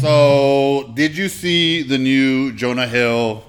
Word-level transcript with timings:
So, 0.00 0.90
did 0.94 1.14
you 1.14 1.28
see 1.28 1.82
the 1.82 1.98
new 1.98 2.52
Jonah 2.52 2.86
Hill 2.86 3.44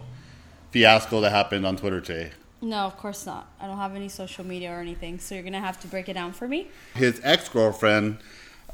fiasco 0.72 1.22
that 1.22 1.30
happened 1.30 1.66
on 1.66 1.78
Twitter 1.78 2.02
today? 2.02 2.32
No, 2.62 2.80
of 2.80 2.98
course 2.98 3.26
not. 3.26 3.50
I 3.62 3.68
don't 3.68 3.78
have 3.78 3.96
any 3.96 4.10
social 4.10 4.46
media 4.46 4.70
or 4.72 4.82
anything, 4.82 5.18
so 5.18 5.34
you're 5.34 5.46
gonna 5.46 5.62
have 5.62 5.80
to 5.80 5.88
break 5.88 6.10
it 6.10 6.14
down 6.14 6.34
for 6.34 6.50
me. 6.50 6.68
His 6.94 7.22
ex 7.24 7.48
girlfriend, 7.48 8.18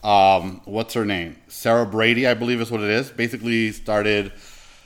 um, 0.03 0.61
what's 0.65 0.95
her 0.95 1.05
name? 1.05 1.35
Sarah 1.49 1.85
Brady, 1.85 2.25
I 2.25 2.33
believe 2.33 2.59
is 2.61 2.71
what 2.71 2.81
it 2.81 2.89
is, 2.89 3.11
basically 3.11 3.71
started 3.71 4.31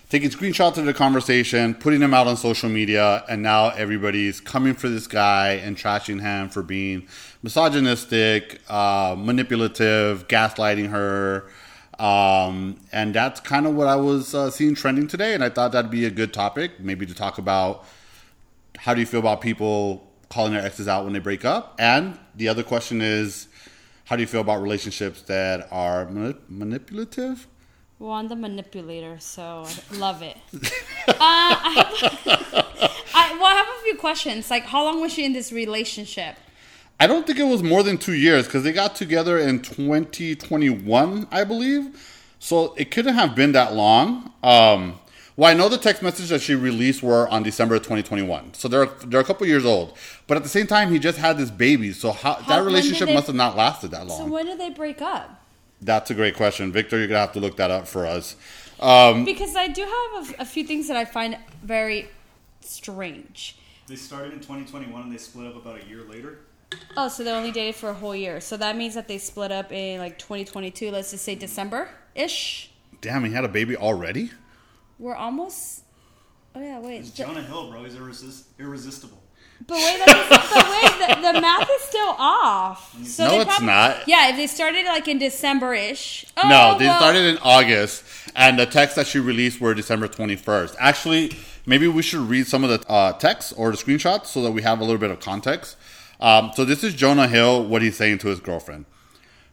taking 0.10 0.30
screenshots 0.30 0.78
of 0.78 0.84
the 0.84 0.94
conversation, 0.94 1.74
putting 1.74 2.02
them 2.02 2.14
out 2.14 2.28
on 2.28 2.36
social 2.36 2.68
media, 2.68 3.24
and 3.30 3.42
now 3.42 3.70
everybody's 3.70 4.42
coming 4.42 4.74
for 4.74 4.90
this 4.90 5.08
guy 5.08 5.52
and 5.52 5.78
trashing 5.78 6.20
him 6.20 6.50
for 6.50 6.62
being 6.62 7.08
misogynistic, 7.42 8.60
uh, 8.70 9.16
manipulative, 9.18 10.28
gaslighting 10.28 10.90
her. 10.90 11.50
Um, 12.02 12.80
and 12.92 13.14
that's 13.14 13.40
kind 13.40 13.68
of 13.68 13.76
what 13.76 13.88
I 13.88 13.96
was 13.96 14.34
uh, 14.34 14.50
seeing 14.50 14.74
trending 14.74 15.08
today, 15.08 15.36
and 15.36 15.44
I 15.44 15.50
thought 15.50 15.72
that'd 15.72 15.92
be 15.92 16.06
a 16.06 16.10
good 16.10 16.34
topic, 16.34 16.80
maybe 16.80 17.06
to 17.06 17.14
talk 17.14 17.38
about 17.38 17.86
how 18.76 18.96
do 18.96 19.00
you 19.00 19.06
feel 19.06 19.20
about 19.20 19.42
people 19.42 20.12
calling 20.28 20.54
their 20.54 20.66
exes 20.66 20.88
out 20.88 21.04
when 21.04 21.14
they 21.14 21.20
break 21.20 21.46
up? 21.46 21.76
And 21.78 22.18
the 22.36 22.48
other 22.48 22.64
question 22.64 23.02
is, 23.04 23.48
how 24.06 24.16
do 24.16 24.24
you 24.24 24.28
feel 24.28 24.42
about 24.42 24.64
relationships 24.64 25.22
that 25.24 25.68
are 25.72 26.08
manip- 26.08 26.40
manipulative? 26.50 27.48
Well, 28.00 28.14
I'm 28.14 28.30
the 28.30 28.36
manipulator, 28.36 29.20
so 29.20 29.68
I 29.92 29.96
love 29.98 30.24
it. 30.24 30.38
uh, 31.08 31.14
I, 31.20 32.16
I, 33.14 33.34
well, 33.34 33.46
I 33.46 33.64
have 33.64 33.68
a 33.68 33.84
few 33.84 33.96
questions. 33.98 34.50
Like, 34.50 34.64
how 34.64 34.84
long 34.84 35.02
was 35.02 35.14
she 35.14 35.24
in 35.24 35.34
this 35.34 35.52
relationship? 35.52 36.36
I 37.02 37.08
don't 37.08 37.26
think 37.26 37.40
it 37.40 37.46
was 37.46 37.64
more 37.64 37.82
than 37.82 37.98
two 37.98 38.14
years 38.14 38.46
because 38.46 38.64
they 38.64 38.72
got 38.72 38.96
together 38.96 39.40
in 39.40 39.64
2021, 39.64 41.28
I 41.32 41.44
believe. 41.44 42.36
So 42.38 42.76
it 42.76 42.92
couldn't 42.92 43.16
have 43.16 43.34
been 43.34 43.54
that 43.54 43.74
long. 43.74 44.32
Um, 44.44 45.00
well, 45.36 45.50
I 45.50 45.56
know 45.56 45.68
the 45.68 45.80
text 45.80 46.04
messages 46.04 46.30
that 46.30 46.42
she 46.42 46.54
released 46.54 47.02
were 47.02 47.28
on 47.30 47.42
December 47.42 47.74
of 47.74 47.82
2021, 47.82 48.54
so 48.54 48.68
they're 48.68 48.86
they're 48.86 49.20
a 49.20 49.24
couple 49.24 49.48
years 49.48 49.66
old. 49.66 49.98
But 50.28 50.38
at 50.38 50.44
the 50.44 50.50
same 50.50 50.68
time, 50.68 50.92
he 50.92 51.00
just 51.00 51.18
had 51.18 51.40
this 51.40 51.50
baby, 51.50 51.92
so 51.92 52.12
how, 52.12 52.34
How- 52.34 52.58
that 52.58 52.66
relationship 52.66 53.08
they- 53.08 53.16
must 53.16 53.26
have 53.26 53.36
not 53.36 53.58
lasted 53.58 53.90
that 53.92 54.06
long. 54.06 54.20
So 54.20 54.26
when 54.28 54.46
did 54.46 54.60
they 54.60 54.70
break 54.70 55.02
up? 55.02 55.42
That's 55.82 56.12
a 56.12 56.14
great 56.14 56.36
question, 56.36 56.72
Victor. 56.72 57.00
You're 57.00 57.08
gonna 57.08 57.22
have 57.22 57.34
to 57.34 57.40
look 57.40 57.58
that 57.58 57.72
up 57.72 57.88
for 57.88 58.06
us. 58.06 58.36
Um, 58.80 59.26
Because 59.26 59.56
I 59.56 59.68
do 59.68 59.82
have 59.82 60.30
a, 60.38 60.42
a 60.44 60.46
few 60.46 60.64
things 60.68 60.88
that 60.88 60.98
I 60.98 61.06
find 61.06 61.40
very 61.64 62.10
strange. 62.60 63.56
They 63.88 63.96
started 63.96 64.34
in 64.34 64.40
2021 64.40 65.02
and 65.02 65.12
they 65.12 65.18
split 65.18 65.48
up 65.48 65.56
about 65.56 65.82
a 65.82 65.86
year 65.88 66.04
later. 66.08 66.38
Oh, 66.98 67.08
so 67.08 67.24
they 67.24 67.32
only 67.32 67.52
dated 67.52 67.76
for 67.76 67.90
a 67.90 67.94
whole 67.94 68.16
year. 68.16 68.42
So 68.42 68.58
that 68.58 68.76
means 68.76 68.96
that 68.96 69.08
they 69.08 69.18
split 69.18 69.52
up 69.52 69.72
in 69.72 70.00
like 70.00 70.18
2022. 70.18 70.92
Let's 70.92 71.12
just 71.12 71.24
say 71.24 71.36
December 71.36 71.90
ish. 72.16 72.72
damn, 73.02 73.24
he 73.24 73.32
had 73.32 73.46
a 73.46 73.50
baby 73.50 73.76
already. 73.76 74.32
We're 75.00 75.16
almost. 75.16 75.84
Oh 76.54 76.62
yeah, 76.62 76.80
wait. 76.80 76.98
It's 77.00 77.12
The- 77.12 77.24
Jonah 77.24 77.42
Hill, 77.42 77.72
bro. 77.72 77.84
He's 77.84 77.96
irresist- 77.96 78.46
irresistible. 78.60 79.18
But 79.68 79.76
wait, 79.76 80.00
that 80.06 80.10
is, 80.10 80.50
but 80.50 81.12
wait, 81.12 81.22
the, 81.24 81.34
the 81.34 81.40
math 81.42 81.70
is 81.70 81.82
still 81.84 82.16
off. 82.18 82.96
So 83.06 83.26
No, 83.26 83.32
they 83.32 83.42
it's 83.42 83.62
not. 83.62 84.08
Yeah, 84.08 84.30
if 84.30 84.36
they 84.36 84.48
started 84.48 84.86
like 84.86 85.08
in 85.08 85.18
December 85.20 85.74
ish. 85.76 86.26
Oh, 86.36 86.50
no, 86.50 86.78
they 86.80 86.86
well, 86.88 87.00
started 87.00 87.26
in 87.26 87.38
August, 87.44 88.04
and 88.36 88.58
the 88.58 88.66
texts 88.66 88.96
that 88.96 89.06
she 89.08 89.20
released 89.20 89.62
were 89.62 89.74
December 89.76 90.08
21st. 90.08 90.76
Actually, 90.80 91.38
maybe 91.68 91.88
we 91.88 92.02
should 92.02 92.22
read 92.22 92.48
some 92.48 92.64
of 92.64 92.70
the 92.72 92.90
uh, 92.92 93.14
texts 93.14 93.54
or 93.54 93.70
the 93.72 93.78
screenshots 93.78 94.28
so 94.28 94.42
that 94.42 94.52
we 94.52 94.62
have 94.64 94.80
a 94.80 94.84
little 94.84 94.98
bit 95.00 95.12
of 95.12 95.20
context. 95.20 95.78
Um, 96.22 96.52
so 96.56 96.66
this 96.66 96.84
is 96.84 96.94
Jonah 96.94 97.28
Hill, 97.28 97.64
what 97.66 97.82
he's 97.82 97.98
saying 97.98 98.20
to 98.20 98.28
his 98.28 98.40
girlfriend. 98.40 98.86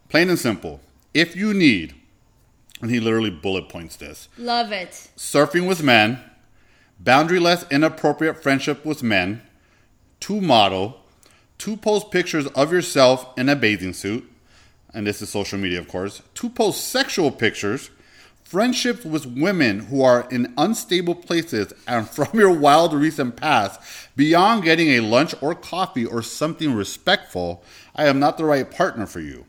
Plain 0.07 0.29
and 0.29 0.39
simple. 0.39 0.81
If 1.13 1.35
you 1.35 1.53
need, 1.53 1.95
and 2.81 2.91
he 2.91 2.99
literally 2.99 3.31
bullet 3.31 3.69
points 3.69 3.95
this, 3.95 4.29
Love 4.37 4.71
it. 4.71 4.91
surfing 5.17 5.67
with 5.67 5.81
men, 5.83 6.19
boundaryless 7.03 7.69
inappropriate 7.71 8.41
friendship 8.41 8.85
with 8.85 9.01
men, 9.01 9.41
to 10.21 10.39
model, 10.39 11.01
to 11.59 11.75
post 11.75 12.11
pictures 12.11 12.45
of 12.47 12.71
yourself 12.71 13.27
in 13.37 13.49
a 13.49 13.55
bathing 13.55 13.93
suit, 13.93 14.29
and 14.93 15.07
this 15.07 15.21
is 15.21 15.29
social 15.29 15.57
media, 15.57 15.79
of 15.79 15.87
course, 15.87 16.21
to 16.35 16.49
post 16.49 16.87
sexual 16.87 17.31
pictures, 17.31 17.89
friendships 18.49 19.05
with 19.05 19.27
women 19.27 19.79
who 19.79 20.01
are 20.01 20.27
in 20.31 20.51
unstable 20.57 21.13
places, 21.13 21.71
and 21.87 22.09
from 22.09 22.27
your 22.33 22.51
wild 22.51 22.93
recent 22.93 23.35
past, 23.35 23.79
beyond 24.15 24.63
getting 24.63 24.89
a 24.89 25.01
lunch 25.01 25.35
or 25.39 25.53
coffee 25.53 26.05
or 26.05 26.23
something 26.23 26.73
respectful, 26.73 27.63
I 27.95 28.07
am 28.07 28.19
not 28.19 28.39
the 28.39 28.45
right 28.45 28.69
partner 28.69 29.05
for 29.05 29.19
you. 29.19 29.45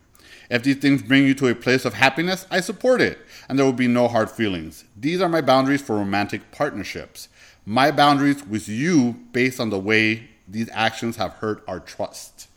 If 0.51 0.61
these 0.61 0.75
things 0.75 1.01
bring 1.01 1.25
you 1.25 1.33
to 1.35 1.47
a 1.47 1.55
place 1.55 1.83
of 1.83 1.95
happiness, 1.95 2.45
I 2.51 2.59
support 2.59 3.01
it, 3.01 3.17
and 3.49 3.57
there 3.57 3.65
will 3.65 3.73
be 3.73 3.87
no 3.87 4.07
hard 4.07 4.29
feelings. 4.29 4.83
These 4.95 5.19
are 5.19 5.29
my 5.29 5.41
boundaries 5.41 5.81
for 5.81 5.95
romantic 5.95 6.51
partnerships. 6.51 7.27
My 7.65 7.89
boundaries 7.89 8.45
with 8.45 8.69
you 8.69 9.13
based 9.31 9.59
on 9.59 9.71
the 9.71 9.79
way 9.79 10.29
these 10.47 10.69
actions 10.73 11.15
have 11.15 11.33
hurt 11.33 11.63
our 11.67 11.79
trust. 11.79 12.49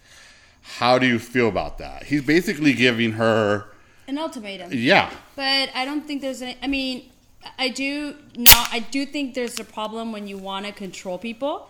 How 0.60 0.98
do 0.98 1.06
you 1.06 1.18
feel 1.18 1.48
about 1.48 1.78
that? 1.78 2.04
He's 2.04 2.22
basically 2.22 2.74
giving 2.74 3.12
her, 3.12 3.66
An 4.06 4.18
ultimatum. 4.18 4.70
yeah, 4.72 5.10
But 5.36 5.70
I 5.74 5.84
don't 5.84 6.06
think 6.06 6.20
there's 6.20 6.42
any. 6.42 6.56
I 6.62 6.66
mean, 6.66 7.10
I 7.58 7.68
do 7.68 8.14
not. 8.36 8.68
I 8.72 8.80
do 8.80 9.06
think 9.06 9.34
there's 9.34 9.58
a 9.58 9.64
problem 9.64 10.12
when 10.12 10.26
you 10.26 10.38
want 10.38 10.66
to 10.66 10.72
control 10.72 11.18
people. 11.18 11.68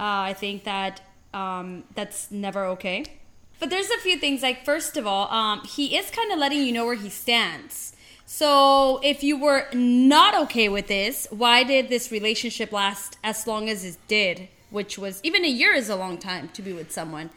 Uh, 0.00 0.32
I 0.32 0.34
think 0.34 0.64
that 0.64 1.00
um, 1.34 1.84
that's 1.94 2.30
never 2.30 2.66
okay. 2.66 3.04
But 3.58 3.70
there's 3.70 3.90
a 3.90 3.98
few 3.98 4.18
things. 4.18 4.42
Like 4.42 4.64
first 4.64 4.96
of 4.96 5.06
all, 5.06 5.30
um, 5.32 5.62
he 5.64 5.96
is 5.96 6.10
kind 6.10 6.32
of 6.32 6.38
letting 6.38 6.62
you 6.62 6.72
know 6.72 6.84
where 6.84 6.96
he 6.96 7.08
stands. 7.08 7.94
So 8.26 8.98
if 9.02 9.22
you 9.22 9.38
were 9.38 9.66
not 9.72 10.34
okay 10.44 10.68
with 10.68 10.88
this, 10.88 11.26
why 11.30 11.62
did 11.64 11.88
this 11.88 12.10
relationship 12.10 12.72
last 12.72 13.18
as 13.22 13.46
long 13.46 13.68
as 13.68 13.84
it 13.84 13.98
did? 14.08 14.48
Which 14.70 14.98
was 14.98 15.20
even 15.22 15.44
a 15.44 15.48
year 15.48 15.74
is 15.74 15.88
a 15.88 15.96
long 15.96 16.18
time 16.18 16.48
to 16.54 16.62
be 16.62 16.72
with 16.72 16.90
someone. 16.90 17.30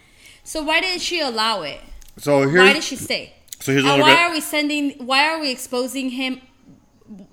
So 0.44 0.63
why 0.63 0.79
did 0.81 1.01
she 1.01 1.19
allow 1.19 1.63
it? 1.63 1.81
So 2.18 2.47
here, 2.50 2.59
Why 2.59 2.74
did 2.74 2.84
she 2.84 2.95
stay? 2.95 3.34
So 3.59 3.71
here's 3.71 3.83
why 3.83 3.97
bit- 3.97 4.19
are 4.19 4.31
we 4.31 4.41
sending? 4.41 4.91
Why 5.05 5.29
are 5.29 5.39
we 5.39 5.51
exposing 5.51 6.09
him? 6.09 6.41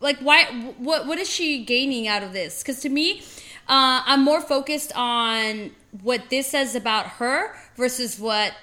Like, 0.00 0.18
why? 0.20 0.44
What? 0.78 1.06
What 1.06 1.18
is 1.18 1.28
she 1.28 1.64
gaining 1.64 2.08
out 2.08 2.22
of 2.22 2.32
this? 2.32 2.62
Because 2.62 2.80
to 2.80 2.88
me, 2.88 3.20
uh, 3.68 4.02
I'm 4.04 4.22
more 4.22 4.40
focused 4.40 4.92
on 4.94 5.70
what 6.02 6.30
this 6.30 6.48
says 6.48 6.74
about 6.74 7.06
her 7.06 7.54
versus 7.76 8.18
what 8.18 8.54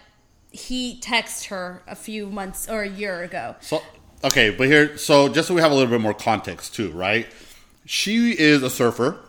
he 0.52 1.00
texted 1.00 1.48
her 1.48 1.84
a 1.88 1.96
few 1.96 2.28
months 2.28 2.68
or 2.70 2.82
a 2.82 2.90
year 2.90 3.24
ago. 3.24 3.56
So 3.62 3.82
okay, 4.24 4.50
but 4.50 4.68
here, 4.68 4.98
so 4.98 5.30
just 5.30 5.48
so 5.48 5.54
we 5.54 5.62
have 5.62 5.72
a 5.72 5.76
little 5.76 5.90
bit 5.90 6.02
more 6.02 6.14
context 6.14 6.76
too, 6.76 6.92
right? 6.92 7.28
She 7.86 8.32
is 8.32 8.64
a 8.64 8.70
surfer. 8.70 9.20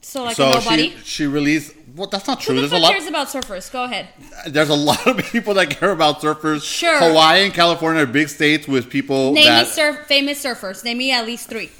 So 0.00 0.24
like 0.24 0.36
so 0.36 0.48
a 0.48 0.50
nobody. 0.54 0.90
she 0.90 1.04
she 1.04 1.26
released. 1.26 1.74
Well, 1.96 2.08
that's 2.08 2.26
not 2.26 2.40
true. 2.40 2.54
Who 2.54 2.60
the 2.60 2.68
There's 2.68 2.80
a 2.80 2.82
lot. 2.82 2.92
cares 2.92 3.06
about 3.06 3.28
surfers? 3.28 3.72
Go 3.72 3.84
ahead. 3.84 4.08
There's 4.46 4.68
a 4.68 4.74
lot 4.74 5.06
of 5.06 5.16
people 5.16 5.54
that 5.54 5.70
care 5.70 5.90
about 5.90 6.20
surfers. 6.20 6.62
Sure. 6.62 6.98
Hawaii 6.98 7.44
and 7.46 7.54
California 7.54 8.02
are 8.02 8.06
big 8.06 8.28
states 8.28 8.68
with 8.68 8.90
people 8.90 9.32
Name 9.32 9.46
that. 9.46 9.64
me 9.66 9.70
surf 9.70 10.06
famous 10.06 10.44
surfers. 10.44 10.84
Name 10.84 10.98
me 10.98 11.10
at 11.12 11.24
least 11.24 11.48
three. 11.48 11.70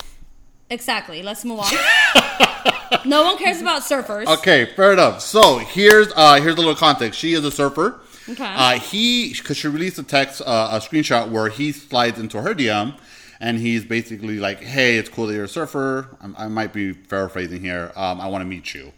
Exactly. 0.70 1.22
Let's 1.22 1.44
move 1.44 1.60
on. 1.60 1.70
no 3.04 3.24
one 3.24 3.36
cares 3.36 3.60
about 3.60 3.82
surfers. 3.82 4.26
Okay, 4.38 4.64
fair 4.74 4.94
enough. 4.94 5.20
So 5.20 5.58
here's 5.58 6.08
uh 6.16 6.40
here's 6.40 6.54
a 6.54 6.58
little 6.58 6.74
context. 6.74 7.20
She 7.20 7.34
is 7.34 7.44
a 7.44 7.50
surfer. 7.50 8.00
Okay. 8.28 8.42
Uh, 8.44 8.78
he 8.78 9.32
because 9.34 9.56
she 9.58 9.68
released 9.68 9.98
a 9.98 10.02
text, 10.02 10.40
uh, 10.40 10.70
a 10.72 10.78
screenshot 10.80 11.30
where 11.30 11.48
he 11.48 11.70
slides 11.72 12.18
into 12.18 12.40
her 12.42 12.54
DM, 12.54 12.98
and 13.38 13.58
he's 13.58 13.84
basically 13.84 14.38
like, 14.40 14.60
"Hey, 14.60 14.96
it's 14.96 15.08
cool 15.08 15.28
that 15.28 15.34
you're 15.34 15.44
a 15.44 15.48
surfer. 15.48 16.08
I, 16.20 16.46
I 16.46 16.48
might 16.48 16.72
be 16.72 16.92
paraphrasing 16.94 17.60
here. 17.60 17.92
Um, 17.94 18.20
I 18.20 18.26
want 18.28 18.42
to 18.42 18.46
meet 18.46 18.74
you." 18.74 18.92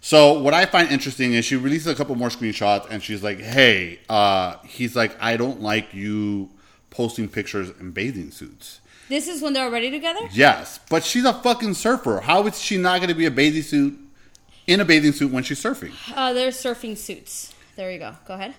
So 0.00 0.38
what 0.38 0.54
I 0.54 0.64
find 0.66 0.90
interesting 0.90 1.34
is 1.34 1.44
she 1.44 1.56
releases 1.56 1.88
a 1.88 1.94
couple 1.94 2.14
more 2.14 2.28
screenshots, 2.28 2.86
and 2.90 3.02
she's 3.02 3.22
like, 3.22 3.40
"Hey," 3.40 3.98
uh, 4.08 4.56
he's 4.64 4.94
like, 4.94 5.16
"I 5.20 5.36
don't 5.36 5.60
like 5.60 5.92
you 5.92 6.50
posting 6.90 7.28
pictures 7.28 7.70
in 7.80 7.90
bathing 7.90 8.30
suits." 8.30 8.80
This 9.08 9.26
is 9.26 9.40
when 9.42 9.54
they're 9.54 9.64
already 9.64 9.90
together. 9.90 10.20
Yes, 10.32 10.78
but 10.90 11.02
she's 11.02 11.24
a 11.24 11.32
fucking 11.32 11.74
surfer. 11.74 12.20
How 12.20 12.46
is 12.46 12.60
she 12.60 12.76
not 12.76 12.98
going 12.98 13.08
to 13.08 13.14
be 13.14 13.26
a 13.26 13.30
bathing 13.30 13.62
suit 13.62 13.98
in 14.66 14.80
a 14.80 14.84
bathing 14.84 15.12
suit 15.12 15.32
when 15.32 15.42
she's 15.42 15.62
surfing? 15.62 15.92
Uh, 16.14 16.32
they're 16.32 16.50
surfing 16.50 16.96
suits. 16.96 17.54
There 17.76 17.90
you 17.90 17.98
go. 17.98 18.14
Go 18.26 18.34
ahead. 18.34 18.54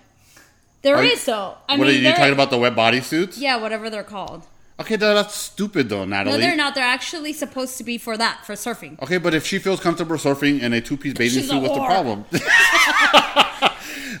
There 0.82 0.96
Are 0.96 1.04
you- 1.04 1.16
though. 1.16 1.56
I 1.68 1.76
what 1.76 1.86
mean, 1.88 2.04
are 2.04 2.08
you 2.08 2.14
talking 2.14 2.32
about? 2.32 2.50
The 2.50 2.58
wet 2.58 2.74
bodysuits? 2.74 3.38
Yeah, 3.38 3.56
whatever 3.56 3.90
they're 3.90 4.02
called. 4.02 4.44
Okay, 4.80 4.96
that's 4.96 5.34
stupid 5.34 5.88
though, 5.90 6.04
No, 6.04 6.16
Natalie. 6.16 6.40
they're 6.40 6.56
not. 6.56 6.74
They're 6.74 6.84
actually 6.84 7.32
supposed 7.34 7.76
to 7.78 7.84
be 7.84 7.98
for 7.98 8.16
that, 8.16 8.44
for 8.46 8.54
surfing. 8.54 9.00
Okay, 9.02 9.18
but 9.18 9.34
if 9.34 9.46
she 9.46 9.58
feels 9.58 9.78
comfortable 9.80 10.16
surfing 10.16 10.60
in 10.62 10.72
a 10.72 10.80
two-piece 10.80 11.14
bathing 11.14 11.40
She's 11.42 11.50
a 11.50 11.52
suit, 11.52 11.60
what's 11.62 11.74
the 11.74 11.80
whore. 11.80 11.86
problem? 11.86 12.24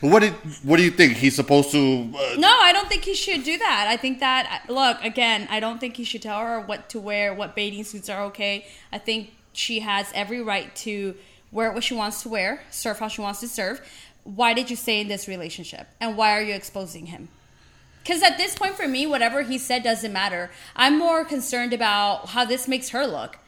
what 0.12 0.20
did 0.20 0.32
What 0.62 0.76
do 0.76 0.82
you 0.82 0.90
think? 0.90 1.14
He's 1.14 1.34
supposed 1.36 1.70
to? 1.72 1.78
Uh, 2.14 2.36
No, 2.38 2.48
I 2.60 2.72
don't 2.72 2.88
think 2.88 3.04
he 3.04 3.14
should 3.14 3.42
do 3.44 3.56
that. 3.58 3.86
I 3.88 3.96
think 3.96 4.20
that 4.20 4.64
look 4.68 5.02
again. 5.02 5.48
I 5.50 5.60
don't 5.60 5.78
think 5.80 5.96
he 5.96 6.04
should 6.04 6.22
tell 6.22 6.38
her 6.40 6.60
what 6.60 6.88
to 6.90 7.00
wear, 7.00 7.32
what 7.34 7.54
bathing 7.56 7.84
suits 7.84 8.08
are 8.10 8.22
okay. 8.24 8.66
I 8.92 8.98
think 8.98 9.32
she 9.52 9.80
has 9.80 10.10
every 10.14 10.42
right 10.42 10.74
to 10.76 11.14
wear 11.52 11.72
what 11.72 11.82
she 11.84 11.94
wants 11.94 12.22
to 12.22 12.28
wear, 12.28 12.62
surf 12.70 12.98
how 12.98 13.08
she 13.08 13.20
wants 13.20 13.40
to 13.40 13.48
surf. 13.48 13.80
Why 14.24 14.52
did 14.54 14.68
you 14.70 14.76
stay 14.76 15.00
in 15.00 15.08
this 15.08 15.26
relationship, 15.26 15.86
and 16.00 16.16
why 16.16 16.32
are 16.36 16.42
you 16.42 16.52
exposing 16.54 17.06
him? 17.06 17.28
Because 18.10 18.24
at 18.24 18.38
this 18.38 18.56
point, 18.56 18.74
for 18.74 18.88
me, 18.88 19.06
whatever 19.06 19.42
he 19.42 19.56
said 19.56 19.84
doesn't 19.84 20.12
matter. 20.12 20.50
I'm 20.74 20.98
more 20.98 21.24
concerned 21.24 21.72
about 21.72 22.30
how 22.30 22.44
this 22.44 22.66
makes 22.66 22.88
her 22.88 23.06
look. 23.06 23.38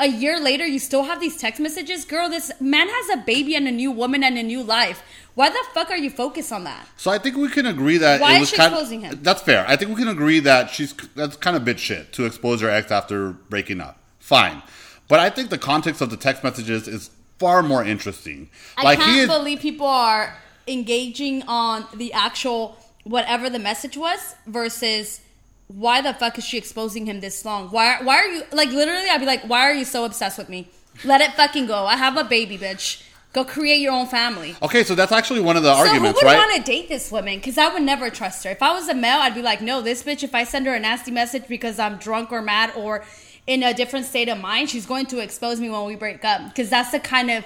A 0.00 0.08
year 0.08 0.40
later, 0.40 0.66
you 0.66 0.80
still 0.80 1.04
have 1.04 1.20
these 1.20 1.36
text 1.36 1.60
messages? 1.60 2.04
Girl, 2.04 2.28
this 2.28 2.50
man 2.60 2.88
has 2.88 3.08
a 3.10 3.22
baby 3.22 3.54
and 3.54 3.68
a 3.68 3.70
new 3.70 3.92
woman 3.92 4.24
and 4.24 4.36
a 4.36 4.42
new 4.42 4.64
life. 4.64 5.04
Why 5.36 5.48
the 5.50 5.64
fuck 5.72 5.90
are 5.90 5.96
you 5.96 6.10
focused 6.10 6.50
on 6.50 6.64
that? 6.64 6.88
So 6.96 7.12
I 7.12 7.18
think 7.18 7.36
we 7.36 7.50
can 7.50 7.66
agree 7.66 7.98
that 7.98 8.20
Why 8.20 8.32
it 8.32 8.34
is 8.34 8.40
was 8.40 8.50
she 8.50 8.56
kind 8.56 8.72
exposing 8.72 9.00
him? 9.02 9.20
That's 9.22 9.42
fair. 9.42 9.64
I 9.68 9.76
think 9.76 9.92
we 9.92 9.96
can 9.96 10.08
agree 10.08 10.40
that 10.40 10.70
she's 10.70 10.92
that's 11.14 11.36
kind 11.36 11.56
of 11.56 11.62
bitch 11.62 11.78
shit 11.78 12.12
to 12.14 12.26
expose 12.26 12.62
her 12.62 12.68
ex 12.68 12.90
after 12.90 13.30
breaking 13.30 13.80
up. 13.80 14.00
Fine, 14.18 14.64
but 15.06 15.20
I 15.20 15.30
think 15.30 15.50
the 15.50 15.58
context 15.58 16.00
of 16.00 16.10
the 16.10 16.16
text 16.16 16.42
messages 16.42 16.88
is 16.88 17.10
far 17.38 17.62
more 17.62 17.84
interesting. 17.84 18.50
I 18.76 18.96
can't 18.96 19.08
he 19.12 19.20
is, 19.20 19.28
believe 19.28 19.60
people 19.60 19.86
are 19.86 20.36
engaging 20.66 21.42
on 21.44 21.86
the 21.94 22.12
actual 22.12 22.76
whatever 23.04 23.48
the 23.50 23.58
message 23.58 23.96
was 23.96 24.34
versus 24.46 25.20
why 25.68 26.00
the 26.00 26.12
fuck 26.14 26.36
is 26.38 26.44
she 26.44 26.58
exposing 26.58 27.06
him 27.06 27.20
this 27.20 27.44
long? 27.44 27.68
Why 27.68 28.02
why 28.02 28.16
are 28.16 28.26
you 28.26 28.42
like 28.52 28.70
literally 28.70 29.08
I'd 29.08 29.18
be 29.18 29.26
like, 29.26 29.42
why 29.44 29.60
are 29.62 29.74
you 29.74 29.84
so 29.84 30.04
obsessed 30.04 30.38
with 30.38 30.48
me? 30.48 30.68
Let 31.04 31.20
it 31.20 31.32
fucking 31.32 31.66
go. 31.66 31.86
I 31.86 31.96
have 31.96 32.16
a 32.16 32.24
baby, 32.24 32.58
bitch. 32.58 33.02
Go 33.32 33.44
create 33.44 33.80
your 33.80 33.92
own 33.92 34.06
family. 34.08 34.56
okay, 34.60 34.82
so 34.82 34.96
that's 34.96 35.12
actually 35.12 35.38
one 35.38 35.56
of 35.56 35.62
the 35.62 35.72
So 35.72 35.86
who 35.86 36.02
would 36.02 36.22
right? 36.24 36.36
want 36.36 36.56
to 36.56 36.62
date 36.62 36.88
this 36.88 37.12
woman? 37.12 37.36
Because 37.36 37.58
I 37.58 37.72
would 37.72 37.82
never 37.82 38.10
trust 38.10 38.42
her. 38.42 38.50
If 38.50 38.60
I 38.60 38.72
was 38.72 38.88
a 38.88 38.94
male, 38.94 39.18
I'd 39.20 39.36
be 39.36 39.42
like, 39.42 39.60
no, 39.60 39.80
this 39.80 40.02
bitch. 40.02 40.24
If 40.24 40.34
I 40.34 40.42
send 40.42 40.66
her 40.66 40.74
a 40.74 40.80
nasty 40.80 41.12
message 41.12 41.46
because 41.46 41.78
I'm 41.78 41.96
drunk 41.98 42.32
or 42.32 42.42
mad 42.42 42.72
or 42.74 43.04
in 43.46 43.62
a 43.62 43.72
different 43.72 44.06
state 44.06 44.28
of 44.28 44.40
mind, 44.40 44.68
she's 44.68 44.84
going 44.84 45.06
to 45.06 45.20
expose 45.20 45.60
me 45.60 45.70
when 45.70 45.84
we 45.84 45.94
break 45.94 46.24
up. 46.24 46.48
Because 46.48 46.70
that's 46.70 46.90
the 46.90 46.98
kind 46.98 47.30
of 47.30 47.44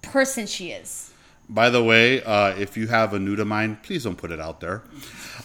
person 0.00 0.46
she 0.46 0.70
is. 0.70 1.07
By 1.48 1.70
the 1.70 1.82
way, 1.82 2.22
uh, 2.22 2.54
if 2.56 2.76
you 2.76 2.88
have 2.88 3.14
a 3.14 3.18
nude 3.18 3.40
of 3.40 3.46
mine, 3.46 3.78
please 3.82 4.04
don't 4.04 4.16
put 4.16 4.30
it 4.30 4.40
out 4.40 4.60
there. 4.60 4.82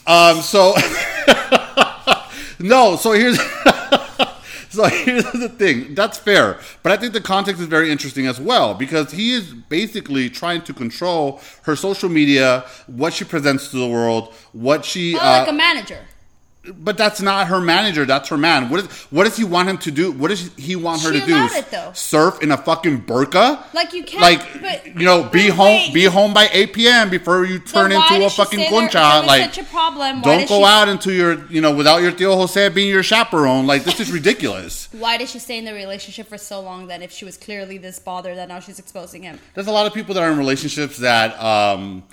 Um, 0.06 0.42
so 0.42 0.74
no, 2.60 2.98
so 2.98 3.14
here's 3.14 3.40
so 4.70 4.86
here's 4.86 5.32
the 5.32 5.50
thing. 5.50 5.96
That's 5.96 6.18
fair, 6.18 6.60
but 6.82 6.92
I 6.92 6.98
think 6.98 7.14
the 7.14 7.22
context 7.22 7.62
is 7.62 7.68
very 7.68 7.90
interesting 7.90 8.28
as 8.28 8.40
well 8.40 8.74
because 8.74 9.12
he 9.12 9.32
is 9.32 9.54
basically 9.54 10.30
trying 10.30 10.64
to 10.64 10.74
control 10.74 11.42
her 11.64 11.76
social 11.78 12.10
media, 12.10 12.66
what 12.88 13.14
she 13.14 13.24
presents 13.24 13.72
to 13.72 13.78
the 13.78 13.88
world, 13.88 14.34
what 14.52 14.84
she. 14.84 15.16
Oh, 15.16 15.20
uh, 15.20 15.40
like 15.40 15.48
a 15.48 15.54
manager. 15.54 16.00
But 16.78 16.98
that's 16.98 17.22
not 17.22 17.48
her 17.48 17.60
manager. 17.60 18.06
That's 18.06 18.30
her 18.30 18.38
man. 18.38 18.70
What 18.70 18.80
is? 18.82 18.88
What 19.12 19.26
does 19.26 19.36
he 19.36 19.44
want 19.44 19.68
him 19.70 19.78
to 19.80 19.92
do? 19.92 20.12
What 20.14 20.30
does 20.30 20.50
he 20.56 20.76
want 20.78 21.02
her 21.02 21.14
She 21.14 21.20
to 21.20 21.26
do? 21.26 21.36
it, 21.36 21.70
though. 21.72 21.92
Surf 21.94 22.42
in 22.42 22.52
a 22.52 22.58
fucking 22.58 23.04
burqa? 23.04 23.74
Like, 23.74 23.92
you 23.94 24.04
can't- 24.04 24.22
Like 24.22 24.62
but- 24.62 24.86
you 24.86 25.04
know, 25.06 25.24
be 25.24 25.50
home. 25.50 25.68
wait. 25.68 25.94
Be 25.94 26.06
home 26.06 26.34
by 26.34 26.50
eight 26.54 26.72
p.m. 26.74 27.10
before 27.10 27.44
you 27.46 27.60
turn 27.60 27.92
why 27.92 28.08
into 28.16 28.26
a 28.26 28.30
fucking 28.30 28.70
concha. 28.70 29.24
Like, 29.28 29.54
such 29.54 29.58
a 29.66 29.70
problem? 29.70 30.22
Why 30.22 30.38
don't 30.38 30.48
go 30.48 30.60
she- 30.60 30.66
out 30.66 30.88
into 30.88 31.12
your 31.12 31.46
you 31.48 31.60
know 31.60 31.74
without 31.76 32.02
your 32.02 32.12
Tio 32.12 32.36
Jose 32.36 32.70
being 32.70 32.90
your 32.90 33.04
chaperone. 33.04 33.68
Like 33.68 33.84
this 33.84 34.00
is 34.00 34.12
ridiculous. 34.20 34.88
Why 34.94 35.18
did 35.18 35.28
she 35.30 35.40
stay 35.40 35.58
in 35.58 35.66
the 35.66 35.74
relationship 35.74 36.28
for 36.30 36.38
so 36.38 36.62
long 36.62 36.88
then 36.88 37.02
if 37.02 37.12
she 37.12 37.26
was 37.26 37.36
clearly 37.36 37.78
this 37.78 38.00
bothered 38.00 38.38
that 38.38 38.48
now 38.48 38.60
she's 38.62 38.80
exposing 38.80 39.24
him? 39.24 39.38
There's 39.54 39.68
a 39.68 39.72
lot 39.72 39.86
of 39.86 39.94
people 39.94 40.14
that 40.16 40.24
are 40.24 40.32
in 40.32 40.38
relationships 40.38 40.98
that 41.00 41.38
um, 41.44 42.04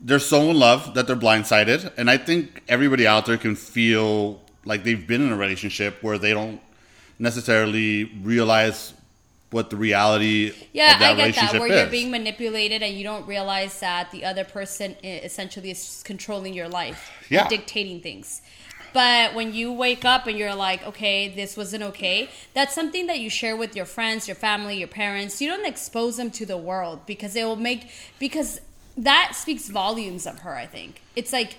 they're 0.00 0.18
so 0.18 0.50
in 0.50 0.58
love 0.58 0.94
that 0.94 1.06
they're 1.06 1.16
blindsided, 1.16 1.92
and 1.96 2.10
I 2.10 2.16
think 2.18 2.62
everybody 2.68 3.06
out 3.06 3.26
there 3.26 3.36
can 3.36 3.56
feel 3.56 4.40
like 4.64 4.84
they've 4.84 5.06
been 5.06 5.22
in 5.22 5.32
a 5.32 5.36
relationship 5.36 6.02
where 6.02 6.18
they 6.18 6.32
don't 6.32 6.60
necessarily 7.18 8.04
realize 8.22 8.94
what 9.50 9.70
the 9.70 9.76
reality 9.76 10.52
Yeah, 10.72 10.94
of 10.94 11.00
that 11.00 11.12
I 11.12 11.14
get 11.14 11.20
relationship 11.22 11.52
that. 11.52 11.60
Where 11.60 11.72
is. 11.72 11.80
you're 11.80 11.90
being 11.90 12.10
manipulated 12.10 12.82
and 12.82 12.94
you 12.94 13.02
don't 13.02 13.26
realize 13.26 13.80
that 13.80 14.10
the 14.10 14.24
other 14.24 14.44
person 14.44 14.94
essentially 15.02 15.70
is 15.70 16.02
controlling 16.04 16.52
your 16.54 16.68
life, 16.68 17.10
Yeah. 17.30 17.48
dictating 17.48 18.00
things. 18.00 18.42
But 18.92 19.34
when 19.34 19.52
you 19.54 19.72
wake 19.72 20.04
up 20.04 20.26
and 20.26 20.38
you're 20.38 20.54
like, 20.54 20.86
okay, 20.86 21.28
this 21.28 21.56
wasn't 21.56 21.82
okay, 21.84 22.28
that's 22.54 22.74
something 22.74 23.06
that 23.06 23.20
you 23.20 23.30
share 23.30 23.56
with 23.56 23.74
your 23.74 23.84
friends, 23.86 24.28
your 24.28 24.34
family, 24.34 24.78
your 24.78 24.88
parents. 24.88 25.40
You 25.40 25.48
don't 25.48 25.66
expose 25.66 26.16
them 26.18 26.30
to 26.32 26.46
the 26.46 26.56
world 26.56 27.00
because 27.06 27.34
it 27.36 27.44
will 27.44 27.56
make, 27.56 27.88
because 28.18 28.60
that 28.98 29.32
speaks 29.34 29.68
volumes 29.68 30.26
of 30.26 30.40
her, 30.40 30.54
I 30.54 30.66
think. 30.66 31.02
It's 31.14 31.32
like, 31.32 31.56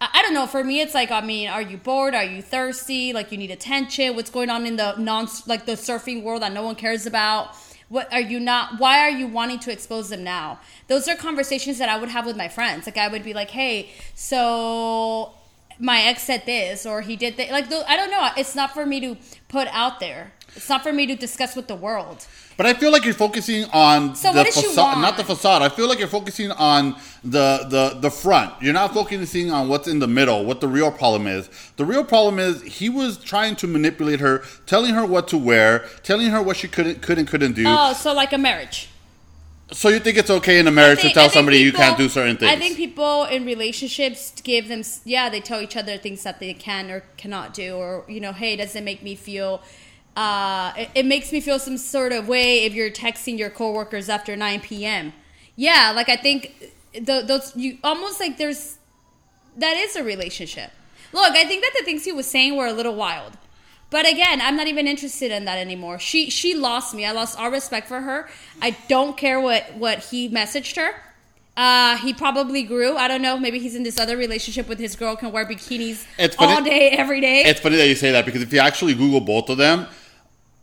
I 0.00 0.22
don't 0.22 0.32
know. 0.32 0.46
For 0.46 0.62
me, 0.62 0.80
it's 0.80 0.94
like, 0.94 1.10
I 1.10 1.20
mean, 1.20 1.48
are 1.48 1.62
you 1.62 1.76
bored? 1.76 2.14
Are 2.14 2.24
you 2.24 2.40
thirsty? 2.40 3.12
Like, 3.12 3.32
you 3.32 3.38
need 3.38 3.50
attention? 3.50 4.14
What's 4.14 4.30
going 4.30 4.48
on 4.48 4.64
in 4.64 4.76
the 4.76 4.94
non, 4.96 5.28
like 5.46 5.66
the 5.66 5.72
surfing 5.72 6.22
world 6.22 6.42
that 6.42 6.52
no 6.52 6.62
one 6.62 6.76
cares 6.76 7.04
about? 7.04 7.54
What 7.88 8.12
are 8.12 8.20
you 8.20 8.38
not? 8.38 8.78
Why 8.78 9.00
are 9.00 9.10
you 9.10 9.26
wanting 9.26 9.58
to 9.60 9.72
expose 9.72 10.08
them 10.10 10.22
now? 10.22 10.60
Those 10.86 11.08
are 11.08 11.16
conversations 11.16 11.78
that 11.78 11.88
I 11.88 11.98
would 11.98 12.10
have 12.10 12.26
with 12.26 12.36
my 12.36 12.48
friends. 12.48 12.86
Like, 12.86 12.98
I 12.98 13.08
would 13.08 13.24
be 13.24 13.34
like, 13.34 13.50
hey, 13.50 13.90
so 14.14 15.32
my 15.78 16.02
ex 16.02 16.22
said 16.22 16.44
this 16.46 16.86
or 16.86 17.00
he 17.02 17.16
did 17.16 17.36
that. 17.36 17.50
Like, 17.50 17.72
I 17.72 17.96
don't 17.96 18.10
know. 18.10 18.28
It's 18.36 18.54
not 18.54 18.72
for 18.72 18.84
me 18.86 19.00
to 19.00 19.16
put 19.48 19.68
out 19.68 20.00
there. 20.00 20.32
It's 20.56 20.68
not 20.68 20.82
for 20.82 20.92
me 20.92 21.06
to 21.06 21.14
discuss 21.14 21.54
with 21.54 21.68
the 21.68 21.76
world. 21.76 22.26
But 22.56 22.66
I 22.66 22.74
feel 22.74 22.90
like 22.90 23.04
you're 23.04 23.14
focusing 23.14 23.66
on 23.72 24.16
So 24.16 24.32
the 24.32 24.38
what 24.38 24.46
does 24.46 24.56
she 24.56 24.66
facade, 24.66 24.98
not 24.98 25.16
the 25.16 25.22
facade. 25.22 25.62
I 25.62 25.68
feel 25.68 25.88
like 25.88 26.00
you're 26.00 26.08
focusing 26.08 26.50
on 26.50 26.96
the, 27.22 27.64
the 27.68 27.98
the 28.00 28.10
front. 28.10 28.52
You're 28.60 28.72
not 28.72 28.92
focusing 28.92 29.52
on 29.52 29.68
what's 29.68 29.86
in 29.86 30.00
the 30.00 30.08
middle, 30.08 30.44
what 30.44 30.60
the 30.60 30.66
real 30.66 30.90
problem 30.90 31.28
is. 31.28 31.48
The 31.76 31.84
real 31.84 32.02
problem 32.02 32.40
is 32.40 32.62
he 32.62 32.88
was 32.88 33.18
trying 33.18 33.54
to 33.56 33.68
manipulate 33.68 34.18
her, 34.18 34.42
telling 34.66 34.94
her 34.94 35.06
what 35.06 35.28
to 35.28 35.38
wear, 35.38 35.86
telling 36.02 36.30
her 36.30 36.42
what 36.42 36.56
she 36.56 36.66
couldn't 36.66 37.00
could 37.00 37.18
and 37.18 37.28
couldn't 37.28 37.52
do. 37.52 37.64
Oh, 37.64 37.92
so 37.92 38.12
like 38.12 38.32
a 38.32 38.38
marriage. 38.38 38.88
So 39.70 39.88
you 39.88 40.00
think 40.00 40.16
it's 40.16 40.30
okay 40.30 40.58
in 40.58 40.66
a 40.66 40.70
marriage 40.70 41.00
think- 41.00 41.14
to 41.14 41.20
tell 41.20 41.30
somebody 41.30 41.58
you 41.58 41.72
can't 41.72 41.98
do 41.98 42.08
certain 42.08 42.36
things? 42.36 42.50
I 42.50 42.56
think 42.56 42.76
people 42.76 43.24
in 43.24 43.44
relationships 43.44 44.32
give 44.42 44.68
them, 44.68 44.82
yeah, 45.04 45.28
they 45.28 45.40
tell 45.40 45.60
each 45.60 45.76
other 45.76 45.98
things 45.98 46.22
that 46.22 46.40
they 46.40 46.54
can 46.54 46.90
or 46.90 47.00
cannot 47.16 47.54
do, 47.54 47.76
or 47.76 48.04
you 48.08 48.20
know, 48.20 48.32
hey, 48.32 48.56
does 48.56 48.74
it 48.74 48.84
make 48.84 49.02
me 49.02 49.14
feel? 49.14 49.62
Uh, 50.16 50.72
it, 50.76 50.90
it 50.94 51.06
makes 51.06 51.30
me 51.32 51.40
feel 51.40 51.58
some 51.58 51.76
sort 51.76 52.12
of 52.12 52.26
way 52.26 52.64
if 52.64 52.74
you're 52.74 52.90
texting 52.90 53.38
your 53.38 53.50
coworkers 53.50 54.08
after 54.08 54.34
9 54.34 54.60
p.m. 54.60 55.12
Yeah, 55.54 55.92
like 55.94 56.08
I 56.08 56.16
think 56.16 56.72
th- 56.92 57.26
those 57.26 57.54
you 57.54 57.78
almost 57.84 58.20
like 58.20 58.38
there's 58.38 58.78
that 59.56 59.76
is 59.76 59.96
a 59.96 60.02
relationship. 60.02 60.70
Look, 61.12 61.32
I 61.34 61.44
think 61.44 61.62
that 61.62 61.72
the 61.78 61.84
things 61.84 62.04
he 62.04 62.12
was 62.12 62.26
saying 62.26 62.56
were 62.56 62.66
a 62.66 62.72
little 62.72 62.94
wild. 62.94 63.36
But 63.90 64.06
again, 64.06 64.40
I'm 64.42 64.56
not 64.56 64.66
even 64.66 64.86
interested 64.86 65.30
in 65.32 65.46
that 65.46 65.58
anymore. 65.58 65.98
She 65.98 66.28
she 66.30 66.54
lost 66.54 66.94
me. 66.94 67.06
I 67.06 67.12
lost 67.12 67.38
all 67.38 67.50
respect 67.50 67.88
for 67.88 68.00
her. 68.00 68.28
I 68.60 68.76
don't 68.88 69.16
care 69.16 69.40
what 69.40 69.74
what 69.76 70.00
he 70.00 70.28
messaged 70.28 70.76
her. 70.76 70.90
Uh, 71.56 71.96
he 71.98 72.14
probably 72.14 72.62
grew. 72.62 72.96
I 72.96 73.08
don't 73.08 73.22
know. 73.22 73.36
Maybe 73.36 73.58
he's 73.58 73.74
in 73.74 73.82
this 73.82 73.98
other 73.98 74.16
relationship 74.16 74.68
with 74.68 74.78
his 74.78 74.94
girl 74.94 75.16
can 75.16 75.32
wear 75.32 75.44
bikinis 75.44 76.06
It's 76.16 76.36
funny- 76.36 76.52
all 76.52 76.62
day, 76.62 76.90
every 76.90 77.20
day. 77.20 77.42
It's 77.42 77.58
funny 77.58 77.76
that 77.76 77.88
you 77.88 77.96
say 77.96 78.12
that 78.12 78.24
because 78.24 78.42
if 78.42 78.52
you 78.52 78.60
actually 78.60 78.94
Google 78.94 79.20
both 79.20 79.48
of 79.48 79.58
them, 79.58 79.88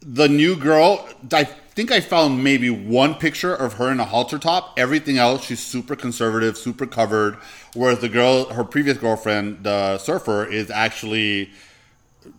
the 0.02 0.30
new 0.30 0.56
girl, 0.56 1.06
I 1.34 1.44
think 1.44 1.92
I 1.92 2.00
found 2.00 2.42
maybe 2.42 2.70
one 2.70 3.16
picture 3.16 3.54
of 3.54 3.74
her 3.74 3.92
in 3.92 4.00
a 4.00 4.06
halter 4.06 4.38
top. 4.40 4.76
Everything 4.80 5.18
else, 5.18 5.44
she's 5.44 5.60
super 5.62 5.98
conservative, 5.98 6.58
super 6.58 6.86
covered. 6.86 7.36
Whereas 7.74 8.00
the 8.00 8.08
girl, 8.08 8.46
her 8.54 8.64
previous 8.64 8.98
girlfriend, 8.98 9.64
the 9.64 9.98
surfer, 9.98 10.46
is 10.46 10.72
actually, 10.72 11.50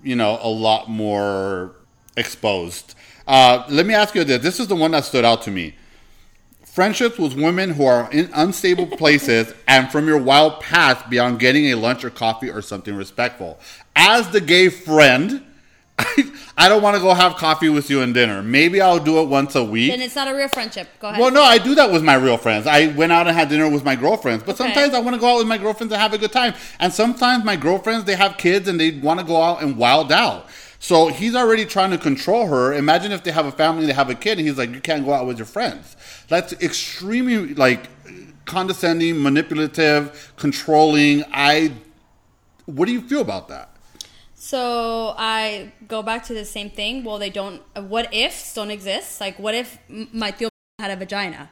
you 0.02 0.16
know, 0.16 0.38
a 0.42 0.48
lot 0.48 0.88
more 0.88 1.76
exposed. 2.16 2.94
Uh, 3.26 3.64
let 3.68 3.86
me 3.86 3.94
ask 3.94 4.14
you 4.14 4.24
this. 4.24 4.42
This 4.42 4.60
is 4.60 4.68
the 4.68 4.76
one 4.76 4.92
that 4.92 5.04
stood 5.04 5.24
out 5.24 5.42
to 5.42 5.50
me. 5.50 5.74
Friendships 6.64 7.18
with 7.18 7.34
women 7.34 7.70
who 7.70 7.86
are 7.86 8.10
in 8.12 8.30
unstable 8.34 8.86
places 8.98 9.52
and 9.66 9.90
from 9.90 10.06
your 10.06 10.18
wild 10.18 10.60
past 10.60 11.08
beyond 11.08 11.38
getting 11.38 11.72
a 11.72 11.74
lunch 11.74 12.04
or 12.04 12.10
coffee 12.10 12.50
or 12.50 12.62
something 12.62 12.94
respectful. 12.94 13.58
As 13.94 14.28
the 14.30 14.40
gay 14.40 14.68
friend, 14.68 15.42
I, 15.98 16.32
I 16.58 16.68
don't 16.68 16.82
want 16.82 16.96
to 16.96 17.02
go 17.02 17.12
have 17.14 17.36
coffee 17.36 17.68
with 17.68 17.90
you 17.90 18.00
and 18.02 18.12
dinner. 18.14 18.42
Maybe 18.42 18.80
I'll 18.80 18.98
do 18.98 19.20
it 19.20 19.28
once 19.28 19.54
a 19.54 19.62
week. 19.64 19.90
then 19.90 20.00
it's 20.00 20.16
not 20.16 20.28
a 20.28 20.34
real 20.34 20.48
friendship. 20.48 20.88
Go 21.00 21.08
ahead. 21.08 21.20
Well, 21.20 21.30
no, 21.30 21.42
I 21.42 21.58
do 21.58 21.74
that 21.74 21.90
with 21.92 22.02
my 22.02 22.14
real 22.14 22.38
friends. 22.38 22.66
I 22.66 22.88
went 22.88 23.12
out 23.12 23.26
and 23.26 23.36
had 23.36 23.48
dinner 23.48 23.68
with 23.68 23.84
my 23.84 23.96
girlfriends, 23.96 24.42
but 24.44 24.58
Okay. 24.60 24.64
sometimes 24.72 24.94
I 24.94 25.00
want 25.00 25.14
to 25.14 25.20
go 25.20 25.34
out 25.34 25.38
with 25.38 25.46
my 25.48 25.58
girlfriends 25.58 25.92
and 25.92 26.00
have 26.00 26.12
a 26.14 26.18
good 26.18 26.32
time. 26.32 26.54
And 26.80 26.92
sometimes 26.92 27.44
my 27.44 27.56
girlfriends, 27.56 28.04
they 28.04 28.16
have 28.16 28.36
kids 28.38 28.68
and 28.68 28.80
they 28.80 28.92
want 28.92 29.20
to 29.20 29.26
go 29.26 29.40
out 29.42 29.62
and 29.62 29.76
wild 29.76 30.10
out. 30.12 30.46
So 30.78 31.08
he's 31.08 31.34
already 31.34 31.64
trying 31.64 31.90
to 31.90 31.98
control 31.98 32.46
her. 32.48 32.74
Imagine 32.74 33.10
if 33.12 33.22
they 33.24 33.32
have 33.32 33.46
a 33.46 33.52
family, 33.52 33.86
they 33.86 33.92
have 33.94 34.10
a 34.10 34.14
kid, 34.14 34.38
and 34.38 34.46
he's 34.46 34.58
like, 34.58 34.70
"You 34.72 34.80
can't 34.80 35.04
go 35.06 35.12
out 35.14 35.26
with 35.26 35.38
your 35.38 35.46
friends." 35.46 35.96
That's 36.28 36.52
extremely 36.62 37.54
like 37.54 37.88
condescending, 38.44 39.20
manipulative, 39.22 40.32
controlling. 40.36 41.24
I. 41.32 41.72
What 42.66 42.86
do 42.86 42.92
you 42.92 43.00
feel 43.00 43.20
about 43.20 43.48
that? 43.48 43.70
So 44.46 45.12
I 45.18 45.72
go 45.88 46.04
back 46.04 46.22
to 46.26 46.32
the 46.32 46.44
same 46.44 46.70
thing. 46.70 47.02
Well, 47.02 47.18
they 47.18 47.30
don't. 47.30 47.60
uh, 47.74 47.82
What 47.82 48.14
ifs 48.14 48.54
don't 48.54 48.70
exist? 48.70 49.20
Like, 49.20 49.40
what 49.40 49.56
if 49.56 49.76
my 49.88 50.30
tío 50.30 50.46
had 50.78 50.92
a 50.92 50.96
vagina? 50.96 51.50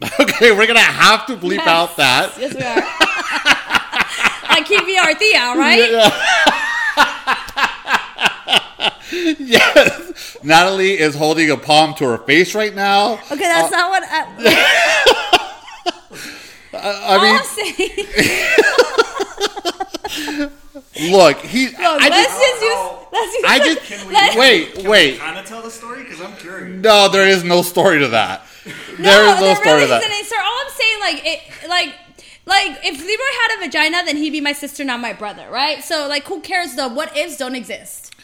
okay, 0.20 0.52
we're 0.52 0.68
gonna 0.68 0.78
have 0.78 1.26
to 1.26 1.36
bleep 1.36 1.66
out 1.66 1.96
that. 1.96 2.38
Yes, 2.38 2.54
we 2.54 2.62
are. 2.62 2.76
like 4.54 4.66
keep 4.66 4.82
our 5.02 5.14
tía, 5.18 5.56
right? 5.56 5.90
Yes, 9.40 10.36
Natalie 10.44 10.98
is 10.98 11.14
holding 11.16 11.50
a 11.50 11.56
palm 11.56 11.94
to 11.94 12.04
her 12.04 12.18
face 12.18 12.54
right 12.54 12.74
now. 12.74 13.14
Okay, 13.32 13.48
that's 13.50 13.72
not 13.72 13.90
what. 13.90 14.02
I, 14.06 14.26
I 16.74 17.16
all 17.16 17.20
mean, 17.20 17.34
I'm 17.34 17.44
saying. 20.38 20.52
Look, 20.98 21.38
he. 21.38 21.66
Look, 21.68 21.76
I 21.78 22.08
let's 22.08 22.28
just, 22.28 22.40
just 22.40 22.62
use. 22.62 23.08
Let's 23.12 23.34
use. 23.34 23.44
I 23.46 23.58
just- 23.58 23.80
Can 23.82 24.08
we 24.08 24.38
wait, 24.40 24.88
wait. 24.88 25.18
Kind 25.18 25.38
of 25.38 25.46
tell 25.46 25.62
the 25.62 25.70
story 25.70 26.02
because 26.02 26.20
I'm 26.20 26.36
curious. 26.36 26.82
No, 26.82 27.08
there 27.08 27.26
is 27.28 27.44
no 27.44 27.62
story 27.62 28.00
to 28.00 28.08
that. 28.08 28.42
No, 28.66 28.72
there 28.98 29.22
is 29.34 29.40
no 29.40 29.46
there 29.46 29.56
story 29.56 29.74
really 29.74 29.82
to 29.86 29.88
that. 29.88 30.02
isn't. 30.10 30.26
Sir, 30.26 30.36
all 30.36 30.60
I'm 30.64 30.70
saying, 30.72 31.00
like, 31.00 31.26
it, 31.26 31.68
like, 31.68 31.94
like, 32.46 32.78
if 32.84 32.98
Leroy 32.98 33.32
had 33.42 33.56
a 33.58 33.66
vagina, 33.66 34.02
then 34.04 34.16
he'd 34.16 34.30
be 34.30 34.40
my 34.40 34.52
sister, 34.52 34.82
not 34.84 35.00
my 35.00 35.12
brother, 35.12 35.46
right? 35.50 35.82
So, 35.84 36.06
like, 36.08 36.24
who 36.24 36.40
cares? 36.40 36.74
The 36.74 36.88
what 36.88 37.16
ifs 37.16 37.36
don't 37.36 37.54
exist. 37.54 38.14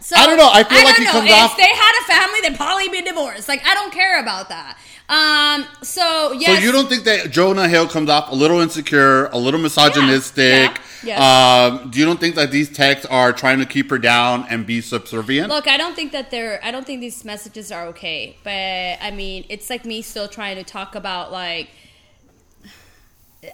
So 0.00 0.16
I 0.16 0.26
don't 0.26 0.38
know. 0.38 0.48
I 0.50 0.62
feel 0.64 0.78
like 0.84 0.96
don't 0.96 1.00
he 1.00 1.04
know. 1.04 1.10
comes 1.12 1.28
if 1.28 1.34
off- 1.36 1.56
they 1.56 1.64
had 1.68 1.92
a 2.00 2.04
family, 2.06 2.40
they'd 2.48 2.56
probably 2.56 2.88
be 2.88 3.02
divorced. 3.02 3.48
Like, 3.48 3.66
I 3.66 3.74
don't 3.74 3.92
care 3.92 4.20
about 4.20 4.48
that. 4.48 4.78
Um. 5.08 5.64
So 5.82 6.32
yes. 6.32 6.58
So 6.58 6.64
you 6.64 6.72
don't 6.72 6.88
think 6.88 7.04
that 7.04 7.30
Jonah 7.30 7.66
Hill 7.68 7.88
comes 7.88 8.10
off 8.10 8.30
a 8.30 8.34
little 8.34 8.60
insecure, 8.60 9.26
a 9.28 9.38
little 9.38 9.60
misogynistic? 9.60 10.80
Yeah, 11.02 11.70
Um, 11.80 11.90
do 11.90 11.98
you 11.98 12.04
don't 12.04 12.18
think 12.18 12.34
that 12.34 12.50
these 12.50 12.68
texts 12.68 13.06
are 13.06 13.32
trying 13.32 13.60
to 13.60 13.66
keep 13.66 13.88
her 13.90 13.98
down 13.98 14.44
and 14.50 14.66
be 14.66 14.80
subservient? 14.80 15.48
Look, 15.48 15.66
I 15.68 15.76
don't 15.76 15.94
think 15.94 16.12
that 16.12 16.30
they're. 16.30 16.62
I 16.62 16.70
don't 16.70 16.84
think 16.84 17.00
these 17.00 17.24
messages 17.24 17.70
are 17.72 17.86
okay. 17.86 18.36
But 18.42 18.98
I 19.00 19.10
mean, 19.12 19.46
it's 19.48 19.70
like 19.70 19.84
me 19.84 20.02
still 20.02 20.28
trying 20.28 20.56
to 20.56 20.64
talk 20.64 20.94
about 20.94 21.32
like. 21.32 21.68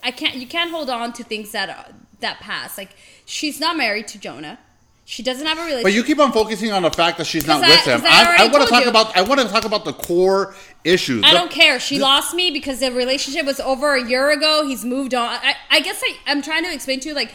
I 0.02 0.10
can't. 0.10 0.36
You 0.36 0.46
can't 0.46 0.70
hold 0.70 0.88
on 0.88 1.12
to 1.12 1.22
things 1.22 1.52
that 1.52 1.68
are, 1.68 1.94
that 2.20 2.40
pass. 2.40 2.78
Like 2.78 2.96
she's 3.26 3.60
not 3.60 3.76
married 3.76 4.08
to 4.08 4.18
Jonah. 4.18 4.58
She 5.06 5.22
doesn't 5.22 5.46
have 5.46 5.58
a 5.58 5.60
relationship. 5.60 5.84
But 5.84 5.92
you 5.92 6.02
keep 6.02 6.18
on 6.18 6.32
focusing 6.32 6.72
on 6.72 6.82
the 6.82 6.90
fact 6.90 7.18
that 7.18 7.26
she's 7.26 7.46
not 7.46 7.62
I- 7.62 7.68
with 7.68 7.80
him. 7.80 8.00
I 8.04 8.36
I, 8.38 8.44
I, 8.44 8.48
want 8.50 8.64
to 8.64 8.70
talk 8.70 8.84
you. 8.84 8.90
about. 8.90 9.14
I 9.16 9.22
want 9.22 9.40
to 9.40 9.48
talk 9.48 9.64
about 9.66 9.84
the 9.84 9.92
core 9.92 10.54
issues. 10.82 11.22
I 11.24 11.32
The- 11.32 11.38
don't 11.38 11.50
care. 11.50 11.78
She 11.78 11.98
lost 11.98 12.34
me 12.34 12.50
because 12.50 12.80
the 12.80 12.90
relationship 12.90 13.44
was 13.44 13.60
over 13.60 13.94
a 13.94 14.02
year 14.08 14.30
ago. 14.30 14.66
He's 14.66 14.84
moved 14.84 15.12
on. 15.14 15.28
I, 15.28 15.54
I 15.70 15.80
guess 15.80 16.00
I, 16.02 16.16
I'm 16.26 16.40
trying 16.40 16.64
to 16.64 16.72
explain 16.72 17.00
to 17.00 17.10
you, 17.10 17.14
like, 17.14 17.32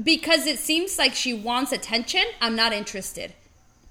because 0.00 0.46
it 0.46 0.58
seems 0.60 0.96
like 0.98 1.14
she 1.14 1.34
wants 1.34 1.72
attention. 1.72 2.22
I'm 2.40 2.54
not 2.54 2.72
interested. 2.72 3.34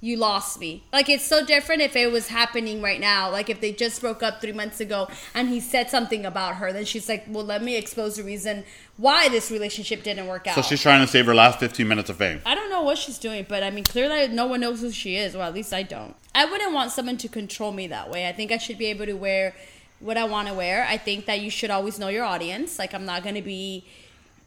You 0.05 0.17
lost 0.17 0.59
me. 0.59 0.83
Like, 0.93 1.09
it's 1.09 1.25
so 1.25 1.43
different 1.43 1.81
if 1.81 1.95
it 1.95 2.11
was 2.11 2.27
happening 2.27 2.79
right 2.79 2.99
now. 2.99 3.31
Like, 3.31 3.49
if 3.49 3.59
they 3.59 3.71
just 3.71 3.99
broke 4.01 4.21
up 4.21 4.39
three 4.39 4.51
months 4.51 4.79
ago 4.79 5.07
and 5.33 5.49
he 5.49 5.59
said 5.59 5.89
something 5.89 6.27
about 6.27 6.57
her, 6.57 6.71
then 6.71 6.85
she's 6.85 7.09
like, 7.09 7.25
well, 7.27 7.43
let 7.43 7.63
me 7.63 7.75
expose 7.75 8.17
the 8.17 8.23
reason 8.23 8.65
why 8.97 9.29
this 9.29 9.49
relationship 9.49 10.03
didn't 10.03 10.27
work 10.27 10.45
out. 10.45 10.53
So 10.53 10.61
she's 10.61 10.83
trying 10.83 11.03
to 11.03 11.07
save 11.11 11.25
her 11.25 11.33
last 11.33 11.59
15 11.59 11.87
minutes 11.87 12.11
of 12.11 12.17
fame. 12.17 12.39
I 12.45 12.53
don't 12.53 12.69
know 12.69 12.83
what 12.83 12.99
she's 12.99 13.17
doing, 13.17 13.47
but 13.49 13.63
I 13.63 13.71
mean, 13.71 13.83
clearly 13.83 14.27
no 14.27 14.45
one 14.45 14.59
knows 14.59 14.81
who 14.81 14.91
she 14.91 15.15
is. 15.15 15.33
Well, 15.33 15.47
at 15.47 15.55
least 15.55 15.73
I 15.73 15.81
don't. 15.81 16.15
I 16.35 16.45
wouldn't 16.45 16.71
want 16.71 16.91
someone 16.91 17.17
to 17.17 17.27
control 17.27 17.71
me 17.71 17.87
that 17.87 18.11
way. 18.11 18.27
I 18.27 18.31
think 18.31 18.51
I 18.51 18.57
should 18.57 18.77
be 18.77 18.85
able 18.85 19.07
to 19.07 19.13
wear 19.13 19.55
what 19.99 20.17
I 20.17 20.25
want 20.25 20.49
to 20.49 20.53
wear. 20.53 20.85
I 20.87 20.97
think 20.97 21.25
that 21.25 21.39
you 21.39 21.49
should 21.49 21.71
always 21.71 21.97
know 21.97 22.09
your 22.09 22.25
audience. 22.25 22.77
Like, 22.77 22.93
I'm 22.93 23.05
not 23.05 23.23
going 23.23 23.35
to 23.35 23.41
be, 23.41 23.83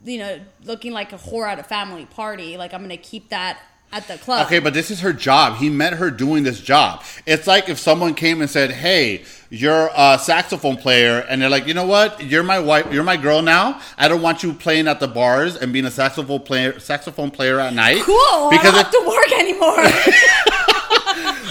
you 0.05 0.19
know, 0.19 0.39
looking 0.63 0.93
like 0.93 1.13
a 1.13 1.19
whore 1.19 1.49
at 1.49 1.59
a 1.59 1.65
family 1.65 2.07
party. 2.07 2.57
Like, 2.57 2.73
I'm 2.73 2.81
going 2.81 2.91
to 2.91 2.97
keep 2.97 3.31
that 3.31 3.59
at 3.93 4.07
the 4.09 4.19
club. 4.19 4.47
Okay, 4.47 4.59
but 4.59 4.75
this 4.75 4.91
is 4.91 5.01
her 5.01 5.13
job. 5.13 5.57
He 5.57 5.71
met 5.71 5.95
her 5.95 6.11
doing 6.11 6.43
this 6.43 6.61
job. 6.61 7.03
It's 7.27 7.47
like 7.47 7.69
if 7.69 7.79
someone 7.79 8.15
came 8.15 8.41
and 8.41 8.51
said, 8.51 8.71
"Hey, 8.71 9.25
you're 9.51 9.91
a 9.97 10.19
saxophone 10.19 10.77
player," 10.77 11.25
and 11.29 11.41
they're 11.41 11.51
like, 11.51 11.67
"You 11.67 11.75
know 11.75 11.87
what? 11.87 12.23
You're 12.23 12.43
my 12.43 12.59
wife. 12.59 12.93
You're 12.93 13.05
my 13.05 13.17
girl 13.17 13.43
now. 13.43 13.81
I 13.97 14.09
don't 14.09 14.23
want 14.23 14.43
you 14.43 14.53
playing 14.53 14.89
at 14.89 15.01
the 15.01 15.09
bars 15.09 15.57
and 15.57 15.73
being 15.73 15.87
a 15.87 15.91
saxophone 15.91 16.41
player, 16.41 16.79
saxophone 16.79 17.31
player 17.31 17.59
at 17.61 17.73
night." 17.75 18.03
Cool. 18.03 18.51
Because 18.51 18.75
I 18.75 18.83
don't 18.83 18.85
have 18.85 18.91
to 18.91 19.05
work 19.07 19.33
anymore. 19.39 20.55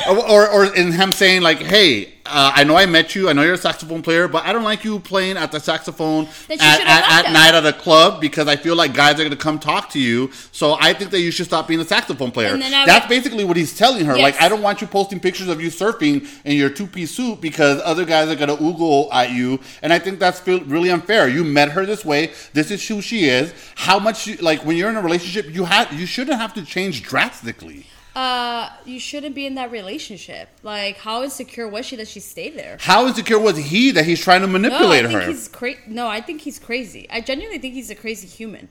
or, 0.08 0.50
or 0.50 0.76
in 0.76 0.92
him 0.92 1.12
saying 1.12 1.42
like, 1.42 1.60
"Hey, 1.60 2.14
uh, 2.26 2.52
I 2.56 2.64
know 2.64 2.76
I 2.76 2.86
met 2.86 3.16
you. 3.16 3.30
I 3.30 3.34
know 3.34 3.44
you're 3.44 3.54
a 3.54 3.58
saxophone 3.58 4.02
player, 4.02 4.28
but 4.28 4.46
I 4.46 4.52
don't 4.54 4.64
like 4.64 4.84
you 4.84 5.00
playing 5.00 5.38
at 5.38 5.52
the 5.52 5.60
saxophone 5.60 6.28
at, 6.50 6.62
at, 6.62 7.26
at 7.26 7.32
night 7.32 7.54
at 7.54 7.66
a 7.66 7.74
club 7.74 8.20
because 8.20 8.48
I 8.48 8.56
feel 8.58 8.76
like 8.76 8.94
guys 8.94 9.16
are 9.16 9.18
going 9.20 9.32
to 9.32 9.36
come 9.38 9.60
talk 9.60 9.90
to 9.92 10.00
you. 10.00 10.32
So 10.52 10.78
I 10.80 10.94
think 10.94 11.12
that 11.12 11.22
you 11.22 11.32
should 11.32 11.46
stop 11.46 11.68
being 11.68 11.80
a 11.80 11.86
saxophone 11.86 12.32
player." 12.32 12.58
That's 12.58 13.06
would- 13.06 13.10
basically 13.10 13.44
what 13.46 13.58
he's 13.58 13.78
telling 13.78 14.06
her. 14.06 14.16
Yes. 14.18 14.24
Like, 14.24 14.42
I 14.42 14.50
don't 14.50 14.62
want 14.62 14.82
you 14.82 14.88
posting 14.88 15.20
pictures 15.20 15.48
of 15.48 15.62
you 15.62 15.70
surfing 15.70 16.28
in 16.46 16.58
your 16.58 16.70
two 16.70 16.88
piece 16.88 17.12
suit 17.12 17.42
because 17.42 17.82
other 17.84 18.06
guys 18.06 18.30
are 18.30 18.36
going 18.36 18.56
to 18.56 18.62
oogle 18.64 19.12
at 19.14 19.32
you, 19.32 19.60
and 19.82 19.94
I 19.94 20.00
think 20.00 20.20
that's 20.20 20.46
really 20.48 20.90
unfair. 20.90 21.28
You 21.28 21.44
met 21.44 21.72
her 21.72 21.86
this 21.86 22.04
way. 22.06 22.32
This 22.54 22.72
is 22.72 22.88
who 22.88 23.02
she 23.02 23.26
is. 23.26 23.54
How 23.76 24.00
much 24.00 24.28
you, 24.28 24.36
like 24.38 24.64
when 24.66 24.78
you're 24.78 24.90
in 24.90 24.96
a 24.96 25.02
relationship, 25.02 25.54
you 25.54 25.66
have 25.66 25.92
you 25.94 26.06
shouldn't 26.06 26.40
have 26.40 26.54
to 26.56 26.64
change 26.64 27.04
drastically. 27.04 27.86
Uh, 28.18 28.70
you 28.84 29.00
shouldn't 29.00 29.36
be 29.36 29.46
in 29.46 29.54
that 29.56 29.70
relationship. 29.72 30.50
Like, 30.64 30.98
how 30.98 31.22
insecure 31.24 31.68
was 31.68 31.86
she 31.86 31.96
that 31.98 32.08
she 32.08 32.20
stayed 32.20 32.56
there? 32.58 32.78
How 32.80 33.06
insecure 33.06 33.38
was 33.38 33.58
he 33.58 33.92
that 33.92 34.06
he's 34.06 34.20
trying 34.20 34.42
to 34.42 34.48
manipulate 34.48 35.04
No, 35.04 35.10
I 35.10 35.12
think 35.14 35.24
her? 35.24 35.32
he's 35.32 35.48
cra- 35.48 35.88
No, 35.88 36.08
I 36.08 36.22
think 36.22 36.42
he's 36.42 36.58
crazy. 36.58 37.06
I 37.12 37.22
genuinely 37.22 37.60
think 37.60 37.76
he's 37.76 37.92
a 37.92 37.96
crazy 37.96 38.26
human. 38.28 38.70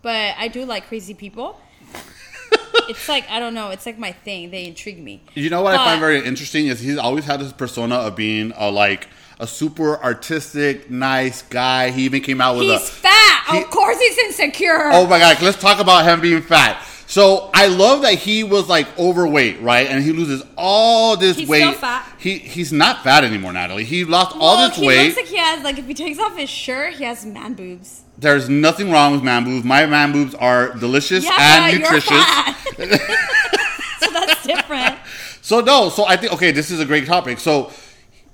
But 0.00 0.34
I 0.38 0.48
do 0.48 0.64
like 0.64 0.86
crazy 0.88 1.12
people. 1.12 1.60
it's 2.88 3.08
like 3.08 3.28
I 3.28 3.38
don't 3.38 3.54
know. 3.54 3.70
It's 3.70 3.84
like 3.84 3.98
my 3.98 4.12
thing. 4.12 4.50
They 4.50 4.64
intrigue 4.66 4.98
me. 5.02 5.22
You 5.34 5.50
know 5.50 5.60
what 5.62 5.74
I 5.74 5.78
find 5.84 6.00
very 6.00 6.24
interesting 6.24 6.68
is 6.68 6.80
he's 6.80 6.96
always 6.96 7.24
had 7.24 7.40
this 7.40 7.52
persona 7.52 7.96
of 7.96 8.16
being 8.16 8.52
a 8.56 8.70
like 8.70 9.08
a 9.40 9.46
super 9.46 10.02
artistic, 10.02 10.90
nice 10.90 11.42
guy. 11.42 11.90
He 11.90 12.02
even 12.04 12.22
came 12.22 12.40
out 12.40 12.56
with 12.56 12.64
He's 12.68 12.80
a 12.80 12.92
fat. 12.92 13.44
he- 13.50 13.58
of 13.62 13.68
course, 13.70 13.98
he's 13.98 14.16
insecure. 14.18 14.90
Oh 14.92 15.06
my 15.06 15.18
god, 15.18 15.42
let's 15.42 15.60
talk 15.60 15.80
about 15.80 16.04
him 16.06 16.20
being 16.20 16.40
fat. 16.40 16.82
So 17.08 17.50
I 17.54 17.68
love 17.68 18.02
that 18.02 18.14
he 18.14 18.42
was 18.42 18.68
like 18.68 18.86
overweight, 18.98 19.60
right? 19.60 19.86
And 19.86 20.02
he 20.02 20.12
loses 20.12 20.42
all 20.56 21.16
this 21.16 21.36
He's 21.36 21.48
weight. 21.48 21.60
still 21.60 21.72
fat. 21.74 22.04
He 22.18 22.38
he's 22.38 22.72
not 22.72 23.04
fat 23.04 23.22
anymore, 23.24 23.52
Natalie. 23.52 23.84
He 23.84 24.04
lost 24.04 24.36
all 24.38 24.68
this 24.68 24.76
he 24.76 24.86
weight. 24.86 25.04
looks 25.04 25.16
like 25.16 25.26
he 25.26 25.36
has 25.36 25.62
like 25.62 25.78
if 25.78 25.86
he 25.86 25.94
takes 25.94 26.18
off 26.18 26.36
his 26.36 26.50
shirt, 26.50 26.94
he 26.94 27.04
has 27.04 27.24
man 27.24 27.54
boobs. 27.54 28.02
There's 28.18 28.48
nothing 28.48 28.90
wrong 28.90 29.12
with 29.12 29.22
man 29.22 29.44
boobs. 29.44 29.64
My 29.64 29.86
man 29.86 30.10
boobs 30.12 30.34
are 30.34 30.74
delicious 30.74 31.24
Yeah, 31.24 31.66
and 31.68 31.78
nutritious. 31.80 32.10
you're 32.10 32.18
fat. 32.18 32.56
so 34.00 34.10
that's 34.10 34.46
different. 34.46 34.96
So 35.42 35.60
no, 35.60 35.90
so 35.90 36.04
I 36.04 36.16
think 36.16 36.32
okay, 36.32 36.50
this 36.50 36.72
is 36.72 36.80
a 36.80 36.84
great 36.84 37.06
topic. 37.06 37.38
So 37.38 37.70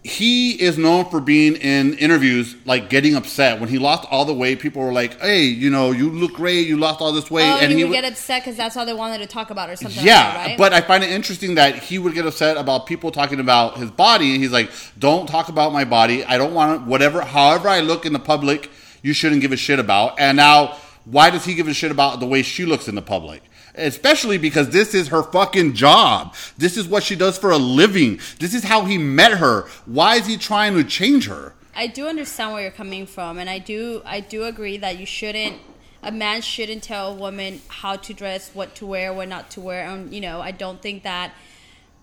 he 0.04 0.60
is 0.60 0.76
known 0.78 1.04
for 1.10 1.20
being 1.20 1.54
in 1.54 1.94
interviews 1.94 2.56
like 2.64 2.90
getting 2.90 3.14
upset 3.14 3.60
when 3.60 3.68
he 3.68 3.78
lost 3.78 4.04
all 4.10 4.24
the 4.24 4.34
weight. 4.34 4.58
People 4.58 4.82
were 4.82 4.92
like, 4.92 5.20
"Hey, 5.20 5.42
you 5.44 5.70
know, 5.70 5.92
you 5.92 6.10
look 6.10 6.32
great. 6.32 6.66
You 6.66 6.76
lost 6.76 7.00
all 7.00 7.12
this 7.12 7.30
weight," 7.30 7.44
Oh, 7.48 7.58
and 7.60 7.70
he, 7.70 7.78
he 7.78 7.84
would 7.84 7.90
would- 7.90 7.94
get 8.02 8.04
upset 8.10 8.42
because 8.42 8.56
that's 8.56 8.76
all 8.76 8.84
they 8.84 8.94
wanted 8.94 9.18
to 9.18 9.26
talk 9.26 9.50
about 9.50 9.70
or 9.70 9.76
something. 9.76 10.04
yeah, 10.04 10.24
like 10.24 10.34
that, 10.34 10.46
right? 10.48 10.58
but 10.58 10.72
I 10.74 10.80
find 10.80 11.04
it 11.04 11.10
interesting 11.10 11.54
that 11.54 11.76
he 11.78 11.98
would 12.00 12.14
get 12.14 12.26
upset 12.26 12.56
about 12.56 12.86
people 12.86 13.12
talking 13.12 13.38
about 13.38 13.76
his 13.78 13.92
body, 13.92 14.32
and 14.34 14.42
he's 14.42 14.50
like, 14.52 14.70
"Don't 14.98 15.28
talk 15.28 15.48
about 15.48 15.72
my 15.72 15.84
body. 15.84 16.24
I 16.24 16.36
don't 16.36 16.52
want 16.54 16.82
whatever. 16.86 17.20
However 17.22 17.68
I 17.68 17.78
look 17.80 18.04
in 18.04 18.12
the 18.12 18.18
public, 18.18 18.70
you 19.02 19.12
shouldn't 19.12 19.40
give 19.40 19.52
a 19.52 19.56
shit 19.56 19.78
about." 19.78 20.18
And 20.18 20.36
now, 20.36 20.76
why 21.04 21.30
does 21.30 21.44
he 21.44 21.54
give 21.54 21.68
a 21.68 21.74
shit 21.74 21.92
about 21.92 22.18
the 22.18 22.26
way 22.26 22.42
she 22.42 22.64
looks 22.64 22.88
in 22.88 22.96
the 22.96 23.02
public? 23.02 23.42
Especially 23.74 24.36
because 24.36 24.70
this 24.70 24.94
is 24.94 25.08
her 25.08 25.22
fucking 25.22 25.74
job. 25.74 26.34
This 26.58 26.76
is 26.76 26.86
what 26.86 27.02
she 27.02 27.16
does 27.16 27.38
for 27.38 27.50
a 27.50 27.56
living. 27.56 28.20
This 28.38 28.52
is 28.54 28.64
how 28.64 28.84
he 28.84 28.98
met 28.98 29.32
her. 29.32 29.66
Why 29.86 30.16
is 30.16 30.26
he 30.26 30.36
trying 30.36 30.74
to 30.74 30.84
change 30.84 31.26
her? 31.26 31.54
I 31.74 31.86
do 31.86 32.06
understand 32.06 32.52
where 32.52 32.62
you're 32.62 32.70
coming 32.70 33.06
from, 33.06 33.38
and 33.38 33.48
I 33.48 33.58
do 33.58 34.02
I 34.04 34.20
do 34.20 34.44
agree 34.44 34.76
that 34.76 34.98
you 34.98 35.06
shouldn't 35.06 35.56
a 36.02 36.12
man 36.12 36.42
shouldn't 36.42 36.82
tell 36.82 37.12
a 37.12 37.14
woman 37.14 37.60
how 37.68 37.96
to 37.96 38.12
dress, 38.12 38.50
what 38.52 38.74
to 38.76 38.86
wear, 38.86 39.12
what 39.12 39.28
not 39.28 39.50
to 39.52 39.60
wear. 39.60 39.86
And 39.86 40.12
you 40.12 40.20
know, 40.20 40.40
I 40.40 40.50
don't 40.50 40.82
think 40.82 41.04
that 41.04 41.32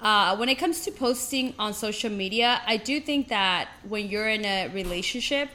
uh, 0.01 0.37
when 0.37 0.47
it 0.47 0.55
comes 0.55 0.81
to 0.85 0.91
posting 0.91 1.53
on 1.59 1.73
social 1.73 2.09
media, 2.09 2.61
I 2.65 2.77
do 2.77 2.99
think 3.01 3.27
that 3.27 3.67
when 3.87 4.07
you're 4.07 4.29
in 4.29 4.45
a 4.45 4.69
relationship, 4.69 5.49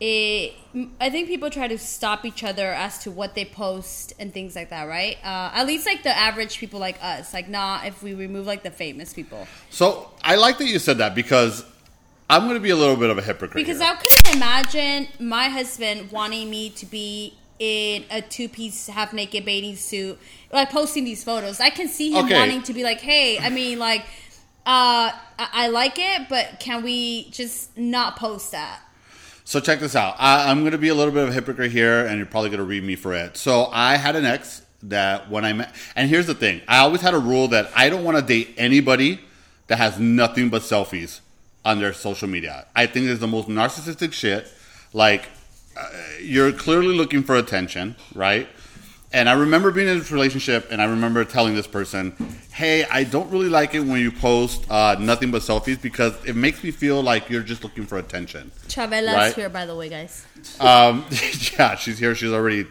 it 0.00 0.54
I 1.00 1.08
think 1.10 1.28
people 1.28 1.50
try 1.50 1.68
to 1.68 1.78
stop 1.78 2.24
each 2.24 2.42
other 2.42 2.72
as 2.72 2.98
to 3.00 3.10
what 3.10 3.34
they 3.34 3.44
post 3.44 4.12
and 4.18 4.32
things 4.32 4.56
like 4.56 4.70
that, 4.70 4.84
right? 4.88 5.16
Uh, 5.24 5.50
at 5.54 5.66
least 5.66 5.86
like 5.86 6.02
the 6.02 6.16
average 6.16 6.58
people 6.58 6.80
like 6.80 6.98
us, 7.02 7.32
like 7.32 7.48
not 7.48 7.86
if 7.86 8.02
we 8.02 8.12
remove 8.14 8.46
like 8.46 8.62
the 8.62 8.70
famous 8.70 9.12
people. 9.12 9.46
So 9.70 10.10
I 10.22 10.34
like 10.36 10.58
that 10.58 10.66
you 10.66 10.78
said 10.78 10.98
that 10.98 11.14
because 11.14 11.64
I'm 12.28 12.42
going 12.42 12.54
to 12.54 12.60
be 12.60 12.70
a 12.70 12.76
little 12.76 12.96
bit 12.96 13.10
of 13.10 13.18
a 13.18 13.22
hypocrite. 13.22 13.54
Because 13.54 13.80
here. 13.80 13.92
I 13.92 13.96
couldn't 13.96 14.36
imagine 14.36 15.08
my 15.20 15.48
husband 15.48 16.10
wanting 16.10 16.50
me 16.50 16.70
to 16.70 16.86
be 16.86 17.34
in 17.58 18.04
a 18.10 18.20
two 18.20 18.48
piece 18.48 18.88
half 18.88 19.12
naked 19.12 19.44
bathing 19.44 19.76
suit, 19.76 20.18
like 20.52 20.70
posting 20.70 21.04
these 21.04 21.22
photos. 21.22 21.60
I 21.60 21.70
can 21.70 21.86
see 21.88 22.10
him 22.10 22.24
Okay. 22.24 22.34
wanting 22.34 22.62
to 22.62 22.72
be 22.74 22.82
like, 22.82 23.00
hey, 23.00 23.38
I 23.38 23.50
mean, 23.50 23.78
like, 23.78 24.02
uh, 24.66 25.12
I, 25.38 25.48
I 25.52 25.68
like 25.68 25.98
it, 25.98 26.28
but 26.28 26.58
can 26.58 26.82
we 26.82 27.30
just 27.30 27.76
not 27.78 28.16
post 28.16 28.52
that? 28.52 28.80
So 29.44 29.60
check 29.60 29.78
this 29.78 29.94
out. 29.94 30.16
I, 30.18 30.50
I'm 30.50 30.60
going 30.60 30.72
to 30.72 30.78
be 30.78 30.88
a 30.88 30.94
little 30.94 31.12
bit 31.12 31.22
of 31.22 31.28
a 31.28 31.32
hypocrite 31.32 31.70
here, 31.70 32.06
and 32.06 32.16
you're 32.16 32.26
probably 32.26 32.48
going 32.48 32.58
to 32.58 32.64
read 32.64 32.82
me 32.82 32.96
for 32.96 33.14
it. 33.14 33.36
So 33.36 33.66
I 33.70 33.96
had 33.96 34.16
an 34.16 34.24
ex 34.24 34.62
that 34.84 35.30
when 35.30 35.44
I 35.44 35.52
met, 35.52 35.74
and 35.94 36.08
here's 36.08 36.26
the 36.26 36.34
thing: 36.34 36.62
I 36.66 36.78
always 36.78 37.02
had 37.02 37.14
a 37.14 37.18
rule 37.18 37.48
that 37.48 37.70
I 37.76 37.90
don't 37.90 38.04
want 38.04 38.16
to 38.16 38.22
date 38.22 38.54
anybody 38.56 39.20
that 39.66 39.76
has 39.76 39.98
nothing 39.98 40.48
but 40.48 40.62
selfies 40.62 41.20
on 41.64 41.78
their 41.78 41.92
social 41.92 42.28
media. 42.28 42.66
I 42.74 42.86
think 42.86 43.06
it's 43.06 43.20
the 43.20 43.26
most 43.26 43.48
narcissistic 43.48 44.12
shit. 44.12 44.50
Like 44.92 45.28
uh, 45.78 45.90
you're 46.20 46.52
clearly 46.52 46.94
looking 46.96 47.22
for 47.22 47.36
attention, 47.36 47.96
right? 48.14 48.48
And 49.14 49.28
I 49.28 49.34
remember 49.34 49.70
being 49.70 49.86
in 49.86 49.96
this 50.00 50.10
relationship, 50.10 50.72
and 50.72 50.82
I 50.82 50.86
remember 50.86 51.24
telling 51.24 51.54
this 51.54 51.68
person, 51.68 52.16
"Hey, 52.52 52.84
I 52.84 53.04
don't 53.04 53.30
really 53.30 53.48
like 53.48 53.72
it 53.72 53.78
when 53.78 54.00
you 54.00 54.10
post 54.10 54.68
uh, 54.68 54.96
nothing 54.98 55.30
but 55.30 55.42
selfies 55.42 55.80
because 55.80 56.12
it 56.24 56.34
makes 56.34 56.64
me 56.64 56.72
feel 56.72 57.00
like 57.00 57.30
you're 57.30 57.44
just 57.44 57.62
looking 57.62 57.86
for 57.86 57.96
attention." 57.98 58.50
Chavela's 58.66 59.14
Right. 59.14 59.32
here, 59.32 59.48
by 59.48 59.66
the 59.66 59.76
way, 59.76 59.88
guys. 59.88 60.26
Um, 60.58 61.04
yeah, 61.56 61.76
she's 61.76 61.96
here. 62.00 62.16
She's 62.16 62.32
already 62.32 62.66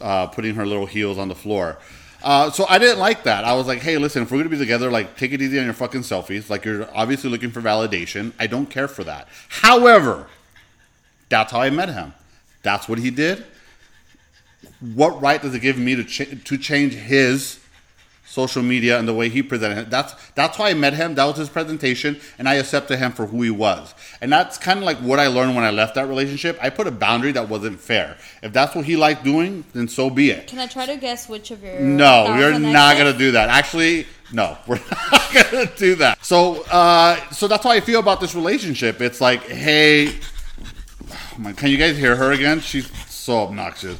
uh, 0.00 0.26
putting 0.26 0.56
her 0.56 0.66
little 0.66 0.86
heels 0.86 1.16
on 1.16 1.28
the 1.28 1.36
floor. 1.36 1.78
Uh, 2.24 2.50
so 2.50 2.66
I 2.68 2.78
didn't 2.80 2.98
like 2.98 3.22
that. 3.22 3.44
I 3.44 3.52
was 3.54 3.68
like, 3.68 3.82
hey, 3.82 3.98
listen, 3.98 4.24
if 4.24 4.32
we're 4.32 4.38
gonna 4.38 4.48
be 4.50 4.58
together, 4.58 4.90
like, 4.90 5.16
take 5.16 5.32
it 5.32 5.40
easy 5.40 5.60
on 5.60 5.64
your 5.64 5.74
fucking 5.74 6.00
selfies. 6.00 6.50
Like, 6.50 6.64
you're 6.64 6.88
obviously 6.92 7.30
looking 7.30 7.52
for 7.52 7.62
validation. 7.62 8.32
I 8.36 8.48
don't 8.48 8.66
care 8.66 8.88
for 8.88 9.04
that. 9.04 9.28
However, 9.48 10.26
that's 11.28 11.52
how 11.52 11.60
I 11.60 11.70
met 11.70 11.88
him. 11.88 12.14
That's 12.64 12.88
what 12.88 12.98
he 12.98 13.10
did. 13.12 13.44
What 14.94 15.22
right 15.22 15.40
does 15.40 15.54
it 15.54 15.60
give 15.60 15.78
me 15.78 15.94
to 15.94 16.04
ch- 16.04 16.44
to 16.44 16.58
change 16.58 16.94
his 16.94 17.60
social 18.24 18.62
media 18.62 18.98
and 18.98 19.06
the 19.06 19.14
way 19.14 19.28
he 19.28 19.42
presented 19.42 19.78
it? 19.78 19.90
That's 19.90 20.14
that's 20.32 20.58
why 20.58 20.70
I 20.70 20.74
met 20.74 20.94
him. 20.94 21.14
That 21.14 21.24
was 21.24 21.36
his 21.36 21.48
presentation, 21.48 22.20
and 22.38 22.48
I 22.48 22.54
accepted 22.54 22.98
him 22.98 23.12
for 23.12 23.26
who 23.26 23.42
he 23.42 23.50
was. 23.50 23.94
And 24.20 24.32
that's 24.32 24.58
kind 24.58 24.78
of 24.78 24.84
like 24.84 24.98
what 24.98 25.20
I 25.20 25.28
learned 25.28 25.54
when 25.54 25.64
I 25.64 25.70
left 25.70 25.94
that 25.94 26.08
relationship. 26.08 26.58
I 26.60 26.70
put 26.70 26.88
a 26.88 26.90
boundary 26.90 27.30
that 27.32 27.48
wasn't 27.48 27.78
fair. 27.78 28.16
If 28.42 28.52
that's 28.52 28.74
what 28.74 28.84
he 28.84 28.96
liked 28.96 29.22
doing, 29.22 29.64
then 29.72 29.86
so 29.86 30.10
be 30.10 30.30
it. 30.30 30.48
Can 30.48 30.58
I 30.58 30.66
try 30.66 30.86
to 30.86 30.96
guess 30.96 31.28
which 31.28 31.52
of 31.52 31.62
your 31.62 31.78
No, 31.78 32.24
we're 32.28 32.58
not 32.58 32.96
gonna 32.96 33.16
do 33.16 33.32
that. 33.32 33.50
Actually, 33.50 34.06
no, 34.32 34.58
we're 34.66 34.80
not 35.12 35.32
gonna 35.32 35.70
do 35.76 35.94
that. 35.96 36.24
So, 36.24 36.62
uh, 36.72 37.16
so 37.30 37.46
that's 37.46 37.62
how 37.62 37.70
I 37.70 37.80
feel 37.80 38.00
about 38.00 38.20
this 38.20 38.34
relationship. 38.34 39.00
It's 39.00 39.20
like, 39.20 39.42
hey, 39.42 40.08
oh 41.12 41.38
my, 41.38 41.52
can 41.52 41.68
you 41.70 41.76
guys 41.76 41.96
hear 41.96 42.16
her 42.16 42.32
again? 42.32 42.60
She's 42.60 42.90
so 43.08 43.42
obnoxious. 43.42 43.98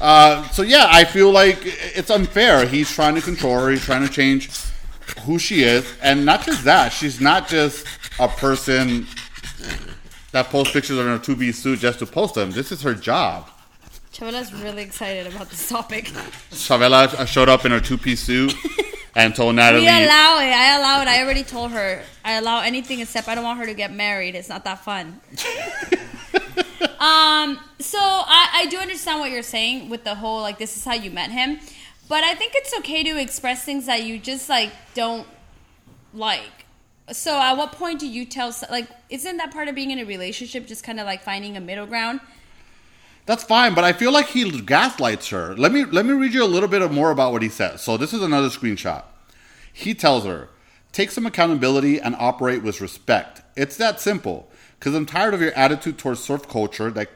Uh, 0.00 0.46
so 0.48 0.62
yeah, 0.62 0.86
I 0.90 1.04
feel 1.04 1.30
like 1.30 1.58
it's 1.62 2.10
unfair. 2.10 2.66
He's 2.66 2.90
trying 2.90 3.14
to 3.14 3.20
control 3.20 3.58
her. 3.60 3.70
He's 3.70 3.84
trying 3.84 4.06
to 4.06 4.12
change 4.12 4.50
who 5.20 5.38
she 5.38 5.62
is, 5.62 5.86
and 6.02 6.24
not 6.24 6.44
just 6.44 6.64
that. 6.64 6.92
She's 6.92 7.20
not 7.20 7.48
just 7.48 7.86
a 8.18 8.28
person 8.28 9.06
that 10.32 10.46
posts 10.46 10.72
pictures 10.72 10.98
in 10.98 11.06
her 11.06 11.18
two 11.18 11.36
B 11.36 11.52
suit 11.52 11.78
just 11.78 12.00
to 12.00 12.06
post 12.06 12.34
them. 12.34 12.50
This 12.50 12.72
is 12.72 12.82
her 12.82 12.94
job. 12.94 13.48
Chavela's 14.12 14.52
really 14.54 14.82
excited 14.82 15.32
about 15.32 15.50
this 15.50 15.68
topic. 15.68 16.06
Chavela 16.50 17.26
showed 17.26 17.48
up 17.48 17.64
in 17.64 17.72
her 17.72 17.80
two 17.80 17.98
piece 17.98 18.20
suit 18.20 18.54
and 19.16 19.34
told 19.34 19.54
Natalie. 19.56 19.82
We 19.82 19.88
allow 19.88 20.38
it. 20.38 20.52
I 20.52 20.76
allow 20.78 21.02
it. 21.02 21.08
I 21.08 21.22
already 21.22 21.42
told 21.42 21.72
her. 21.72 22.02
I 22.24 22.34
allow 22.34 22.60
anything 22.60 23.00
except 23.00 23.26
I 23.28 23.34
don't 23.34 23.42
want 23.44 23.58
her 23.58 23.66
to 23.66 23.74
get 23.74 23.92
married. 23.92 24.36
It's 24.36 24.48
not 24.48 24.64
that 24.64 24.84
fun. 24.84 25.20
um. 27.04 27.58
So 27.80 27.98
I, 28.00 28.48
I 28.54 28.66
do 28.66 28.78
understand 28.78 29.20
what 29.20 29.30
you're 29.30 29.42
saying 29.42 29.90
with 29.90 30.04
the 30.04 30.14
whole 30.14 30.40
like 30.40 30.58
this 30.58 30.76
is 30.76 30.84
how 30.84 30.94
you 30.94 31.10
met 31.10 31.30
him, 31.30 31.60
but 32.08 32.24
I 32.24 32.34
think 32.34 32.52
it's 32.54 32.74
okay 32.78 33.02
to 33.04 33.20
express 33.20 33.64
things 33.64 33.86
that 33.86 34.04
you 34.04 34.18
just 34.18 34.48
like 34.48 34.70
don't 34.94 35.26
like. 36.14 36.66
So 37.12 37.38
at 37.38 37.56
what 37.56 37.72
point 37.72 38.00
do 38.00 38.08
you 38.08 38.24
tell 38.24 38.54
like 38.70 38.88
isn't 39.10 39.36
that 39.36 39.52
part 39.52 39.68
of 39.68 39.74
being 39.74 39.90
in 39.90 39.98
a 39.98 40.04
relationship 40.04 40.66
just 40.66 40.82
kind 40.82 40.98
of 40.98 41.06
like 41.06 41.22
finding 41.22 41.56
a 41.56 41.60
middle 41.60 41.86
ground? 41.86 42.20
That's 43.26 43.42
fine, 43.42 43.74
but 43.74 43.84
I 43.84 43.92
feel 43.92 44.12
like 44.12 44.26
he 44.26 44.60
gaslights 44.60 45.28
her. 45.28 45.54
Let 45.56 45.72
me 45.72 45.84
let 45.84 46.06
me 46.06 46.12
read 46.12 46.32
you 46.32 46.44
a 46.44 46.46
little 46.46 46.68
bit 46.68 46.90
more 46.90 47.10
about 47.10 47.32
what 47.32 47.42
he 47.42 47.48
says. 47.48 47.82
So 47.82 47.96
this 47.96 48.12
is 48.12 48.22
another 48.22 48.48
screenshot. 48.48 49.02
He 49.72 49.94
tells 49.94 50.24
her, 50.24 50.48
"Take 50.92 51.10
some 51.10 51.26
accountability 51.26 52.00
and 52.00 52.14
operate 52.18 52.62
with 52.62 52.80
respect. 52.80 53.42
It's 53.56 53.76
that 53.76 54.00
simple. 54.00 54.50
Because 54.84 54.96
I'm 54.96 55.06
tired 55.06 55.32
of 55.32 55.40
your 55.40 55.54
attitude 55.54 55.96
towards 55.96 56.22
surf 56.22 56.46
culture, 56.46 56.90
that 56.90 57.08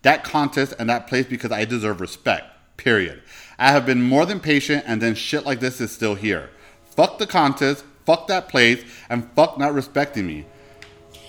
that 0.00 0.24
contest 0.24 0.72
and 0.78 0.88
that 0.88 1.06
place 1.06 1.26
because 1.26 1.52
I 1.52 1.66
deserve 1.66 2.00
respect. 2.00 2.46
Period. 2.78 3.22
I 3.58 3.70
have 3.72 3.84
been 3.84 4.00
more 4.00 4.24
than 4.24 4.40
patient, 4.40 4.84
and 4.86 5.02
then 5.02 5.14
shit 5.14 5.44
like 5.44 5.60
this 5.60 5.78
is 5.78 5.92
still 5.92 6.14
here. 6.14 6.48
Fuck 6.86 7.18
the 7.18 7.26
contest, 7.26 7.84
fuck 8.06 8.28
that 8.28 8.48
place, 8.48 8.82
and 9.10 9.30
fuck 9.32 9.58
not 9.58 9.74
respecting 9.74 10.26
me. 10.26 10.46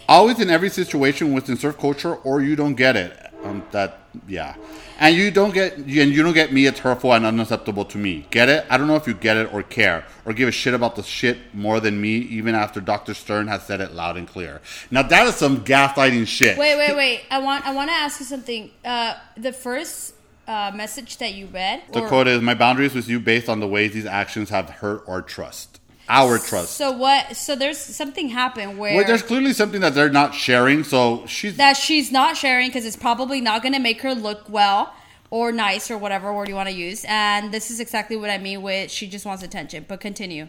Always 0.07 0.39
in 0.39 0.49
every 0.49 0.69
situation 0.69 1.33
within 1.33 1.57
surf 1.57 1.77
culture, 1.77 2.15
or 2.15 2.41
you 2.41 2.55
don't 2.55 2.75
get 2.75 2.95
it. 2.95 3.26
Um, 3.47 3.63
that 3.71 3.99
yeah, 4.27 4.55
and 4.99 5.15
you 5.15 5.31
don't 5.31 5.53
get 5.53 5.77
and 5.77 5.87
you 5.87 6.23
don't 6.23 6.33
get 6.33 6.51
me. 6.51 6.65
It's 6.65 6.79
hurtful 6.79 7.13
and 7.13 7.25
unacceptable 7.25 7.85
to 7.85 7.97
me. 7.97 8.27
Get 8.31 8.49
it? 8.49 8.65
I 8.69 8.77
don't 8.77 8.87
know 8.87 8.95
if 8.95 9.07
you 9.07 9.13
get 9.13 9.37
it 9.37 9.53
or 9.53 9.63
care 9.63 10.05
or 10.25 10.33
give 10.33 10.47
a 10.47 10.51
shit 10.51 10.73
about 10.73 10.95
the 10.95 11.03
shit 11.03 11.37
more 11.53 11.79
than 11.79 11.99
me. 11.99 12.17
Even 12.17 12.55
after 12.55 12.81
Dr. 12.81 13.13
Stern 13.13 13.47
has 13.47 13.63
said 13.63 13.81
it 13.81 13.93
loud 13.93 14.17
and 14.17 14.27
clear. 14.27 14.61
Now 14.91 15.03
that 15.03 15.27
is 15.27 15.35
some 15.35 15.63
gaslighting 15.63 16.27
shit. 16.27 16.57
Wait, 16.57 16.77
wait, 16.77 16.95
wait. 16.95 17.21
I 17.29 17.39
want 17.39 17.65
I 17.65 17.73
want 17.73 17.89
to 17.89 17.95
ask 17.95 18.19
you 18.19 18.25
something. 18.25 18.71
Uh, 18.83 19.15
the 19.35 19.53
first 19.53 20.15
uh, 20.47 20.71
message 20.73 21.17
that 21.17 21.33
you 21.33 21.47
read. 21.47 21.83
The 21.91 22.07
quote 22.07 22.27
is 22.27 22.41
My 22.41 22.53
boundaries 22.53 22.93
with 22.93 23.07
you 23.07 23.19
based 23.19 23.49
on 23.49 23.59
the 23.59 23.67
ways 23.67 23.93
these 23.93 24.05
actions 24.05 24.49
have 24.49 24.69
hurt 24.69 25.03
our 25.07 25.21
trust. 25.21 25.76
Our 26.09 26.39
trust. 26.39 26.77
So 26.77 26.91
what? 26.91 27.35
So 27.35 27.55
there's 27.55 27.77
something 27.77 28.29
happened 28.29 28.77
where 28.77 28.95
Well, 28.95 29.05
there's 29.05 29.23
clearly 29.23 29.53
something 29.53 29.81
that 29.81 29.93
they're 29.93 30.09
not 30.09 30.33
sharing, 30.33 30.83
so 30.83 31.25
she's 31.27 31.57
that 31.57 31.75
she's 31.75 32.11
not 32.11 32.37
sharing 32.37 32.69
because 32.69 32.85
it's 32.85 32.95
probably 32.95 33.41
not 33.41 33.61
going 33.61 33.73
to 33.73 33.79
make 33.79 34.01
her 34.01 34.15
look 34.15 34.49
well 34.49 34.93
or 35.29 35.51
nice 35.51 35.91
or 35.91 35.97
whatever 35.97 36.33
word 36.33 36.47
you 36.47 36.55
want 36.55 36.69
to 36.69 36.75
use. 36.75 37.05
And 37.07 37.53
this 37.53 37.69
is 37.69 37.81
exactly 37.81 38.15
what 38.15 38.29
I 38.29 38.37
mean 38.37 38.61
with 38.61 38.89
she 38.89 39.07
just 39.07 39.25
wants 39.25 39.43
attention. 39.43 39.85
But 39.87 39.99
continue. 39.99 40.47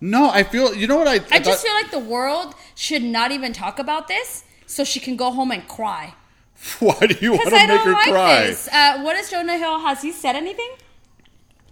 No, 0.00 0.30
I 0.30 0.42
feel 0.42 0.74
you 0.74 0.86
know 0.86 0.96
what 0.96 1.08
I 1.08 1.20
I 1.30 1.40
just 1.40 1.64
feel 1.64 1.74
like 1.74 1.90
the 1.90 1.98
world 1.98 2.54
should 2.74 3.02
not 3.02 3.32
even 3.32 3.52
talk 3.52 3.78
about 3.78 4.08
this, 4.08 4.44
so 4.66 4.82
she 4.82 4.98
can 4.98 5.16
go 5.16 5.30
home 5.30 5.50
and 5.50 5.66
cry. 5.68 6.14
why 6.78 6.98
do 7.00 7.16
you 7.20 7.32
want 7.32 7.44
to 7.44 7.50
make 7.50 7.68
her 7.68 7.92
like 7.92 8.08
cry? 8.08 8.56
Uh, 8.72 9.02
what 9.02 9.16
is 9.16 9.30
Jonah 9.30 9.58
Hill? 9.58 9.80
Has 9.80 10.02
he 10.02 10.12
said 10.12 10.36
anything? 10.36 10.70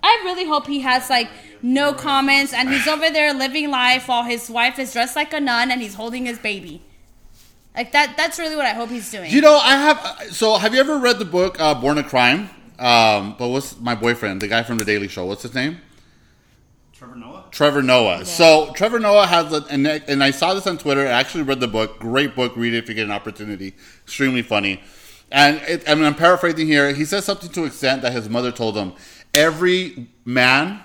I 0.02 0.20
really 0.24 0.44
hope 0.44 0.66
he 0.66 0.80
has 0.80 1.08
like 1.08 1.28
no 1.62 1.92
comments 1.92 2.52
and 2.52 2.68
he's 2.68 2.88
over 2.88 3.08
there 3.10 3.32
living 3.32 3.70
life 3.70 4.08
while 4.08 4.24
his 4.24 4.50
wife 4.50 4.78
is 4.78 4.92
dressed 4.92 5.16
like 5.16 5.32
a 5.32 5.40
nun 5.40 5.70
and 5.70 5.80
he's 5.80 5.94
holding 5.94 6.26
his 6.26 6.38
baby. 6.38 6.82
Like 7.74 7.92
that. 7.92 8.16
That's 8.16 8.38
really 8.38 8.56
what 8.56 8.66
I 8.66 8.74
hope 8.74 8.90
he's 8.90 9.10
doing. 9.10 9.30
You 9.30 9.40
know, 9.40 9.56
I 9.56 9.76
have. 9.76 10.34
So, 10.34 10.58
have 10.58 10.74
you 10.74 10.80
ever 10.80 10.98
read 10.98 11.18
the 11.18 11.24
book 11.24 11.58
uh, 11.58 11.74
Born 11.74 11.98
a 11.98 12.04
Crime? 12.04 12.50
Um, 12.78 13.36
but 13.38 13.48
what's 13.48 13.78
my 13.80 13.94
boyfriend, 13.94 14.42
the 14.42 14.48
guy 14.48 14.62
from 14.62 14.76
the 14.76 14.84
Daily 14.84 15.08
Show? 15.08 15.24
What's 15.24 15.42
his 15.42 15.54
name? 15.54 15.78
Trevor 16.92 17.16
Noah? 17.16 17.44
Trevor 17.50 17.82
Noah. 17.82 18.24
So 18.24 18.72
Trevor 18.74 18.98
Noah 18.98 19.26
has, 19.26 19.52
a, 19.52 19.64
and, 19.70 19.86
and 19.86 20.22
I 20.22 20.32
saw 20.32 20.52
this 20.54 20.66
on 20.66 20.78
Twitter. 20.78 21.06
I 21.06 21.10
actually 21.10 21.44
read 21.44 21.60
the 21.60 21.68
book. 21.68 21.98
Great 21.98 22.34
book. 22.34 22.56
Read 22.56 22.74
it 22.74 22.78
if 22.78 22.88
you 22.88 22.94
get 22.94 23.06
an 23.06 23.12
opportunity. 23.12 23.74
Extremely 24.04 24.42
funny. 24.42 24.82
And 25.30 25.56
it, 25.62 25.88
I 25.88 25.94
mean, 25.94 26.04
I'm 26.04 26.14
paraphrasing 26.14 26.66
here. 26.66 26.92
He 26.92 27.04
says 27.04 27.24
something 27.24 27.48
to 27.50 27.64
extent 27.64 28.02
that 28.02 28.12
his 28.12 28.28
mother 28.28 28.52
told 28.52 28.76
him, 28.76 28.92
"Every 29.34 30.08
man 30.24 30.82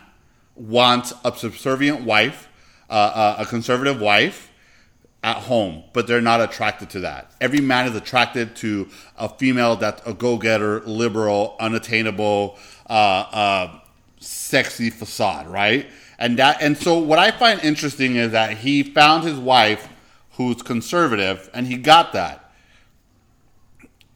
wants 0.56 1.14
a 1.24 1.36
subservient 1.36 2.02
wife, 2.02 2.48
uh, 2.90 2.94
uh, 2.94 3.36
a 3.40 3.46
conservative 3.46 4.00
wife." 4.00 4.52
At 5.24 5.38
home, 5.38 5.84
but 5.94 6.08
they're 6.08 6.22
not 6.22 6.42
attracted 6.42 6.92
to 6.92 7.00
that. 7.02 7.32
Every 7.42 7.60
man 7.60 7.88
is 7.88 7.96
attracted 7.96 8.56
to 8.58 8.88
a 9.18 9.28
female 9.28 9.76
that's 9.76 10.02
a 10.08 10.14
go-getter, 10.14 10.82
liberal, 10.82 11.58
unattainable, 11.60 12.58
uh, 12.88 12.94
uh, 12.94 13.80
sexy 14.20 14.90
facade, 14.90 15.48
right? 15.48 15.88
And 16.20 16.38
that 16.40 16.62
and 16.62 16.78
so 16.78 16.98
what 16.98 17.20
I 17.20 17.32
find 17.32 17.64
interesting 17.64 18.16
is 18.16 18.32
that 18.32 18.58
he 18.58 18.84
found 18.84 19.24
his 19.24 19.38
wife 19.38 19.88
who's 20.32 20.62
conservative 20.62 21.50
and 21.54 21.68
he 21.68 21.78
got 21.78 22.14
that. 22.14 22.52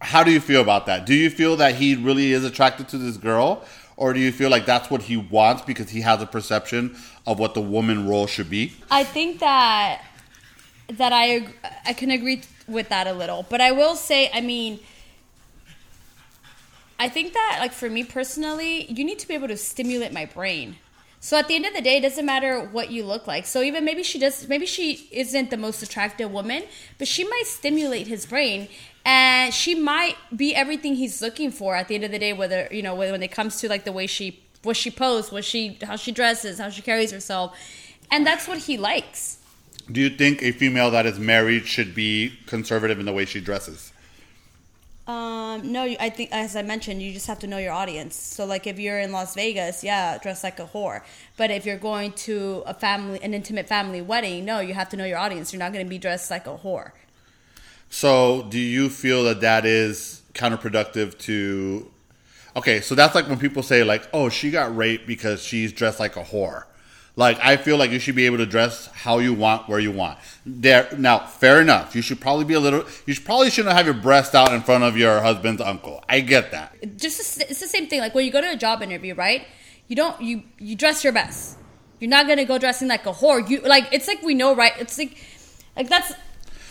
How 0.00 0.24
do 0.24 0.32
you 0.32 0.40
feel 0.40 0.60
about 0.60 0.86
that? 0.86 1.06
Do 1.06 1.14
you 1.14 1.30
feel 1.30 1.56
that 1.56 1.76
he 1.76 1.94
really 1.94 2.32
is 2.32 2.44
attracted 2.44 2.88
to 2.88 2.98
this 2.98 3.16
girl 3.16 3.64
or 4.02 4.12
do 4.12 4.18
you 4.18 4.32
feel 4.32 4.50
like 4.50 4.66
that's 4.66 4.90
what 4.90 5.02
he 5.02 5.16
wants 5.16 5.62
because 5.62 5.88
he 5.90 6.00
has 6.00 6.20
a 6.20 6.26
perception 6.26 6.96
of 7.24 7.38
what 7.38 7.54
the 7.54 7.60
woman 7.60 8.08
role 8.08 8.26
should 8.26 8.50
be? 8.50 8.72
I 8.90 9.04
think 9.04 9.38
that 9.38 10.02
that 10.88 11.12
I 11.12 11.46
I 11.86 11.92
can 11.92 12.10
agree 12.10 12.42
with 12.66 12.88
that 12.88 13.06
a 13.06 13.12
little, 13.12 13.46
but 13.48 13.60
I 13.60 13.70
will 13.70 13.94
say, 13.94 14.28
I 14.34 14.40
mean, 14.40 14.80
I 16.98 17.08
think 17.08 17.32
that 17.32 17.58
like 17.60 17.72
for 17.72 17.88
me 17.88 18.02
personally, 18.02 18.86
you 18.90 19.04
need 19.04 19.20
to 19.20 19.28
be 19.28 19.34
able 19.34 19.46
to 19.46 19.56
stimulate 19.56 20.12
my 20.12 20.24
brain. 20.24 20.78
So 21.20 21.36
at 21.36 21.46
the 21.46 21.54
end 21.54 21.66
of 21.66 21.72
the 21.72 21.80
day, 21.80 21.98
it 21.98 22.00
doesn't 22.00 22.26
matter 22.26 22.60
what 22.72 22.90
you 22.90 23.04
look 23.04 23.28
like. 23.28 23.46
So 23.46 23.62
even 23.62 23.84
maybe 23.84 24.02
she 24.02 24.18
does, 24.18 24.48
maybe 24.48 24.66
she 24.66 25.08
isn't 25.12 25.50
the 25.50 25.56
most 25.56 25.80
attractive 25.80 26.32
woman, 26.32 26.64
but 26.98 27.06
she 27.06 27.22
might 27.22 27.46
stimulate 27.46 28.08
his 28.08 28.26
brain, 28.26 28.66
and 29.04 29.52
she 29.52 29.74
might 29.74 30.16
be 30.34 30.54
everything 30.54 30.94
he's 30.94 31.20
looking 31.20 31.50
for 31.50 31.74
at 31.74 31.88
the 31.88 31.94
end 31.94 32.04
of 32.04 32.10
the 32.10 32.18
day. 32.18 32.32
Whether 32.32 32.68
you 32.70 32.82
know 32.82 32.94
when 32.94 33.22
it 33.22 33.32
comes 33.32 33.58
to 33.60 33.68
like 33.68 33.84
the 33.84 33.92
way 33.92 34.06
she, 34.06 34.42
what 34.62 34.76
she 34.76 34.90
posts, 34.90 35.32
what 35.32 35.44
she, 35.44 35.78
how 35.82 35.96
she 35.96 36.12
dresses, 36.12 36.58
how 36.58 36.70
she 36.70 36.82
carries 36.82 37.10
herself, 37.10 37.58
and 38.10 38.26
that's 38.26 38.46
what 38.46 38.58
he 38.58 38.76
likes. 38.76 39.38
Do 39.90 40.00
you 40.00 40.10
think 40.10 40.42
a 40.42 40.52
female 40.52 40.90
that 40.92 41.06
is 41.06 41.18
married 41.18 41.66
should 41.66 41.94
be 41.94 42.38
conservative 42.46 43.00
in 43.00 43.06
the 43.06 43.12
way 43.12 43.24
she 43.24 43.40
dresses? 43.40 43.92
Um, 45.06 45.72
no, 45.72 45.82
I 45.82 46.10
think 46.10 46.30
as 46.30 46.54
I 46.54 46.62
mentioned, 46.62 47.02
you 47.02 47.12
just 47.12 47.26
have 47.26 47.40
to 47.40 47.48
know 47.48 47.58
your 47.58 47.72
audience. 47.72 48.14
So, 48.14 48.44
like, 48.44 48.68
if 48.68 48.78
you're 48.78 49.00
in 49.00 49.10
Las 49.10 49.34
Vegas, 49.34 49.82
yeah, 49.82 50.16
dress 50.18 50.44
like 50.44 50.60
a 50.60 50.66
whore. 50.66 51.02
But 51.36 51.50
if 51.50 51.66
you're 51.66 51.76
going 51.76 52.12
to 52.12 52.62
a 52.66 52.74
family, 52.74 53.20
an 53.20 53.34
intimate 53.34 53.66
family 53.66 54.00
wedding, 54.00 54.44
no, 54.44 54.60
you 54.60 54.74
have 54.74 54.88
to 54.90 54.96
know 54.96 55.04
your 55.04 55.18
audience. 55.18 55.52
You're 55.52 55.58
not 55.58 55.72
going 55.72 55.84
to 55.84 55.90
be 55.90 55.98
dressed 55.98 56.30
like 56.30 56.46
a 56.46 56.56
whore. 56.56 56.92
So, 57.92 58.46
do 58.48 58.58
you 58.58 58.88
feel 58.88 59.24
that 59.24 59.42
that 59.42 59.66
is 59.66 60.22
counterproductive 60.32 61.18
to? 61.18 61.92
Okay, 62.56 62.80
so 62.80 62.94
that's 62.94 63.14
like 63.14 63.28
when 63.28 63.38
people 63.38 63.62
say 63.62 63.84
like, 63.84 64.08
"Oh, 64.14 64.30
she 64.30 64.50
got 64.50 64.74
raped 64.74 65.06
because 65.06 65.42
she's 65.42 65.74
dressed 65.74 66.00
like 66.00 66.16
a 66.16 66.24
whore." 66.24 66.64
Like 67.16 67.38
I 67.42 67.58
feel 67.58 67.76
like 67.76 67.90
you 67.90 67.98
should 67.98 68.14
be 68.14 68.24
able 68.24 68.38
to 68.38 68.46
dress 68.46 68.86
how 68.86 69.18
you 69.18 69.34
want, 69.34 69.68
where 69.68 69.78
you 69.78 69.92
want. 69.92 70.18
There 70.46 70.88
now, 70.96 71.26
fair 71.26 71.60
enough. 71.60 71.94
You 71.94 72.00
should 72.00 72.18
probably 72.18 72.46
be 72.46 72.54
a 72.54 72.60
little. 72.60 72.86
You 73.04 73.12
should 73.12 73.26
probably 73.26 73.50
shouldn't 73.50 73.76
have 73.76 73.84
your 73.84 73.94
breast 73.94 74.34
out 74.34 74.54
in 74.54 74.62
front 74.62 74.84
of 74.84 74.96
your 74.96 75.20
husband's 75.20 75.60
uncle. 75.60 76.02
I 76.08 76.20
get 76.20 76.50
that. 76.52 76.96
just 76.96 77.42
it's 77.42 77.60
the 77.60 77.66
same 77.66 77.88
thing. 77.88 78.00
Like 78.00 78.14
when 78.14 78.24
you 78.24 78.32
go 78.32 78.40
to 78.40 78.52
a 78.52 78.56
job 78.56 78.80
interview, 78.80 79.14
right? 79.14 79.46
You 79.88 79.96
don't 79.96 80.18
you 80.22 80.44
you 80.58 80.76
dress 80.76 81.04
your 81.04 81.12
best. 81.12 81.58
You're 82.00 82.08
not 82.08 82.26
gonna 82.26 82.46
go 82.46 82.56
dressing 82.56 82.88
like 82.88 83.04
a 83.04 83.12
whore. 83.12 83.46
You 83.46 83.60
like 83.60 83.92
it's 83.92 84.08
like 84.08 84.22
we 84.22 84.32
know, 84.32 84.54
right? 84.54 84.72
It's 84.78 84.96
like 84.96 85.18
like 85.76 85.90
that's 85.90 86.14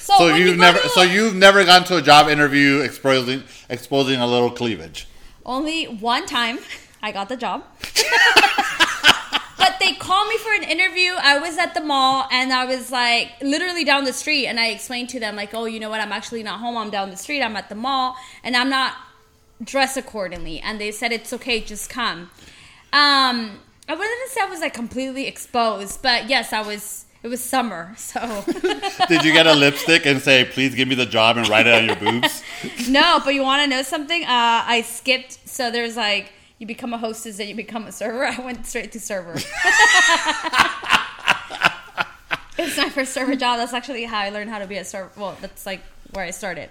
so. 0.02 0.18
So 0.18 0.28
you 0.36 0.46
you've 0.46 0.58
go 0.58 0.64
never. 0.64 0.80
to- 0.80 0.90
So 0.90 1.02
you've 1.02 1.36
never 1.36 1.64
gone 1.64 1.84
to 1.86 1.98
a 1.98 2.02
job 2.02 2.28
interview 2.30 2.80
exposing 2.80 3.44
exposing 3.70 4.20
a 4.20 4.28
little 4.28 4.52
cleavage. 4.52 5.08
only 5.46 5.86
one 5.86 6.26
time 6.26 6.60
I 7.02 7.12
got 7.12 7.30
the 7.30 7.38
job. 7.38 7.64
but 9.58 9.76
they 9.80 9.94
called 9.94 10.28
me 10.28 10.38
for 10.40 10.54
an 10.54 10.64
interview. 10.64 11.12
I 11.20 11.38
was 11.40 11.58
at 11.58 11.74
the 11.74 11.82
mall 11.82 12.28
and 12.32 12.52
I 12.52 12.66
was 12.66 12.92
like 12.92 13.32
literally 13.42 13.84
down 13.84 14.04
the 14.06 14.14
street 14.14 14.48
and 14.48 14.60
I 14.60 14.68
explained 14.68 15.10
to 15.10 15.20
them 15.20 15.36
like, 15.36 15.54
"Oh, 15.54 15.66
you 15.66 15.80
know 15.80 15.90
what? 15.90 16.02
I'm 16.02 16.12
actually 16.12 16.44
not 16.44 16.60
home. 16.60 16.78
I'm 16.78 16.90
down 16.90 17.10
the 17.12 17.18
street. 17.18 17.42
I'm 17.42 17.56
at 17.56 17.70
the 17.70 17.76
mall 17.76 18.16
and 18.44 18.56
I'm 18.56 18.70
not 18.70 18.94
dressed 19.64 19.98
accordingly." 19.98 20.60
And 20.60 20.80
they 20.82 20.92
said 20.92 21.12
it's 21.12 21.32
okay, 21.34 21.60
just 21.62 21.90
come. 21.90 22.30
Um, 22.94 23.60
I 23.88 23.94
wouldn't 23.96 24.30
say 24.32 24.42
I 24.42 24.46
was 24.46 24.60
like 24.62 24.74
completely 24.74 25.28
exposed, 25.28 26.02
but 26.02 26.30
yes, 26.30 26.54
I 26.54 26.62
was 26.62 27.06
it 27.24 27.28
was 27.28 27.44
summer, 27.44 27.94
so 27.98 28.44
Did 29.08 29.24
you 29.24 29.32
get 29.32 29.46
a 29.46 29.54
lipstick 29.54 30.06
and 30.06 30.22
say, 30.22 30.46
"Please 30.46 30.74
give 30.74 30.88
me 30.88 30.96
the 30.96 31.06
job" 31.06 31.38
and 31.38 31.48
write 31.48 31.68
it 31.68 31.74
on 31.74 31.86
your 31.86 31.96
boobs? 31.96 32.44
no, 32.90 33.22
but 33.24 33.36
you 33.36 33.44
want 33.44 33.64
to 33.64 33.68
know 33.68 33.84
something? 33.84 34.24
Uh, 34.24 34.28
I 34.28 34.82
skipped. 34.82 35.48
So 35.48 35.70
there's 35.70 35.96
like 35.96 36.32
you 36.58 36.66
become 36.66 36.94
a 36.94 36.98
hostess 36.98 37.40
and 37.40 37.48
you 37.48 37.56
become 37.56 37.86
a 37.86 37.92
server. 37.92 38.26
I 38.28 38.40
went 38.40 38.66
straight 38.66 38.92
to 38.94 39.00
server. 39.00 39.36
it's 42.58 42.78
my 42.78 42.90
first 42.90 43.14
server 43.14 43.36
job. 43.36 43.60
That's 43.60 43.74
actually 43.74 44.04
how 44.06 44.20
I 44.20 44.30
learned 44.30 44.50
how 44.50 44.60
to 44.60 44.68
be 44.68 44.78
a 44.78 44.86
server. 44.86 45.12
Well, 45.16 45.38
that's 45.42 45.66
like 45.66 45.82
where 46.14 46.26
I 46.26 46.32
started. 46.32 46.70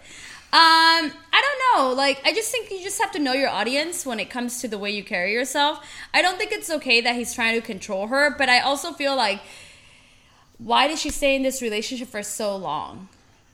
Um, 0.52 1.12
I 1.32 1.42
don't 1.72 1.78
know. 1.78 1.92
Like, 1.94 2.20
I 2.24 2.32
just 2.32 2.50
think 2.50 2.72
you 2.72 2.82
just 2.82 3.00
have 3.00 3.12
to 3.12 3.20
know 3.20 3.34
your 3.34 3.50
audience 3.50 4.04
when 4.04 4.18
it 4.18 4.30
comes 4.30 4.60
to 4.62 4.68
the 4.68 4.78
way 4.78 4.90
you 4.90 5.04
carry 5.04 5.32
yourself. 5.32 5.78
I 6.12 6.22
don't 6.22 6.38
think 6.38 6.50
it's 6.50 6.68
okay 6.70 7.00
that 7.02 7.14
he's 7.14 7.32
trying 7.32 7.60
to 7.60 7.64
control 7.64 8.08
her, 8.08 8.34
but 8.36 8.48
I 8.48 8.58
also 8.58 8.92
feel 8.92 9.14
like, 9.14 9.40
why 10.62 10.88
did 10.88 10.98
she 10.98 11.10
stay 11.10 11.34
in 11.34 11.42
this 11.42 11.62
relationship 11.62 12.08
for 12.08 12.22
so 12.22 12.54
long? 12.56 13.08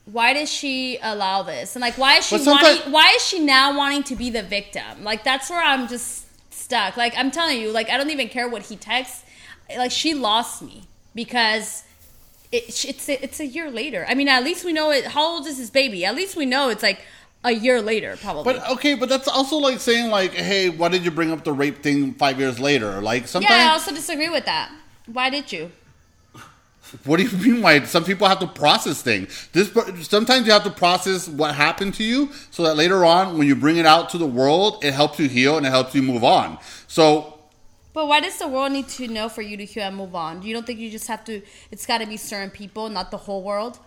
Why 0.06 0.34
does 0.34 0.50
she 0.50 0.98
allow 1.02 1.42
this? 1.42 1.74
And 1.74 1.80
like, 1.80 1.98
why 1.98 2.16
is 2.16 2.26
she 2.26 2.36
wanting? 2.44 2.92
Why 2.92 3.12
is 3.16 3.24
she 3.24 3.40
now 3.40 3.76
wanting 3.76 4.02
to 4.04 4.16
be 4.16 4.30
the 4.30 4.42
victim? 4.42 5.02
Like, 5.02 5.24
that's 5.24 5.50
where 5.50 5.62
I'm 5.62 5.88
just 5.88 6.26
stuck. 6.52 6.96
Like, 6.96 7.14
I'm 7.16 7.30
telling 7.30 7.60
you, 7.60 7.70
like, 7.70 7.90
I 7.90 7.96
don't 7.96 8.10
even 8.10 8.28
care 8.28 8.48
what 8.48 8.62
he 8.62 8.76
texts. 8.76 9.24
Like, 9.76 9.90
she 9.90 10.14
lost 10.14 10.62
me 10.62 10.84
because 11.14 11.84
it, 12.52 12.84
it's 12.84 13.08
a, 13.08 13.22
it's 13.22 13.40
a 13.40 13.46
year 13.46 13.70
later. 13.70 14.04
I 14.08 14.14
mean, 14.14 14.28
at 14.28 14.44
least 14.44 14.64
we 14.64 14.72
know 14.72 14.90
it. 14.90 15.06
How 15.06 15.26
old 15.26 15.46
is 15.46 15.58
his 15.58 15.70
baby? 15.70 16.04
At 16.04 16.14
least 16.14 16.36
we 16.36 16.46
know 16.46 16.68
it's 16.68 16.82
like 16.82 17.00
a 17.44 17.52
year 17.52 17.82
later, 17.82 18.16
probably. 18.20 18.54
But 18.54 18.68
okay, 18.70 18.94
but 18.94 19.08
that's 19.08 19.28
also 19.28 19.56
like 19.56 19.80
saying 19.80 20.10
like, 20.10 20.32
"Hey, 20.32 20.68
why 20.68 20.88
did 20.88 21.04
you 21.04 21.10
bring 21.10 21.32
up 21.32 21.44
the 21.44 21.52
rape 21.52 21.82
thing 21.82 22.14
five 22.14 22.38
years 22.38 22.60
later?" 22.60 23.00
Like 23.00 23.26
sometimes. 23.26 23.50
yeah, 23.50 23.68
I 23.68 23.72
also 23.72 23.92
disagree 23.92 24.28
with 24.28 24.44
that. 24.44 24.70
Why 25.06 25.30
did 25.30 25.52
you? 25.52 25.70
What 27.04 27.18
do 27.18 27.24
you 27.24 27.36
mean? 27.52 27.62
Why 27.62 27.82
some 27.84 28.04
people 28.04 28.26
have 28.28 28.38
to 28.40 28.46
process 28.46 29.02
things? 29.02 29.48
This 29.52 29.70
sometimes 30.08 30.46
you 30.46 30.52
have 30.52 30.64
to 30.64 30.70
process 30.70 31.28
what 31.28 31.54
happened 31.54 31.94
to 31.94 32.04
you, 32.04 32.30
so 32.50 32.62
that 32.64 32.76
later 32.76 33.04
on, 33.04 33.38
when 33.38 33.46
you 33.46 33.56
bring 33.56 33.76
it 33.76 33.86
out 33.86 34.10
to 34.10 34.18
the 34.18 34.26
world, 34.26 34.84
it 34.84 34.92
helps 34.94 35.18
you 35.18 35.28
heal 35.28 35.56
and 35.56 35.66
it 35.66 35.70
helps 35.70 35.94
you 35.94 36.02
move 36.02 36.24
on. 36.24 36.58
So 36.86 37.38
But 37.92 38.08
why 38.08 38.20
does 38.20 38.38
the 38.38 38.48
world 38.48 38.72
need 38.72 38.88
to 38.98 39.08
know 39.08 39.28
for 39.28 39.42
you 39.42 39.56
to 39.56 39.64
heal 39.64 39.84
and 39.84 39.96
move 39.96 40.14
on? 40.14 40.42
You 40.42 40.52
don't 40.54 40.66
think 40.66 40.78
you 40.78 40.90
just 40.90 41.08
have 41.08 41.24
to? 41.24 41.42
It's 41.70 41.86
got 41.86 41.98
to 41.98 42.06
be 42.06 42.16
certain 42.16 42.50
people, 42.50 42.88
not 42.88 43.10
the 43.10 43.16
whole 43.16 43.42
world. 43.42 43.78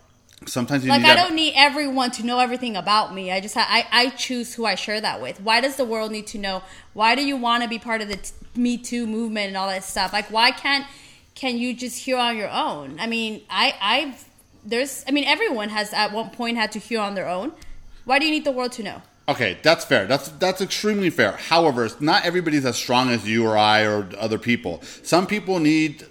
sometimes 0.46 0.84
you 0.84 0.90
Like 0.90 1.04
I 1.06 1.16
don't 1.16 1.36
need 1.36 1.54
everyone 1.56 2.12
to 2.12 2.26
know 2.26 2.40
everything 2.40 2.76
about 2.78 3.14
me. 3.14 3.32
I 3.32 3.40
just 3.40 3.56
ha- 3.56 3.68
I 3.70 3.86
I 3.92 4.10
choose 4.12 4.54
who 4.56 4.66
I 4.66 4.76
share 4.76 5.00
that 5.02 5.22
with. 5.22 5.40
Why 5.42 5.62
does 5.62 5.76
the 5.76 5.86
world 5.86 6.12
need 6.12 6.28
to 6.28 6.38
know? 6.38 6.64
Why 6.94 7.14
do 7.16 7.24
you 7.26 7.38
want 7.38 7.64
to 7.64 7.70
be 7.70 7.78
part 7.80 8.02
of 8.02 8.08
the 8.08 8.16
t- 8.18 8.32
Me 8.56 8.78
Too 8.78 9.06
movement 9.06 9.48
and 9.50 9.58
all 9.58 9.68
that 9.68 9.84
stuff? 9.84 10.12
Like 10.14 10.28
why 10.32 10.52
can't 10.52 10.86
can 11.40 11.58
you 11.58 11.74
just 11.74 11.98
heal 12.00 12.18
on 12.18 12.36
your 12.36 12.50
own? 12.50 13.00
I 13.00 13.08
mean, 13.08 13.42
I 13.50 13.74
I've 13.82 14.26
there's 14.66 15.06
I 15.08 15.12
mean 15.12 15.24
everyone 15.24 15.70
has 15.70 15.94
at 15.94 16.12
one 16.12 16.30
point 16.32 16.58
had 16.58 16.72
to 16.74 16.80
heal 16.80 17.02
on 17.02 17.16
their 17.16 17.28
own. 17.28 17.54
Why 18.04 18.20
do 18.20 18.26
you 18.26 18.32
need 18.32 18.44
the 18.44 18.52
world 18.52 18.74
to 18.74 18.84
know? 18.84 19.02
Okay, 19.30 19.58
that's 19.64 19.86
fair. 19.86 20.06
That's 20.06 20.28
that's 20.30 20.60
extremely 20.60 21.10
fair. 21.10 21.34
However, 21.34 21.90
not 22.02 22.26
everybody's 22.26 22.66
as 22.66 22.76
strong 22.76 23.10
as 23.10 23.28
you 23.28 23.48
or 23.48 23.58
I 23.58 23.86
or 23.86 24.10
other 24.20 24.38
people. 24.38 24.82
Some 25.04 25.28
people 25.28 25.60
need 25.60 26.06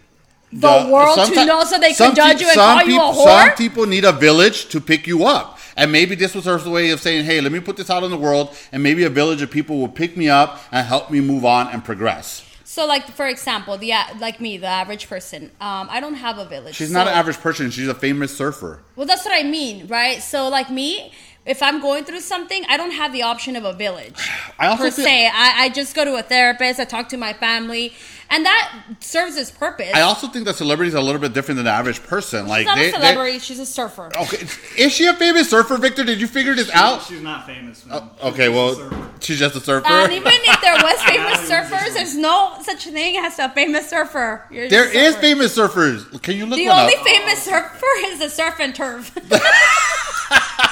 The 0.50 0.88
world 0.90 1.18
to 1.18 1.44
know 1.44 1.62
so 1.64 1.78
they 1.78 1.92
can 1.92 2.14
judge 2.14 2.38
peop- 2.38 2.40
you 2.40 2.48
and 2.48 2.56
call 2.56 2.82
you 2.84 2.98
a 2.98 3.12
whore? 3.12 3.48
Some 3.48 3.56
people 3.56 3.86
need 3.86 4.04
a 4.06 4.12
village 4.12 4.68
to 4.70 4.80
pick 4.80 5.06
you 5.06 5.26
up. 5.26 5.58
And 5.76 5.92
maybe 5.92 6.14
this 6.14 6.34
was 6.34 6.46
her 6.46 6.58
way 6.70 6.90
of 6.90 7.00
saying, 7.00 7.26
"Hey, 7.26 7.40
let 7.40 7.52
me 7.52 7.60
put 7.60 7.76
this 7.76 7.90
out 7.90 8.02
in 8.02 8.10
the 8.10 8.16
world, 8.16 8.56
and 8.72 8.82
maybe 8.82 9.04
a 9.04 9.10
village 9.10 9.42
of 9.42 9.50
people 9.50 9.78
will 9.78 9.88
pick 9.88 10.16
me 10.16 10.28
up 10.28 10.60
and 10.72 10.86
help 10.86 11.10
me 11.10 11.20
move 11.20 11.44
on 11.44 11.68
and 11.68 11.84
progress." 11.84 12.47
So 12.78 12.86
like 12.86 13.08
for 13.10 13.26
example, 13.26 13.76
the 13.76 13.92
like 14.20 14.40
me, 14.40 14.56
the 14.56 14.68
average 14.68 15.08
person, 15.08 15.50
um, 15.60 15.88
I 15.90 15.98
don't 15.98 16.14
have 16.14 16.38
a 16.38 16.44
village. 16.44 16.76
She's 16.76 16.92
not 16.92 17.08
an 17.08 17.12
average 17.14 17.38
person; 17.38 17.72
she's 17.72 17.88
a 17.88 17.94
famous 17.94 18.36
surfer. 18.36 18.82
Well, 18.94 19.04
that's 19.04 19.24
what 19.24 19.34
I 19.36 19.42
mean, 19.42 19.88
right? 19.88 20.22
So, 20.22 20.48
like 20.48 20.70
me, 20.70 21.12
if 21.44 21.60
I'm 21.60 21.80
going 21.80 22.04
through 22.04 22.20
something, 22.20 22.64
I 22.68 22.76
don't 22.76 22.92
have 22.92 23.12
the 23.12 23.22
option 23.24 23.56
of 23.56 23.64
a 23.64 23.72
village 23.72 24.14
I 24.60 24.68
also 24.68 24.84
per 24.84 24.90
feel- 24.92 25.06
se. 25.06 25.26
I, 25.26 25.64
I 25.64 25.68
just 25.70 25.96
go 25.96 26.04
to 26.04 26.14
a 26.14 26.22
therapist. 26.22 26.78
I 26.78 26.84
talk 26.84 27.08
to 27.08 27.16
my 27.16 27.32
family, 27.32 27.94
and 28.30 28.46
that 28.46 28.80
serves 29.00 29.36
its 29.36 29.50
purpose. 29.50 29.90
I 29.92 30.02
also 30.02 30.28
think 30.28 30.44
that 30.44 30.54
celebrities 30.54 30.94
are 30.94 30.98
a 30.98 31.02
little 31.02 31.20
bit 31.20 31.32
different 31.34 31.56
than 31.56 31.64
the 31.64 31.72
average 31.72 32.00
person. 32.04 32.46
Like 32.46 32.58
she's 32.60 32.66
not 32.66 32.76
they, 32.76 32.88
a 32.90 32.92
they- 32.92 32.96
celebrity. 32.98 33.38
she's 33.40 33.58
a 33.58 33.66
surfer. 33.66 34.12
okay, 34.16 34.46
is 34.76 34.92
she 34.92 35.06
a 35.06 35.14
famous 35.14 35.50
surfer, 35.50 35.78
Victor? 35.78 36.04
Did 36.04 36.20
you 36.20 36.28
figure 36.28 36.54
this 36.54 36.70
out? 36.70 37.02
She's 37.02 37.22
not 37.22 37.44
famous. 37.44 37.84
Man. 37.86 38.08
Oh, 38.22 38.28
okay, 38.28 38.46
She's 38.46 38.54
well, 38.54 38.68
a 38.68 38.76
surfer. 38.76 39.07
She's 39.20 39.38
just 39.38 39.54
a 39.56 39.60
surfer. 39.60 39.86
And 39.86 40.12
even 40.12 40.32
if 40.32 40.60
there 40.60 40.74
was 40.74 41.02
famous 41.04 41.48
Yeah, 41.48 41.66
it 41.66 41.70
was 41.70 41.70
surfers, 41.80 41.94
there's 41.94 42.16
no 42.16 42.56
such 42.62 42.84
thing 42.86 43.16
as 43.18 43.38
a 43.38 43.48
famous 43.50 43.88
surfer. 43.88 44.44
You're 44.50 44.68
There 44.68 44.84
is 44.88 45.14
surfer. 45.14 45.20
famous 45.20 45.56
surfers. 45.56 46.22
Can 46.22 46.36
you 46.36 46.46
look 46.46 46.58
at 46.58 46.62
The 46.62 46.68
one 46.68 46.80
only 46.80 46.96
up? 46.96 47.04
famous 47.06 47.42
surfer 47.42 47.86
is 48.06 48.18
the 48.20 48.28
surf 48.30 48.56
and 48.60 48.74
turf. 48.74 49.10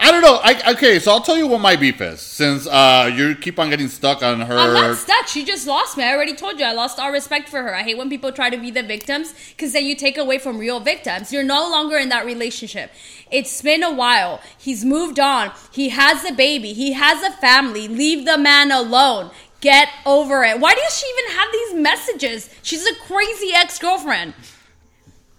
I 0.00 0.10
don't 0.10 0.22
know. 0.22 0.40
I, 0.42 0.72
okay, 0.72 0.98
so 0.98 1.12
I'll 1.12 1.20
tell 1.20 1.36
you 1.36 1.46
what 1.46 1.60
my 1.60 1.76
beef 1.76 2.00
is. 2.00 2.20
Since 2.20 2.66
uh, 2.66 3.10
you 3.14 3.34
keep 3.34 3.58
on 3.58 3.70
getting 3.70 3.88
stuck 3.88 4.22
on 4.22 4.40
her. 4.40 4.56
I'm 4.56 4.72
not 4.72 4.96
stuck. 4.96 5.28
She 5.28 5.44
just 5.44 5.66
lost 5.66 5.96
me. 5.96 6.04
I 6.04 6.14
already 6.14 6.34
told 6.34 6.58
you. 6.58 6.66
I 6.66 6.72
lost 6.72 6.98
all 6.98 7.12
respect 7.12 7.48
for 7.48 7.62
her. 7.62 7.74
I 7.74 7.82
hate 7.82 7.96
when 7.96 8.08
people 8.08 8.32
try 8.32 8.50
to 8.50 8.58
be 8.58 8.70
the 8.70 8.82
victims 8.82 9.34
because 9.50 9.72
then 9.72 9.84
you 9.84 9.94
take 9.94 10.18
away 10.18 10.38
from 10.38 10.58
real 10.58 10.80
victims. 10.80 11.32
You're 11.32 11.44
no 11.44 11.68
longer 11.68 11.96
in 11.96 12.08
that 12.10 12.26
relationship. 12.26 12.90
It's 13.30 13.62
been 13.62 13.82
a 13.82 13.92
while. 13.92 14.40
He's 14.58 14.84
moved 14.84 15.20
on. 15.20 15.52
He 15.70 15.90
has 15.90 16.24
a 16.24 16.32
baby. 16.32 16.72
He 16.72 16.92
has 16.92 17.22
a 17.22 17.32
family. 17.36 17.88
Leave 17.88 18.24
the 18.24 18.38
man 18.38 18.70
alone. 18.70 19.30
Get 19.60 19.88
over 20.04 20.44
it. 20.44 20.60
Why 20.60 20.74
does 20.74 20.98
she 20.98 21.06
even 21.06 21.36
have 21.36 21.48
these 21.52 21.74
messages? 21.82 22.50
She's 22.62 22.86
a 22.86 22.94
crazy 22.94 23.52
ex 23.54 23.78
girlfriend. 23.78 24.34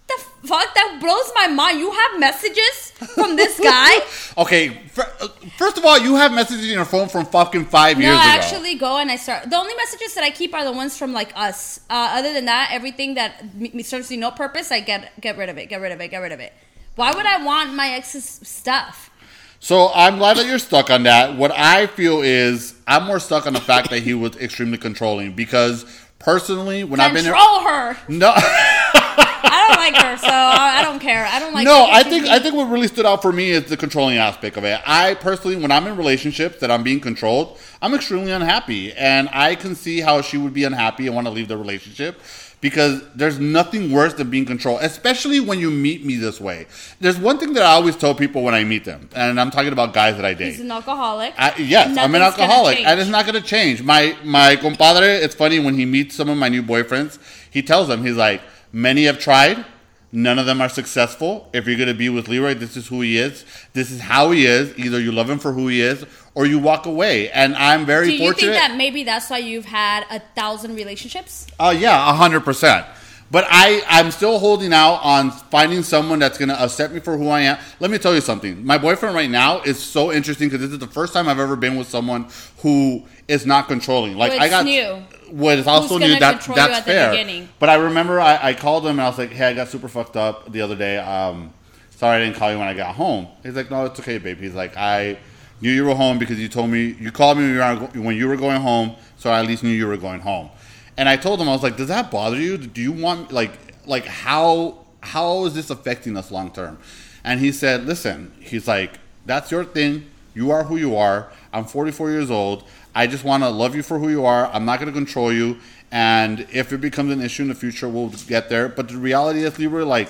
The 0.08 0.48
fuck? 0.48 0.74
That 0.74 0.98
blows 1.00 1.30
my 1.34 1.48
mind. 1.48 1.78
You 1.78 1.90
have 1.90 2.18
messages 2.18 2.92
from 3.14 3.36
this 3.36 3.58
guy? 3.60 3.98
Okay, 4.38 4.80
uh, 4.96 5.26
first 5.56 5.78
of 5.78 5.84
all, 5.84 5.98
you 5.98 6.14
have 6.14 6.32
messages 6.32 6.64
in 6.64 6.70
your 6.70 6.84
phone 6.84 7.08
from 7.08 7.26
fucking 7.26 7.64
five 7.64 7.98
No, 7.98 8.04
years 8.04 8.16
I 8.16 8.20
ago. 8.20 8.30
I 8.30 8.34
actually 8.36 8.74
go 8.76 8.96
and 8.98 9.10
I 9.10 9.16
start. 9.16 9.50
The 9.50 9.56
only 9.56 9.74
messages 9.74 10.14
that 10.14 10.22
I 10.22 10.30
keep 10.30 10.54
are 10.54 10.62
the 10.62 10.70
ones 10.70 10.96
from 10.96 11.12
like 11.12 11.32
us. 11.36 11.80
Uh, 11.90 12.10
other 12.12 12.32
than 12.32 12.44
that, 12.44 12.70
everything 12.72 13.14
that 13.14 13.42
m- 13.60 13.82
serves 13.82 14.08
me 14.10 14.16
no 14.16 14.30
purpose, 14.30 14.70
I 14.70 14.78
get 14.78 15.20
get 15.20 15.36
rid 15.36 15.48
of 15.48 15.58
it. 15.58 15.68
Get 15.68 15.80
rid 15.80 15.90
of 15.90 16.00
it. 16.00 16.08
Get 16.12 16.18
rid 16.18 16.30
of 16.30 16.38
it. 16.38 16.52
Why 16.94 17.12
would 17.12 17.26
I 17.26 17.42
want 17.44 17.74
my 17.74 17.90
ex's 17.90 18.24
stuff? 18.44 19.10
So 19.58 19.90
I'm 19.92 20.18
glad 20.18 20.36
that 20.36 20.46
you're 20.46 20.60
stuck 20.60 20.88
on 20.88 21.02
that. 21.02 21.36
What 21.36 21.50
I 21.50 21.88
feel 21.88 22.22
is 22.22 22.76
I'm 22.86 23.02
more 23.04 23.18
stuck 23.18 23.44
on 23.48 23.54
the 23.54 23.60
fact 23.60 23.90
that 23.90 24.04
he 24.04 24.14
was 24.14 24.36
extremely 24.36 24.78
controlling 24.78 25.32
because 25.32 25.84
personally, 26.20 26.84
when 26.84 27.00
I've 27.00 27.12
been 27.12 27.24
Control 27.24 27.60
her. 27.62 27.96
no, 28.08 28.32
I 29.20 29.66
don't 29.68 29.78
like 29.78 29.96
her, 30.02 30.16
so 30.16 30.28
I 30.28 30.82
don't 30.82 30.98
care. 30.98 31.26
I 31.26 31.38
don't 31.38 31.54
like. 31.54 31.64
no, 31.64 31.86
her. 31.86 31.92
I 31.92 32.02
think 32.02 32.26
I 32.26 32.38
think 32.38 32.54
what 32.54 32.70
really 32.70 32.88
stood 32.88 33.06
out 33.06 33.22
for 33.22 33.32
me 33.32 33.50
is 33.50 33.64
the 33.64 33.76
controlling 33.76 34.16
aspect 34.16 34.56
of 34.56 34.64
it. 34.64 34.80
I 34.86 35.14
personally, 35.14 35.56
when 35.56 35.70
I'm 35.70 35.86
in 35.86 35.96
relationships 35.96 36.58
that 36.60 36.70
I'm 36.70 36.82
being 36.82 37.00
controlled, 37.00 37.58
I'm 37.80 37.94
extremely 37.94 38.32
unhappy, 38.32 38.92
and 38.92 39.28
I 39.32 39.54
can 39.54 39.74
see 39.74 40.00
how 40.00 40.20
she 40.22 40.36
would 40.36 40.54
be 40.54 40.64
unhappy 40.64 41.06
and 41.06 41.14
want 41.14 41.26
to 41.26 41.32
leave 41.32 41.48
the 41.48 41.56
relationship. 41.56 42.20
Because 42.60 43.08
there's 43.14 43.38
nothing 43.38 43.92
worse 43.92 44.14
than 44.14 44.30
being 44.30 44.44
controlled, 44.44 44.80
especially 44.82 45.38
when 45.38 45.60
you 45.60 45.70
meet 45.70 46.04
me 46.04 46.16
this 46.16 46.40
way. 46.40 46.66
There's 46.98 47.16
one 47.16 47.38
thing 47.38 47.52
that 47.52 47.62
I 47.62 47.70
always 47.74 47.94
tell 47.94 48.16
people 48.16 48.42
when 48.42 48.52
I 48.52 48.64
meet 48.64 48.84
them, 48.84 49.08
and 49.14 49.40
I'm 49.40 49.52
talking 49.52 49.72
about 49.72 49.94
guys 49.94 50.16
that 50.16 50.24
I 50.24 50.34
date. 50.34 50.50
He's 50.50 50.60
an 50.62 50.72
alcoholic. 50.72 51.34
I, 51.38 51.54
yes, 51.56 51.96
I'm 51.96 52.12
an 52.16 52.20
alcoholic, 52.22 52.80
and 52.84 52.98
it's 52.98 53.08
not 53.08 53.26
going 53.26 53.40
to 53.40 53.46
change. 53.46 53.80
My 53.84 54.16
my 54.24 54.56
compadre, 54.56 55.06
it's 55.06 55.36
funny 55.36 55.60
when 55.60 55.74
he 55.74 55.86
meets 55.86 56.16
some 56.16 56.28
of 56.28 56.36
my 56.36 56.48
new 56.48 56.64
boyfriends, 56.64 57.20
he 57.48 57.62
tells 57.62 57.86
them 57.86 58.04
he's 58.04 58.16
like, 58.16 58.42
many 58.72 59.04
have 59.04 59.18
tried, 59.18 59.64
none 60.12 60.38
of 60.38 60.46
them 60.46 60.60
are 60.60 60.68
successful. 60.68 61.48
If 61.52 61.66
you're 61.66 61.76
going 61.76 61.88
to 61.88 61.94
be 61.94 62.08
with 62.08 62.28
Leroy, 62.28 62.54
this 62.54 62.76
is 62.76 62.86
who 62.88 63.00
he 63.00 63.18
is. 63.18 63.44
This 63.72 63.90
is 63.90 64.00
how 64.00 64.30
he 64.30 64.46
is. 64.46 64.76
Either 64.78 65.00
you 65.00 65.12
love 65.12 65.28
him 65.28 65.38
for 65.38 65.52
who 65.52 65.68
he 65.68 65.80
is, 65.80 66.04
or 66.34 66.46
you 66.46 66.58
walk 66.58 66.86
away. 66.86 67.30
And 67.30 67.56
I'm 67.56 67.84
very 67.84 68.06
Do 68.06 68.12
you 68.12 68.18
fortunate. 68.18 68.52
think 68.52 68.62
that 68.68 68.76
maybe 68.76 69.04
that's 69.04 69.28
why 69.30 69.38
you've 69.38 69.64
had 69.66 70.04
a 70.10 70.20
thousand 70.34 70.74
relationships? 70.76 71.46
Oh 71.58 71.70
yeah, 71.70 72.10
a 72.10 72.14
hundred 72.14 72.40
percent. 72.40 72.86
But 73.30 73.44
I, 73.50 73.82
I'm 73.88 74.10
still 74.10 74.38
holding 74.38 74.72
out 74.72 75.00
on 75.02 75.30
finding 75.30 75.82
someone 75.82 76.18
that's 76.18 76.38
gonna 76.38 76.54
accept 76.54 76.94
me 76.94 77.00
for 77.00 77.18
who 77.18 77.28
I 77.28 77.40
am. 77.40 77.58
Let 77.78 77.90
me 77.90 77.98
tell 77.98 78.14
you 78.14 78.22
something. 78.22 78.64
My 78.64 78.78
boyfriend 78.78 79.14
right 79.14 79.28
now 79.28 79.60
is 79.60 79.78
so 79.78 80.10
interesting 80.10 80.48
because 80.48 80.62
this 80.62 80.72
is 80.72 80.78
the 80.78 80.86
first 80.86 81.12
time 81.12 81.28
I've 81.28 81.38
ever 81.38 81.54
been 81.54 81.76
with 81.76 81.88
someone 81.88 82.28
who 82.60 83.04
is 83.26 83.44
not 83.44 83.68
controlling. 83.68 84.16
Like 84.16 84.32
Who 84.32 84.38
I 84.38 84.48
got 84.48 84.64
new. 84.64 85.02
What 85.30 85.58
is 85.58 85.66
also 85.66 85.94
new. 86.08 86.12
That, 86.20 86.40
that's 86.56 86.76
fair. 86.86 87.12
But 87.58 87.68
I 87.68 87.74
remember 87.76 88.20
I, 88.20 88.38
I 88.48 88.54
called 88.54 88.84
him 88.84 88.92
and 88.92 89.02
I 89.02 89.08
was 89.08 89.18
like, 89.18 89.30
"Hey, 89.30 89.46
I 89.46 89.54
got 89.54 89.68
super 89.68 89.88
fucked 89.88 90.16
up 90.16 90.50
the 90.52 90.60
other 90.60 90.76
day. 90.76 90.98
Um, 90.98 91.52
sorry 91.90 92.16
I 92.16 92.24
didn't 92.24 92.36
call 92.36 92.50
you 92.52 92.58
when 92.58 92.68
I 92.68 92.74
got 92.74 92.94
home." 92.94 93.28
He's 93.42 93.54
like, 93.54 93.70
"No, 93.70 93.84
it's 93.86 93.98
okay, 94.00 94.18
babe." 94.18 94.38
He's 94.38 94.54
like, 94.54 94.76
"I 94.76 95.18
knew 95.60 95.70
you 95.70 95.84
were 95.84 95.94
home 95.94 96.18
because 96.18 96.38
you 96.38 96.48
told 96.48 96.70
me 96.70 96.96
you 97.00 97.10
called 97.12 97.38
me 97.38 97.44
when 97.44 97.52
you 97.52 97.58
were, 97.58 98.02
when 98.06 98.16
you 98.16 98.28
were 98.28 98.36
going 98.36 98.60
home, 98.60 98.96
so 99.16 99.30
I 99.30 99.40
at 99.40 99.46
least 99.46 99.62
knew 99.62 99.70
you 99.70 99.86
were 99.86 99.96
going 99.96 100.20
home." 100.20 100.50
And 100.96 101.08
I 101.08 101.16
told 101.16 101.40
him 101.40 101.48
I 101.48 101.52
was 101.52 101.62
like, 101.62 101.76
"Does 101.76 101.88
that 101.88 102.10
bother 102.10 102.36
you? 102.38 102.56
Do 102.58 102.80
you 102.80 102.92
want 102.92 103.32
like 103.32 103.52
like 103.86 104.06
how 104.06 104.84
how 105.00 105.44
is 105.46 105.54
this 105.54 105.70
affecting 105.70 106.16
us 106.16 106.30
long 106.30 106.50
term?" 106.50 106.78
And 107.24 107.40
he 107.40 107.52
said, 107.52 107.84
"Listen, 107.84 108.32
he's 108.40 108.66
like, 108.66 108.98
that's 109.28 109.50
your 109.50 109.62
thing. 109.62 110.06
You 110.34 110.50
are 110.50 110.64
who 110.64 110.76
you 110.76 110.96
are. 110.96 111.30
I'm 111.52 111.66
44 111.66 112.10
years 112.10 112.30
old. 112.30 112.64
I 112.94 113.06
just 113.06 113.24
want 113.24 113.42
to 113.42 113.48
love 113.48 113.74
you 113.74 113.82
for 113.82 113.98
who 113.98 114.08
you 114.08 114.24
are. 114.24 114.46
I'm 114.46 114.64
not 114.64 114.80
going 114.80 114.92
to 114.92 114.98
control 114.98 115.32
you. 115.32 115.58
And 115.90 116.46
if 116.52 116.72
it 116.72 116.80
becomes 116.80 117.12
an 117.12 117.20
issue 117.20 117.42
in 117.42 117.48
the 117.48 117.54
future, 117.54 117.88
we'll 117.88 118.08
get 118.26 118.48
there. 118.48 118.68
But 118.68 118.88
the 118.88 118.96
reality 118.96 119.44
is, 119.44 119.58
Libra, 119.58 119.84
like, 119.84 120.08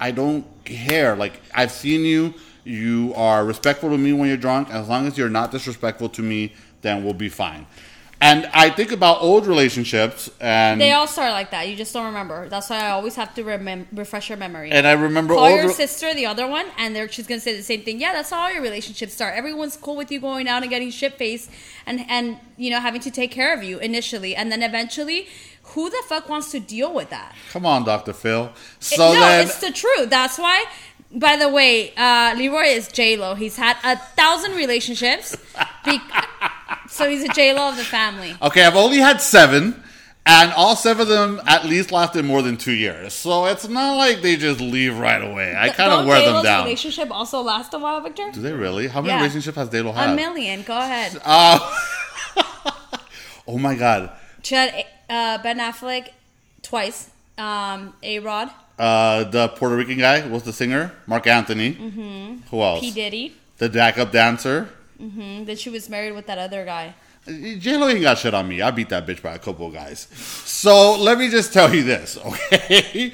I 0.00 0.10
don't 0.10 0.44
care. 0.64 1.14
Like, 1.14 1.40
I've 1.54 1.70
seen 1.70 2.04
you. 2.04 2.34
You 2.64 3.12
are 3.16 3.44
respectful 3.44 3.90
to 3.90 3.98
me 3.98 4.12
when 4.12 4.28
you're 4.28 4.36
drunk. 4.36 4.70
As 4.70 4.88
long 4.88 5.06
as 5.06 5.16
you're 5.16 5.28
not 5.28 5.50
disrespectful 5.50 6.08
to 6.10 6.22
me, 6.22 6.54
then 6.82 7.04
we'll 7.04 7.14
be 7.14 7.28
fine. 7.28 7.66
And 8.22 8.50
I 8.52 8.68
think 8.68 8.92
about 8.92 9.22
old 9.22 9.46
relationships, 9.46 10.28
and 10.40 10.78
They 10.78 10.92
all 10.92 11.06
start 11.06 11.32
like 11.32 11.52
that. 11.52 11.68
You 11.68 11.74
just 11.76 11.94
don't 11.94 12.04
remember. 12.04 12.48
That's 12.50 12.68
why 12.68 12.80
I 12.80 12.90
always 12.90 13.14
have 13.16 13.34
to 13.36 13.42
remem- 13.42 13.86
refresh 13.92 14.28
your 14.28 14.36
memory. 14.36 14.70
and 14.70 14.86
I 14.86 14.92
remember 14.92 15.34
Call 15.34 15.48
your 15.50 15.68
re- 15.68 15.72
sister, 15.72 16.12
the 16.12 16.26
other 16.26 16.46
one, 16.46 16.66
and 16.76 16.94
they're 16.94 17.10
she's 17.10 17.26
gonna 17.26 17.40
say 17.40 17.56
the 17.56 17.62
same 17.62 17.80
thing. 17.82 17.98
Yeah, 17.98 18.12
that's 18.12 18.28
how 18.28 18.40
all 18.40 18.52
your 18.52 18.60
relationships 18.62 19.14
start. 19.14 19.36
Everyone's 19.36 19.76
cool 19.76 19.96
with 19.96 20.10
you 20.12 20.20
going 20.20 20.48
out 20.48 20.62
and 20.62 20.70
getting 20.70 20.90
shit 20.90 21.14
faced, 21.16 21.50
and 21.86 22.04
and 22.10 22.36
you 22.58 22.68
know 22.70 22.78
having 22.80 23.00
to 23.02 23.10
take 23.10 23.30
care 23.30 23.54
of 23.54 23.62
you 23.62 23.78
initially, 23.78 24.36
and 24.36 24.52
then 24.52 24.62
eventually, 24.62 25.26
who 25.62 25.88
the 25.88 26.02
fuck 26.06 26.28
wants 26.28 26.50
to 26.50 26.60
deal 26.60 26.92
with 26.92 27.08
that? 27.08 27.34
Come 27.52 27.64
on, 27.64 27.84
Doctor 27.84 28.12
Phil. 28.12 28.46
It- 28.46 28.84
So 28.84 29.14
no, 29.14 29.18
then, 29.20 29.46
it's 29.46 29.60
the 29.60 29.72
truth. 29.72 30.10
That's 30.10 30.38
why. 30.38 30.64
By 31.12 31.36
the 31.36 31.48
way, 31.48 31.92
uh, 31.96 32.34
Leroy 32.36 32.66
is 32.66 32.88
J 32.88 33.16
Lo. 33.16 33.34
He's 33.34 33.56
had 33.56 33.76
a 33.82 33.96
thousand 33.96 34.54
relationships, 34.54 35.36
be- 35.84 36.00
so 36.88 37.08
he's 37.10 37.24
a 37.24 37.28
J 37.28 37.52
Lo 37.52 37.68
of 37.70 37.76
the 37.76 37.84
family. 37.84 38.36
Okay, 38.40 38.62
I've 38.64 38.76
only 38.76 38.98
had 38.98 39.20
seven, 39.20 39.82
and 40.24 40.52
all 40.52 40.76
seven 40.76 41.02
of 41.02 41.08
them 41.08 41.40
at 41.48 41.64
least 41.64 41.90
lasted 41.90 42.24
more 42.24 42.42
than 42.42 42.56
two 42.56 42.72
years. 42.74 43.12
So 43.12 43.46
it's 43.46 43.66
not 43.68 43.96
like 43.96 44.22
they 44.22 44.36
just 44.36 44.60
leave 44.60 44.96
right 44.98 45.20
away. 45.20 45.56
I 45.56 45.70
kind 45.70 45.90
of 45.92 46.06
wear 46.06 46.24
them 46.32 46.44
down. 46.44 46.64
Relationship 46.64 47.10
also 47.10 47.40
last 47.40 47.74
a 47.74 47.78
while, 47.80 48.00
Victor. 48.00 48.30
Do 48.32 48.40
they 48.40 48.52
really? 48.52 48.86
How 48.86 49.00
many 49.00 49.12
Yeah. 49.14 49.18
relationships 49.20 49.56
has 49.56 49.68
J 49.68 49.82
Lo 49.82 49.90
had? 49.92 50.10
A 50.10 50.14
million. 50.14 50.62
Go 50.62 50.78
ahead. 50.78 51.20
Uh, 51.24 51.58
oh 53.48 53.58
my 53.58 53.74
god. 53.74 54.12
She 54.44 54.54
had 54.54 54.84
uh, 55.08 55.42
Ben 55.42 55.58
Affleck 55.58 56.10
twice. 56.62 57.10
Um, 57.36 57.94
A 58.02 58.18
Rod, 58.20 58.50
Uh, 58.80 59.24
the 59.24 59.48
Puerto 59.48 59.76
Rican 59.76 59.98
guy 59.98 60.26
was 60.26 60.42
the 60.42 60.54
singer, 60.54 60.90
Marc 61.06 61.26
Anthony. 61.26 61.74
Mm-hmm. 61.74 62.36
Who 62.50 62.62
else? 62.62 62.80
P 62.80 62.90
Diddy. 62.90 63.36
The 63.58 63.68
backup 63.68 64.10
dancer. 64.10 64.70
Mm, 64.98 65.44
then 65.44 65.56
she 65.56 65.68
was 65.68 65.90
married 65.90 66.14
with 66.14 66.26
that 66.28 66.38
other 66.38 66.64
guy. 66.64 66.94
J 67.26 67.76
Lo 67.76 67.88
ain't 67.88 68.00
got 68.00 68.16
shit 68.16 68.32
on 68.32 68.48
me. 68.48 68.62
I 68.62 68.70
beat 68.70 68.88
that 68.88 69.06
bitch 69.06 69.20
by 69.20 69.34
a 69.34 69.38
couple 69.38 69.66
of 69.66 69.74
guys. 69.74 70.08
So 70.46 70.96
let 70.98 71.18
me 71.18 71.28
just 71.28 71.52
tell 71.52 71.74
you 71.74 71.82
this, 71.82 72.16
okay? 72.24 73.12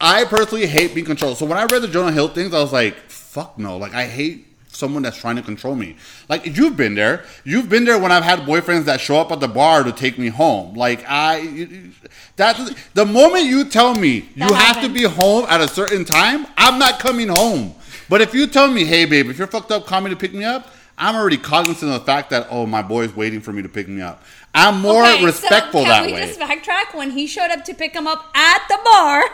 I 0.00 0.24
personally 0.24 0.66
hate 0.66 0.94
being 0.94 1.06
controlled. 1.06 1.38
So 1.38 1.46
when 1.46 1.58
I 1.58 1.64
read 1.66 1.82
the 1.82 1.88
Jonah 1.88 2.10
Hill 2.10 2.28
things, 2.28 2.52
I 2.52 2.60
was 2.60 2.72
like, 2.72 2.96
fuck 3.08 3.56
no. 3.56 3.76
Like 3.76 3.94
I 3.94 4.06
hate 4.06 4.48
someone 4.74 5.02
that's 5.02 5.16
trying 5.16 5.36
to 5.36 5.42
control 5.42 5.74
me. 5.74 5.96
Like 6.28 6.56
you've 6.56 6.76
been 6.76 6.94
there. 6.94 7.24
You've 7.44 7.68
been 7.68 7.84
there 7.84 7.98
when 7.98 8.12
I've 8.12 8.24
had 8.24 8.40
boyfriends 8.40 8.84
that 8.84 9.00
show 9.00 9.16
up 9.16 9.32
at 9.32 9.40
the 9.40 9.48
bar 9.48 9.84
to 9.84 9.92
take 9.92 10.18
me 10.18 10.28
home. 10.28 10.74
Like 10.74 11.04
I 11.06 11.90
that's 12.36 12.74
the 12.94 13.06
moment 13.06 13.44
you 13.44 13.64
tell 13.64 13.94
me 13.94 14.28
you 14.34 14.50
That 14.50 14.54
have 14.54 14.82
to 14.82 14.88
be 14.88 15.04
home 15.04 15.46
at 15.48 15.60
a 15.60 15.68
certain 15.68 16.04
time, 16.04 16.46
I'm 16.56 16.78
not 16.78 16.98
coming 16.98 17.28
home. 17.28 17.74
But 18.08 18.20
if 18.20 18.34
you 18.34 18.46
tell 18.46 18.70
me, 18.70 18.84
hey 18.84 19.04
babe, 19.04 19.28
if 19.28 19.38
you're 19.38 19.46
fucked 19.46 19.70
up, 19.70 19.86
call 19.86 20.00
me 20.00 20.10
to 20.10 20.16
pick 20.16 20.34
me 20.34 20.44
up, 20.44 20.70
I'm 20.96 21.16
already 21.16 21.38
cognizant 21.38 21.92
of 21.92 22.00
the 22.00 22.06
fact 22.06 22.30
that 22.30 22.48
oh 22.50 22.66
my 22.66 22.82
boy's 22.82 23.14
waiting 23.14 23.40
for 23.40 23.52
me 23.52 23.62
to 23.62 23.68
pick 23.68 23.88
me 23.88 24.02
up. 24.02 24.22
I'm 24.54 24.80
more 24.80 25.02
Okay, 25.04 25.18
so 25.20 25.26
respectful 25.26 25.80
can 25.82 25.88
that 25.88 26.06
we 26.06 26.12
way. 26.12 26.26
just 26.26 26.38
backtrack 26.38 26.96
when 26.96 27.10
he 27.10 27.26
showed 27.26 27.50
up 27.50 27.64
to 27.64 27.74
pick 27.74 27.92
him 27.94 28.06
up 28.06 28.30
at 28.34 28.62
the 28.68 28.78
bar? 28.84 29.24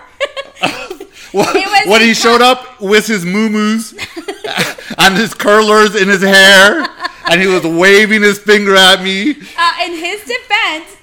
Was 1.34 1.86
when 1.86 2.00
he 2.00 2.14
showed 2.14 2.40
up 2.42 2.80
with 2.80 3.06
his 3.06 3.24
moo-moos 3.24 3.92
and 4.98 5.16
his 5.16 5.32
curlers 5.34 5.94
in 5.94 6.08
his 6.08 6.22
hair, 6.22 6.86
and 7.30 7.40
he 7.40 7.46
was 7.46 7.64
waving 7.64 8.22
his 8.22 8.38
finger 8.38 8.74
at 8.74 9.02
me. 9.02 9.30
uh, 9.32 9.72
in 9.84 9.92
his 9.92 10.22
defense, 10.24 10.96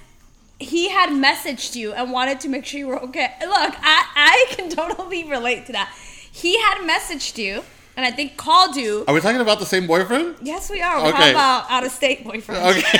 he 0.60 0.90
had 0.90 1.12
messaged 1.12 1.76
you 1.76 1.94
and 1.94 2.12
wanted 2.12 2.42
to 2.42 2.50
make 2.50 2.66
sure 2.66 2.80
you 2.80 2.88
were 2.88 3.00
okay. 3.04 3.32
Look, 3.42 3.76
I, 3.82 4.06
I 4.50 4.54
can 4.56 4.70
totally 4.70 5.24
relate 5.30 5.66
to 5.68 5.72
that. 5.74 5.96
He 6.30 6.60
had 6.60 6.80
messaged 6.80 7.38
you 7.38 7.64
and 7.96 8.06
I 8.06 8.12
think 8.12 8.36
called 8.36 8.76
you. 8.76 9.06
Are 9.08 9.14
we 9.14 9.22
talking 9.22 9.40
about 9.42 9.60
the 9.60 9.66
same 9.66 9.88
boyfriend? 9.88 10.36
Yes, 10.42 10.70
we 10.70 10.82
are. 10.82 10.98
We're 11.02 11.10
Okay. 11.10 11.18
talking 11.18 11.32
about 11.32 11.72
out 11.72 11.86
of 11.86 11.92
state 11.92 12.26
boyfriend. 12.26 12.66
Okay. 12.78 13.00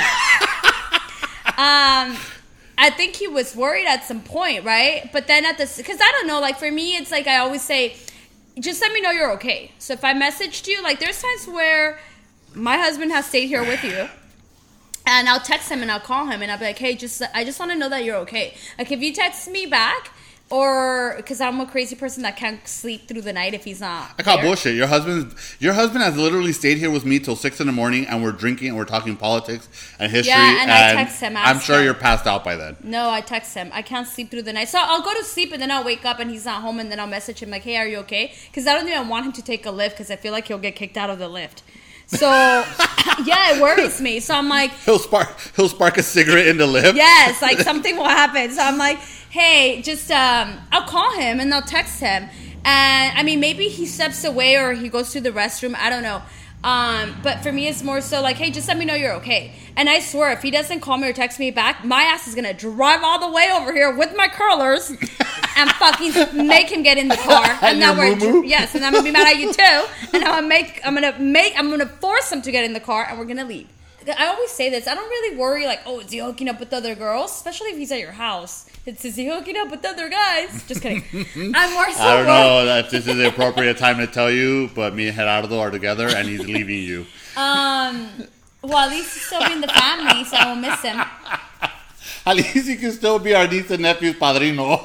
Um, 1.58 2.16
I 2.78 2.90
think 2.90 3.16
he 3.16 3.26
was 3.26 3.56
worried 3.56 3.86
at 3.86 4.04
some 4.04 4.20
point, 4.20 4.64
right? 4.64 5.10
But 5.12 5.26
then 5.26 5.44
at 5.44 5.58
this, 5.58 5.76
because 5.76 5.98
I 6.00 6.12
don't 6.12 6.28
know, 6.28 6.40
like 6.40 6.56
for 6.56 6.70
me, 6.70 6.96
it's 6.96 7.10
like 7.10 7.26
I 7.26 7.38
always 7.38 7.62
say, 7.62 7.96
just 8.60 8.80
let 8.80 8.92
me 8.92 9.00
know 9.00 9.10
you're 9.10 9.32
okay. 9.32 9.72
So 9.80 9.92
if 9.92 10.04
I 10.04 10.14
messaged 10.14 10.68
you, 10.68 10.80
like 10.84 11.00
there's 11.00 11.20
times 11.20 11.48
where 11.48 11.98
my 12.54 12.76
husband 12.76 13.10
has 13.10 13.26
stayed 13.26 13.48
here 13.48 13.62
with 13.62 13.82
you. 13.82 14.08
And 15.04 15.28
I'll 15.28 15.40
text 15.40 15.68
him 15.68 15.82
and 15.82 15.90
I'll 15.90 16.00
call 16.00 16.26
him 16.26 16.42
and 16.42 16.52
I'll 16.52 16.58
be 16.58 16.66
like, 16.66 16.78
hey, 16.78 16.94
just 16.94 17.22
I 17.34 17.44
just 17.44 17.58
want 17.58 17.72
to 17.72 17.78
know 17.78 17.88
that 17.88 18.04
you're 18.04 18.18
okay. 18.18 18.54
Like 18.78 18.92
if 18.92 19.00
you 19.00 19.12
text 19.12 19.50
me 19.50 19.66
back, 19.66 20.12
or 20.50 21.14
because 21.16 21.40
I'm 21.40 21.60
a 21.60 21.66
crazy 21.66 21.94
person 21.94 22.22
that 22.22 22.36
can't 22.36 22.66
sleep 22.66 23.06
through 23.06 23.22
the 23.22 23.32
night 23.32 23.54
if 23.54 23.64
he's 23.64 23.80
not. 23.80 24.12
I 24.18 24.22
call 24.22 24.36
there. 24.36 24.46
bullshit. 24.46 24.74
Your 24.74 24.86
husband, 24.86 25.34
your 25.58 25.74
husband 25.74 26.02
has 26.02 26.16
literally 26.16 26.52
stayed 26.52 26.78
here 26.78 26.90
with 26.90 27.04
me 27.04 27.18
till 27.18 27.36
six 27.36 27.60
in 27.60 27.66
the 27.66 27.72
morning, 27.72 28.06
and 28.06 28.22
we're 28.22 28.32
drinking 28.32 28.68
and 28.68 28.76
we're 28.76 28.84
talking 28.84 29.16
politics 29.16 29.68
and 29.98 30.10
history. 30.10 30.30
Yeah, 30.30 30.62
and 30.62 30.70
I 30.70 30.92
text 30.92 31.20
him, 31.20 31.36
I'm 31.36 31.58
sure 31.58 31.78
him. 31.78 31.84
you're 31.84 31.94
passed 31.94 32.26
out 32.26 32.44
by 32.44 32.56
then. 32.56 32.76
No, 32.82 33.10
I 33.10 33.20
text 33.20 33.54
him. 33.54 33.70
I 33.72 33.82
can't 33.82 34.08
sleep 34.08 34.30
through 34.30 34.42
the 34.42 34.52
night. 34.52 34.68
So 34.68 34.78
I'll 34.80 35.02
go 35.02 35.14
to 35.14 35.24
sleep 35.24 35.52
and 35.52 35.60
then 35.60 35.70
I'll 35.70 35.84
wake 35.84 36.04
up 36.04 36.18
and 36.18 36.30
he's 36.30 36.44
not 36.44 36.62
home 36.62 36.80
and 36.80 36.90
then 36.90 36.98
I'll 36.98 37.06
message 37.06 37.42
him 37.42 37.50
like, 37.50 37.62
"Hey, 37.62 37.76
are 37.76 37.86
you 37.86 37.98
okay?" 37.98 38.32
Because 38.46 38.66
I 38.66 38.74
don't 38.74 38.88
even 38.88 39.08
want 39.08 39.26
him 39.26 39.32
to 39.32 39.42
take 39.42 39.66
a 39.66 39.70
Lyft 39.70 39.90
because 39.90 40.10
I 40.10 40.16
feel 40.16 40.32
like 40.32 40.48
he'll 40.48 40.58
get 40.58 40.76
kicked 40.76 40.96
out 40.96 41.10
of 41.10 41.18
the 41.18 41.28
Lyft. 41.28 41.62
So 42.08 42.26
yeah, 43.24 43.54
it 43.56 43.62
worries 43.62 44.00
me. 44.00 44.20
So 44.20 44.34
I'm 44.34 44.48
like, 44.48 44.70
He'll 44.84 44.98
spark. 44.98 45.28
He'll 45.56 45.68
spark 45.68 45.98
a 45.98 46.02
cigarette 46.02 46.46
in 46.46 46.56
the 46.56 46.66
lip. 46.66 46.96
yes, 46.96 47.40
like 47.42 47.58
something 47.70 47.96
will 47.96 48.04
happen. 48.08 48.50
So 48.50 48.62
I'm 48.62 48.78
like, 48.78 48.98
hey, 49.30 49.82
just 49.82 50.10
um, 50.10 50.58
I'll 50.72 50.86
call 50.88 51.12
him 51.18 51.38
and 51.38 51.52
I'll 51.52 51.62
text 51.62 52.00
him. 52.00 52.28
And 52.64 53.18
I 53.18 53.22
mean, 53.22 53.40
maybe 53.40 53.68
he 53.68 53.86
steps 53.86 54.24
away 54.24 54.56
or 54.56 54.72
he 54.72 54.88
goes 54.88 55.12
to 55.12 55.20
the 55.20 55.30
restroom. 55.30 55.74
I 55.76 55.90
don't 55.90 56.02
know. 56.02 56.22
Um, 56.64 57.14
but 57.22 57.40
for 57.42 57.52
me, 57.52 57.68
it's 57.68 57.82
more 57.82 58.00
so 58.00 58.20
like, 58.20 58.36
hey, 58.36 58.50
just 58.50 58.66
let 58.68 58.76
me 58.76 58.84
know 58.84 58.94
you're 58.94 59.14
okay. 59.14 59.52
And 59.76 59.88
I 59.88 60.00
swear, 60.00 60.32
if 60.32 60.42
he 60.42 60.50
doesn't 60.50 60.80
call 60.80 60.98
me 60.98 61.08
or 61.08 61.12
text 61.12 61.38
me 61.38 61.50
back, 61.52 61.84
my 61.84 62.02
ass 62.02 62.26
is 62.26 62.34
gonna 62.34 62.52
drive 62.52 63.02
all 63.04 63.20
the 63.20 63.32
way 63.32 63.48
over 63.54 63.72
here 63.72 63.94
with 63.94 64.14
my 64.16 64.26
curlers 64.26 64.90
and 65.56 65.70
fucking 65.72 66.46
make 66.46 66.68
him 66.70 66.82
get 66.82 66.98
in 66.98 67.08
the 67.08 67.16
car. 67.22 67.58
And 67.62 67.80
then 67.80 67.96
we're 67.96 68.44
yes, 68.44 68.74
and 68.74 68.84
I'm 68.84 68.92
gonna 68.92 69.04
be 69.04 69.12
mad 69.12 69.28
at 69.28 69.38
you 69.38 69.52
too. 69.52 69.86
And 70.14 70.24
I'm 70.24 70.34
gonna 70.34 70.48
make, 70.48 70.80
I'm 70.84 70.94
gonna 70.94 71.18
make, 71.18 71.54
I'm 71.56 71.70
gonna 71.70 71.86
force 71.86 72.32
him 72.32 72.42
to 72.42 72.50
get 72.50 72.64
in 72.64 72.72
the 72.72 72.80
car, 72.80 73.06
and 73.08 73.18
we're 73.18 73.24
gonna 73.24 73.44
leave. 73.44 73.68
I 74.08 74.26
always 74.28 74.50
say 74.50 74.70
this. 74.70 74.86
I 74.86 74.94
don't 74.94 75.08
really 75.08 75.36
worry 75.36 75.66
like, 75.66 75.80
oh, 75.86 76.00
is 76.00 76.10
he 76.10 76.18
hooking 76.18 76.48
up 76.48 76.60
with 76.60 76.72
other 76.72 76.94
girls? 76.94 77.30
Especially 77.32 77.68
if 77.70 77.76
he's 77.78 77.90
at 77.92 78.00
your 78.00 78.12
house. 78.12 78.66
It's 78.86 79.04
is 79.04 79.16
he 79.16 79.26
hooking 79.26 79.56
up 79.56 79.70
with 79.70 79.84
other 79.84 80.08
guys? 80.08 80.64
Just 80.66 80.80
kidding. 80.82 81.02
I'm 81.54 81.72
more 81.74 81.90
so 81.92 82.00
I 82.02 82.16
don't 82.16 82.26
worried- 82.26 82.64
know 82.66 82.76
if 82.78 82.90
this 82.90 83.06
is 83.06 83.16
the 83.16 83.28
appropriate 83.28 83.76
time 83.78 83.98
to 83.98 84.06
tell 84.06 84.30
you, 84.30 84.70
but 84.74 84.94
me 84.94 85.08
and 85.08 85.16
Gerardo 85.16 85.58
are 85.60 85.70
together, 85.70 86.08
and 86.08 86.26
he's 86.28 86.46
leaving 86.46 86.82
you. 86.82 87.06
Um, 87.36 88.08
well, 88.62 88.78
at 88.78 88.90
least 88.90 89.14
he's 89.14 89.26
still 89.26 89.46
be 89.46 89.52
in 89.52 89.60
the 89.60 89.68
family, 89.68 90.24
so 90.24 90.36
I 90.36 90.46
won't 90.46 90.60
miss 90.60 90.80
him. 90.82 91.00
At 92.26 92.36
least 92.36 92.68
he 92.68 92.76
can 92.76 92.92
still 92.92 93.18
be 93.18 93.34
our 93.34 93.46
niece 93.46 93.70
and 93.70 93.82
nephew's 93.82 94.16
padrino. 94.16 94.78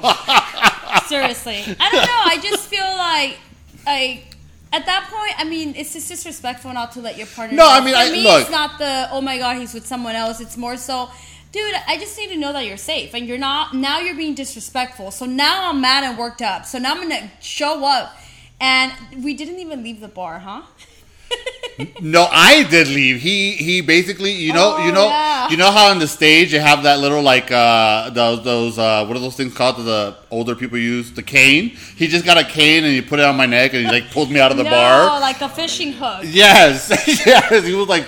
Seriously, 1.07 1.63
I 1.79 1.89
don't 1.91 2.05
know. 2.05 2.21
I 2.25 2.39
just 2.41 2.67
feel 2.67 2.85
like, 2.97 3.37
like 3.85 4.32
at 4.73 4.85
that 4.87 5.09
point, 5.09 5.33
I 5.39 5.43
mean, 5.47 5.75
it's 5.77 5.93
just 5.93 6.09
disrespectful 6.09 6.73
not 6.73 6.91
to 6.93 6.99
let 6.99 7.17
your 7.17 7.27
partner. 7.27 7.55
No, 7.55 7.65
know. 7.65 7.71
I 7.71 7.79
mean, 7.85 7.93
for 7.93 7.99
I- 7.99 8.11
me, 8.11 8.23
look. 8.23 8.41
it's 8.41 8.49
not 8.51 8.77
the 8.79 9.07
oh 9.11 9.21
my 9.21 9.37
god, 9.37 9.57
he's 9.57 9.73
with 9.73 9.85
someone 9.87 10.15
else. 10.15 10.41
It's 10.41 10.57
more 10.57 10.75
so, 10.77 11.09
dude. 11.51 11.73
I 11.87 11.97
just 11.97 12.17
need 12.17 12.29
to 12.29 12.37
know 12.37 12.51
that 12.53 12.65
you're 12.65 12.77
safe, 12.77 13.13
and 13.13 13.27
you're 13.27 13.37
not. 13.37 13.73
Now 13.73 13.99
you're 13.99 14.15
being 14.15 14.33
disrespectful. 14.35 15.11
So 15.11 15.25
now 15.25 15.69
I'm 15.69 15.79
mad 15.79 16.03
and 16.03 16.17
worked 16.17 16.41
up. 16.41 16.65
So 16.65 16.79
now 16.79 16.91
I'm 16.93 17.01
gonna 17.01 17.31
show 17.39 17.85
up, 17.85 18.17
and 18.59 18.91
we 19.23 19.33
didn't 19.35 19.59
even 19.59 19.83
leave 19.83 19.99
the 20.01 20.07
bar, 20.07 20.39
huh? 20.39 20.63
No, 22.01 22.27
I 22.31 22.63
did 22.69 22.87
leave. 22.87 23.21
He 23.21 23.53
he 23.53 23.81
basically, 23.81 24.31
you 24.31 24.53
know, 24.53 24.75
Oh, 24.77 24.85
you 24.85 24.91
know, 24.91 25.07
yeah. 25.07 25.49
you 25.49 25.57
know 25.57 25.71
how 25.71 25.89
on 25.89 25.99
the 25.99 26.07
stage 26.07 26.51
they 26.51 26.59
have 26.59 26.83
that 26.83 26.99
little 26.99 27.21
like 27.21 27.51
uh 27.51 28.09
those 28.11 28.43
those 28.43 28.77
uh 28.77 29.05
what 29.05 29.17
are 29.17 29.19
those 29.19 29.35
things 29.35 29.53
called 29.53 29.77
that 29.77 29.83
the 29.83 30.15
older 30.29 30.55
people 30.55 30.77
use? 30.77 31.11
The 31.11 31.23
cane. 31.23 31.69
He 31.95 32.07
just 32.07 32.25
got 32.25 32.37
a 32.37 32.43
cane 32.43 32.83
and 32.83 32.93
he 32.93 33.01
put 33.01 33.19
it 33.19 33.25
on 33.25 33.35
my 33.35 33.45
neck 33.47 33.73
and 33.73 33.85
he 33.85 33.91
like 33.91 34.11
pulled 34.11 34.29
me 34.31 34.39
out 34.39 34.51
of 34.51 34.57
the 34.57 34.63
no, 34.63 34.69
bar. 34.69 35.19
like 35.19 35.41
a 35.41 35.49
fishing 35.49 35.93
hook. 35.93 36.21
Yes, 36.25 36.89
yes. 37.25 37.65
He 37.65 37.73
was 37.73 37.87
like, 37.87 38.05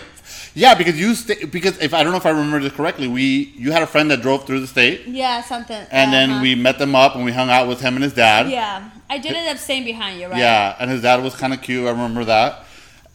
yeah, 0.53 0.73
because 0.75 0.99
you 0.99 1.15
sta 1.15 1.45
because 1.47 1.77
if 1.79 1.93
I 1.93 2.03
don't 2.03 2.11
know 2.11 2.17
if 2.17 2.25
I 2.25 2.29
remember 2.29 2.59
this 2.61 2.73
correctly, 2.73 3.07
we 3.07 3.53
you 3.57 3.71
had 3.71 3.81
a 3.83 3.87
friend 3.87 4.09
that 4.11 4.21
drove 4.21 4.45
through 4.45 4.59
the 4.61 4.67
state, 4.67 5.05
Yeah, 5.07 5.41
something. 5.41 5.85
and 5.91 6.13
then 6.13 6.29
uh-huh. 6.29 6.41
we 6.41 6.55
met 6.55 6.77
them 6.77 6.95
up 6.95 7.15
and 7.15 7.25
we 7.25 7.31
hung 7.31 7.49
out 7.49 7.67
with 7.67 7.81
him 7.81 7.95
and 7.95 8.03
his 8.03 8.13
dad. 8.13 8.49
Yeah, 8.49 8.89
I 9.09 9.17
did 9.17 9.33
end 9.33 9.49
up 9.49 9.57
staying 9.57 9.83
behind 9.85 10.19
you, 10.19 10.27
right? 10.27 10.37
Yeah, 10.37 10.75
and 10.79 10.89
his 10.91 11.01
dad 11.01 11.21
was 11.23 11.35
kind 11.35 11.53
of 11.53 11.61
cute. 11.61 11.85
I 11.87 11.91
remember 11.91 12.23
that. 12.25 12.64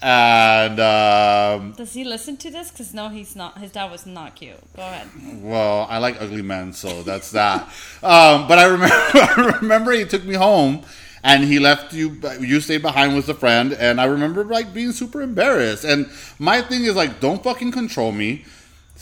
And 0.02 0.80
um, 0.80 1.72
Does 1.76 1.92
he 1.92 2.04
listen 2.04 2.36
to 2.38 2.50
this? 2.50 2.70
Because 2.70 2.94
no, 2.94 3.08
he's 3.10 3.36
not. 3.36 3.58
His 3.58 3.70
dad 3.70 3.90
was 3.90 4.06
not 4.06 4.34
cute. 4.34 4.56
Go 4.74 4.82
ahead. 4.82 5.08
well, 5.42 5.86
I 5.90 5.98
like 5.98 6.20
ugly 6.20 6.42
men, 6.42 6.72
so 6.72 7.02
that's 7.02 7.30
that. 7.32 7.62
um, 8.02 8.48
but 8.48 8.58
I 8.58 8.64
remember, 8.64 8.94
I 9.14 9.58
remember 9.60 9.92
he 9.92 10.04
took 10.06 10.24
me 10.24 10.34
home, 10.34 10.82
and 11.22 11.44
he 11.44 11.58
left 11.58 11.92
you. 11.92 12.18
You 12.40 12.60
stayed 12.62 12.80
behind 12.82 13.14
with 13.14 13.28
a 13.28 13.34
friend, 13.34 13.74
and 13.74 14.00
I 14.00 14.04
remember 14.06 14.42
like 14.44 14.72
being 14.72 14.92
super 14.92 15.20
embarrassed. 15.20 15.84
And 15.84 16.08
my 16.38 16.62
thing 16.62 16.84
is 16.84 16.96
like, 16.96 17.20
don't 17.20 17.42
fucking 17.42 17.72
control 17.72 18.12
me. 18.12 18.44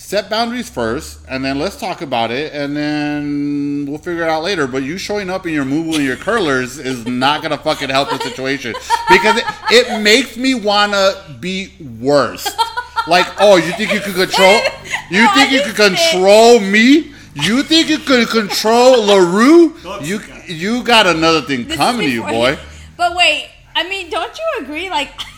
Set 0.00 0.30
boundaries 0.30 0.70
first, 0.70 1.18
and 1.28 1.44
then 1.44 1.58
let's 1.58 1.74
talk 1.76 2.02
about 2.02 2.30
it, 2.30 2.52
and 2.54 2.74
then 2.76 3.84
we'll 3.88 3.98
figure 3.98 4.22
it 4.22 4.28
out 4.28 4.44
later. 4.44 4.68
But 4.68 4.84
you 4.84 4.96
showing 4.96 5.28
up 5.28 5.44
in 5.44 5.52
your 5.52 5.64
moo 5.64 5.92
and 5.92 6.04
your 6.04 6.14
curlers 6.16 6.78
is 6.78 7.04
not 7.04 7.42
gonna 7.42 7.58
fucking 7.58 7.90
help 7.90 8.08
the 8.10 8.18
situation 8.20 8.74
because 9.10 9.36
it, 9.38 9.44
it 9.70 10.00
makes 10.02 10.36
me 10.36 10.54
wanna 10.54 11.36
be 11.40 11.72
worse. 12.00 12.48
Like, 13.08 13.26
oh, 13.40 13.56
you 13.56 13.72
think 13.72 13.92
you 13.92 14.00
could 14.00 14.14
control? 14.14 14.60
You 15.10 15.22
No, 15.24 15.34
think 15.34 15.50
you 15.52 15.62
could 15.62 15.74
think- 15.76 15.98
control 15.98 16.60
me? 16.60 17.12
You 17.34 17.62
think 17.62 17.88
you 17.88 17.98
could 17.98 18.28
control 18.28 19.02
Larue? 19.04 19.74
You 20.02 20.20
you 20.46 20.84
got 20.84 21.06
another 21.06 21.42
thing 21.42 21.66
This 21.66 21.76
coming 21.76 22.02
to 22.06 22.10
you, 22.12 22.22
boy. 22.22 22.56
But 22.96 23.16
wait, 23.16 23.48
I 23.74 23.88
mean, 23.88 24.10
don't 24.10 24.36
you 24.38 24.64
agree? 24.64 24.88
Like, 24.90 25.10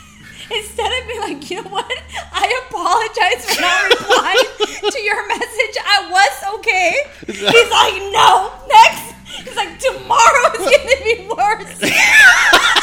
instead 0.54 0.90
of 0.90 1.08
being 1.08 1.20
like, 1.20 1.50
you 1.50 1.62
know 1.62 1.70
what? 1.70 2.02
I 2.32 2.46
apologize 2.66 3.46
for 3.46 3.60
not 3.60 3.90
replying 3.90 4.90
to 4.90 5.00
your 5.00 5.28
message. 5.28 5.76
I 5.84 6.08
was 6.10 6.58
okay. 6.58 6.96
He's 7.26 7.70
like, 7.70 7.94
no, 8.12 8.52
next. 8.68 9.14
He's 9.44 9.56
like, 9.56 9.78
tomorrow 9.78 10.52
is 10.54 10.66
gonna 10.66 11.00
be 11.04 11.28
worse. 11.28 12.76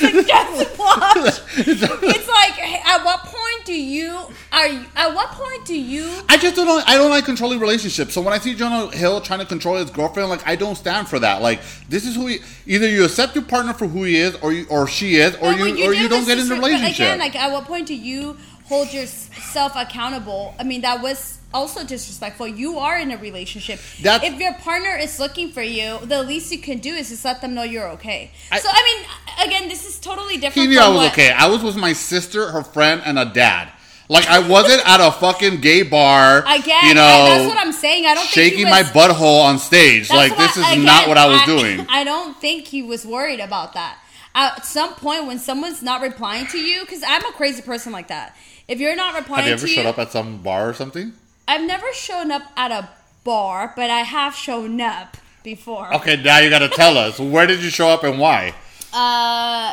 It's 0.10 0.58
like, 0.58 0.78
watch. 0.78 1.40
It's 1.56 2.28
like, 2.28 2.86
at 2.86 3.04
what 3.04 3.20
point 3.20 3.64
do 3.64 3.74
you 3.74 4.18
are? 4.52 4.66
You, 4.66 4.84
at 4.96 5.14
what 5.14 5.28
point 5.30 5.64
do 5.64 5.78
you? 5.78 6.22
I 6.28 6.36
just 6.36 6.56
don't. 6.56 6.88
I 6.88 6.96
don't 6.96 7.10
like 7.10 7.24
controlling 7.24 7.60
relationships. 7.60 8.14
So 8.14 8.20
when 8.20 8.32
I 8.32 8.38
see 8.38 8.54
Jonah 8.54 8.94
Hill 8.96 9.20
trying 9.20 9.40
to 9.40 9.46
control 9.46 9.76
his 9.76 9.90
girlfriend, 9.90 10.30
like 10.30 10.46
I 10.46 10.56
don't 10.56 10.76
stand 10.76 11.08
for 11.08 11.18
that. 11.18 11.42
Like 11.42 11.60
this 11.88 12.06
is 12.06 12.14
who 12.14 12.26
he. 12.26 12.38
Either 12.66 12.88
you 12.88 13.04
accept 13.04 13.34
your 13.34 13.44
partner 13.44 13.74
for 13.74 13.86
who 13.86 14.04
he 14.04 14.16
is, 14.16 14.34
or 14.36 14.52
you, 14.52 14.66
or 14.70 14.86
she 14.86 15.16
is, 15.16 15.34
or 15.36 15.52
you, 15.52 15.74
but 15.74 15.86
or 15.86 15.94
you 15.94 16.08
don't 16.08 16.26
get 16.26 16.38
in 16.38 16.50
a 16.50 16.54
relationship. 16.54 16.94
Again, 16.94 17.18
like 17.18 17.36
at 17.36 17.52
what 17.52 17.64
point 17.64 17.86
do 17.86 17.94
you 17.94 18.36
hold 18.64 18.92
yourself 18.92 19.72
accountable? 19.74 20.54
I 20.58 20.64
mean, 20.64 20.82
that 20.82 21.02
was 21.02 21.37
also 21.54 21.84
disrespectful. 21.84 22.46
You 22.46 22.78
are 22.78 22.98
in 22.98 23.10
a 23.10 23.16
relationship. 23.16 23.80
That's- 24.02 24.30
if 24.32 24.38
your 24.38 24.54
partner 24.54 24.96
is 24.96 25.18
looking 25.18 25.50
for 25.50 25.62
you, 25.62 25.98
the 26.02 26.22
least 26.22 26.52
you 26.52 26.58
can 26.58 26.78
do 26.78 26.92
is 26.94 27.08
just 27.08 27.24
let 27.24 27.40
them 27.40 27.54
know 27.54 27.62
you're 27.62 27.88
okay. 27.90 28.30
I- 28.52 28.60
so 28.60 28.68
I 28.70 28.82
mean, 28.84 29.48
again, 29.48 29.68
this 29.68 29.86
is 29.86 29.98
totally 29.98 30.36
different. 30.36 30.68
he 30.68 30.74
knew 30.74 30.80
I 30.80 30.88
was 30.88 30.96
what- 30.96 31.12
okay. 31.12 31.30
I 31.30 31.46
was 31.46 31.62
with 31.62 31.76
my 31.76 31.92
sister, 31.92 32.50
her 32.50 32.62
friend, 32.62 33.02
and 33.04 33.18
a 33.18 33.24
dad. 33.24 33.68
Like 34.10 34.26
I 34.26 34.38
wasn't 34.38 34.88
at 34.88 35.00
a 35.00 35.12
fucking 35.12 35.60
gay 35.60 35.82
bar. 35.82 36.38
Again, 36.46 36.84
you 36.84 36.94
know, 36.94 37.02
I- 37.04 37.28
that's 37.28 37.46
what 37.46 37.58
I'm 37.58 37.72
saying. 37.72 38.06
I 38.06 38.14
don't 38.14 38.26
think 38.26 38.52
he 38.54 38.62
shaking 38.64 38.70
my 38.70 38.82
butthole 38.82 39.42
on 39.44 39.58
stage. 39.58 40.08
Like 40.10 40.34
this 40.36 40.56
is 40.56 40.64
again, 40.66 40.84
not 40.84 41.08
what 41.08 41.18
I 41.18 41.26
was 41.26 41.42
doing. 41.42 41.86
I 41.90 42.04
don't 42.04 42.38
think 42.40 42.66
he 42.68 42.82
was 42.82 43.04
worried 43.04 43.40
about 43.40 43.74
that. 43.74 43.98
At 44.34 44.64
some 44.64 44.94
point, 44.94 45.26
when 45.26 45.38
someone's 45.38 45.82
not 45.82 46.00
replying 46.00 46.46
to 46.48 46.58
you, 46.58 46.80
because 46.82 47.02
I'm 47.06 47.24
a 47.24 47.32
crazy 47.32 47.60
person 47.60 47.92
like 47.92 48.08
that. 48.08 48.34
If 48.66 48.80
you're 48.80 48.94
not 48.96 49.14
replying 49.14 49.40
Have 49.44 49.48
you 49.48 49.54
ever 49.54 49.66
to 49.66 49.72
showed 49.72 49.86
up 49.86 49.98
at 49.98 50.12
some 50.12 50.38
bar 50.38 50.68
or 50.70 50.74
something? 50.74 51.12
I've 51.48 51.66
never 51.66 51.92
shown 51.94 52.30
up 52.30 52.42
at 52.56 52.70
a 52.70 52.88
bar, 53.24 53.72
but 53.74 53.90
I 53.90 54.00
have 54.00 54.34
shown 54.34 54.80
up 54.80 55.16
before. 55.42 55.92
Okay, 55.96 56.16
now 56.16 56.38
you 56.38 56.50
got 56.50 56.58
to 56.60 56.68
tell 56.68 56.96
us 56.98 57.18
where 57.18 57.46
did 57.46 57.62
you 57.62 57.70
show 57.70 57.88
up 57.88 58.04
and 58.04 58.18
why. 58.18 58.54
Uh, 58.92 59.72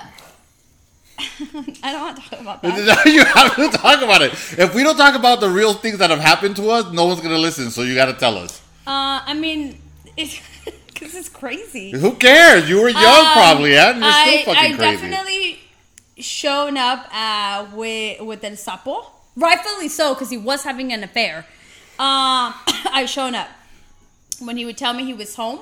I 1.84 1.92
don't 1.92 2.02
want 2.02 2.24
to 2.24 2.30
talk 2.30 2.40
about 2.42 2.62
that. 2.62 3.04
you 3.06 3.24
have 3.26 3.56
to 3.56 3.78
talk 3.78 4.02
about 4.02 4.22
it. 4.22 4.32
If 4.58 4.74
we 4.74 4.84
don't 4.84 4.98
talk 4.98 5.16
about 5.16 5.40
the 5.42 5.50
real 5.50 5.74
things 5.74 5.98
that 6.00 6.10
have 6.10 6.20
happened 6.20 6.56
to 6.58 6.70
us, 6.70 6.92
no 6.94 7.06
one's 7.06 7.22
gonna 7.22 7.38
listen. 7.38 7.70
So 7.72 7.82
you 7.84 7.94
got 7.96 8.06
to 8.06 8.14
tell 8.14 8.38
us. 8.38 8.62
Uh, 8.88 9.20
I 9.26 9.34
mean, 9.34 9.80
because 10.16 11.14
it's 11.16 11.30
crazy. 11.30 11.92
Who 11.92 12.14
cares? 12.14 12.70
You 12.70 12.82
were 12.82 12.90
young, 12.90 13.26
Um, 13.26 13.34
probably, 13.34 13.78
and 13.78 14.00
you're 14.00 14.08
I, 14.08 14.42
still 14.42 14.54
fucking 14.54 14.74
I 14.74 14.78
crazy. 14.78 15.02
definitely 15.10 15.60
shown 16.20 16.78
up 16.78 17.08
uh, 17.14 17.68
with 17.74 18.22
with 18.22 18.44
El 18.44 18.54
Sapo, 18.54 19.06
rightfully 19.36 19.90
so, 19.90 20.14
because 20.14 20.30
he 20.30 20.38
was 20.38 20.64
having 20.64 20.94
an 20.94 21.04
affair. 21.04 21.46
Um, 22.00 22.54
I 22.92 23.06
shown 23.08 23.36
up 23.36 23.48
when 24.40 24.58
he 24.58 24.66
would 24.66 24.78
tell 24.78 24.94
me 24.94 25.06
he 25.06 25.14
was 25.14 25.36
home, 25.36 25.60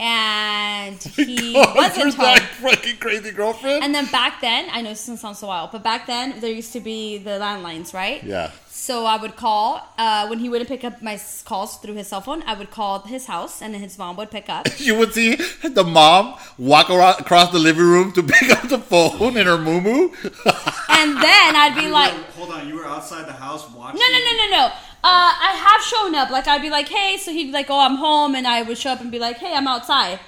and 0.00 0.96
he 1.16 1.52
Going 1.54 1.74
wasn't 1.74 2.14
through 2.14 2.24
home. 2.24 2.34
that 2.36 2.42
fucking 2.62 2.96
crazy 2.98 3.32
girlfriend. 3.32 3.82
And 3.82 3.94
then 3.94 4.06
back 4.10 4.40
then, 4.40 4.68
I 4.70 4.80
know 4.82 4.90
this 4.90 5.00
doesn't 5.02 5.16
sound 5.18 5.36
so 5.36 5.48
wild, 5.48 5.72
but 5.72 5.82
back 5.82 6.06
then 6.06 6.40
there 6.40 6.52
used 6.52 6.72
to 6.74 6.80
be 6.80 7.18
the 7.18 7.30
landlines, 7.30 7.92
right? 7.92 8.22
yeah. 8.22 8.50
So 8.70 9.06
I 9.06 9.16
would 9.16 9.34
call 9.34 9.82
uh, 9.98 10.28
when 10.28 10.38
he 10.38 10.48
wouldn't 10.48 10.68
pick 10.68 10.84
up 10.84 11.02
my 11.02 11.20
calls 11.44 11.78
through 11.78 11.94
his 11.94 12.06
cell 12.06 12.20
phone. 12.20 12.44
I 12.46 12.54
would 12.54 12.70
call 12.70 13.00
his 13.00 13.26
house, 13.26 13.60
and 13.60 13.74
then 13.74 13.80
his 13.80 13.98
mom 13.98 14.14
would 14.16 14.30
pick 14.30 14.48
up. 14.48 14.68
You 14.78 14.94
would 14.96 15.12
see 15.12 15.34
the 15.64 15.82
mom 15.82 16.36
walk 16.58 16.88
around, 16.88 17.18
across 17.20 17.50
the 17.50 17.58
living 17.58 17.82
room 17.82 18.12
to 18.12 18.22
pick 18.34 18.50
up 18.50 18.68
the 18.68 18.78
phone 18.78 19.36
in 19.36 19.46
her 19.46 19.58
moo 19.58 20.10
and 20.90 21.16
then 21.16 21.56
I'd 21.56 21.74
be 21.76 21.82
You 21.86 21.88
like, 21.88 22.12
were- 22.14 22.22
hold 22.38 22.50
on, 22.52 22.68
you 22.68 22.76
were 22.76 22.86
outside 22.86 23.26
the 23.26 23.32
house 23.32 23.68
watching. 23.72 23.98
No, 23.98 24.06
no, 24.06 24.18
no, 24.18 24.32
no, 24.46 24.50
no. 24.68 24.72
Uh, 25.04 25.32
I 25.40 25.52
have 25.56 25.82
shown 25.82 26.14
up. 26.14 26.30
Like 26.30 26.48
I'd 26.48 26.62
be 26.62 26.70
like, 26.70 26.88
hey, 26.88 27.16
so 27.18 27.32
he'd 27.32 27.46
be 27.46 27.52
like, 27.52 27.70
oh, 27.70 27.78
I'm 27.78 27.96
home, 27.96 28.34
and 28.34 28.46
I 28.46 28.62
would 28.62 28.78
show 28.78 28.90
up 28.90 29.00
and 29.00 29.10
be 29.10 29.18
like, 29.18 29.36
hey, 29.36 29.54
I'm 29.54 29.68
outside, 29.68 30.18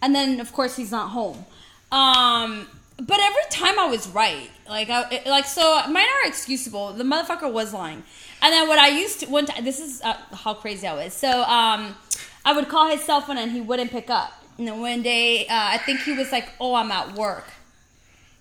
and 0.00 0.14
then 0.14 0.40
of 0.40 0.52
course 0.52 0.76
he's 0.76 0.90
not 0.90 1.10
home. 1.10 1.44
Um, 1.92 2.66
but 2.96 3.18
every 3.20 3.42
time 3.50 3.78
I 3.78 3.86
was 3.86 4.08
right. 4.08 4.50
Like, 4.68 4.88
I, 4.88 5.22
like 5.26 5.44
so, 5.44 5.82
mine 5.88 6.06
are 6.22 6.26
excusable. 6.26 6.92
The 6.92 7.04
motherfucker 7.04 7.52
was 7.52 7.74
lying. 7.74 8.02
And 8.40 8.52
then 8.52 8.68
what 8.68 8.78
I 8.78 8.88
used 8.88 9.20
to 9.20 9.26
one 9.26 9.46
time, 9.46 9.64
this 9.64 9.80
is 9.80 10.00
uh, 10.02 10.16
how 10.32 10.54
crazy 10.54 10.86
I 10.86 10.94
was. 10.94 11.12
So, 11.12 11.42
um, 11.42 11.96
I 12.44 12.52
would 12.54 12.68
call 12.68 12.88
his 12.88 13.02
cell 13.02 13.20
phone 13.20 13.38
and 13.38 13.50
he 13.50 13.60
wouldn't 13.60 13.90
pick 13.90 14.10
up. 14.10 14.32
And 14.58 14.68
then 14.68 14.80
one 14.80 15.02
day, 15.02 15.46
uh, 15.46 15.50
I 15.50 15.78
think 15.78 16.00
he 16.00 16.12
was 16.12 16.30
like, 16.30 16.48
oh, 16.60 16.74
I'm 16.74 16.90
at 16.90 17.14
work. 17.14 17.46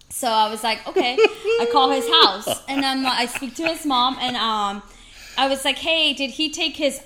So 0.10 0.28
I 0.28 0.50
was 0.50 0.64
like, 0.64 0.86
okay. 0.88 1.18
I 1.20 1.68
call 1.72 1.90
his 1.90 2.08
house 2.08 2.64
and 2.68 2.86
I'm 2.86 3.02
like, 3.02 3.20
I 3.20 3.26
speak 3.26 3.56
to 3.56 3.68
his 3.68 3.86
mom 3.86 4.18
and 4.20 4.36
um, 4.36 4.84
I 5.38 5.48
was 5.48 5.66
like, 5.66 5.78
hey, 5.78 6.14
did 6.14 6.32
he 6.32 6.50
take 6.50 6.76
his 6.76 7.02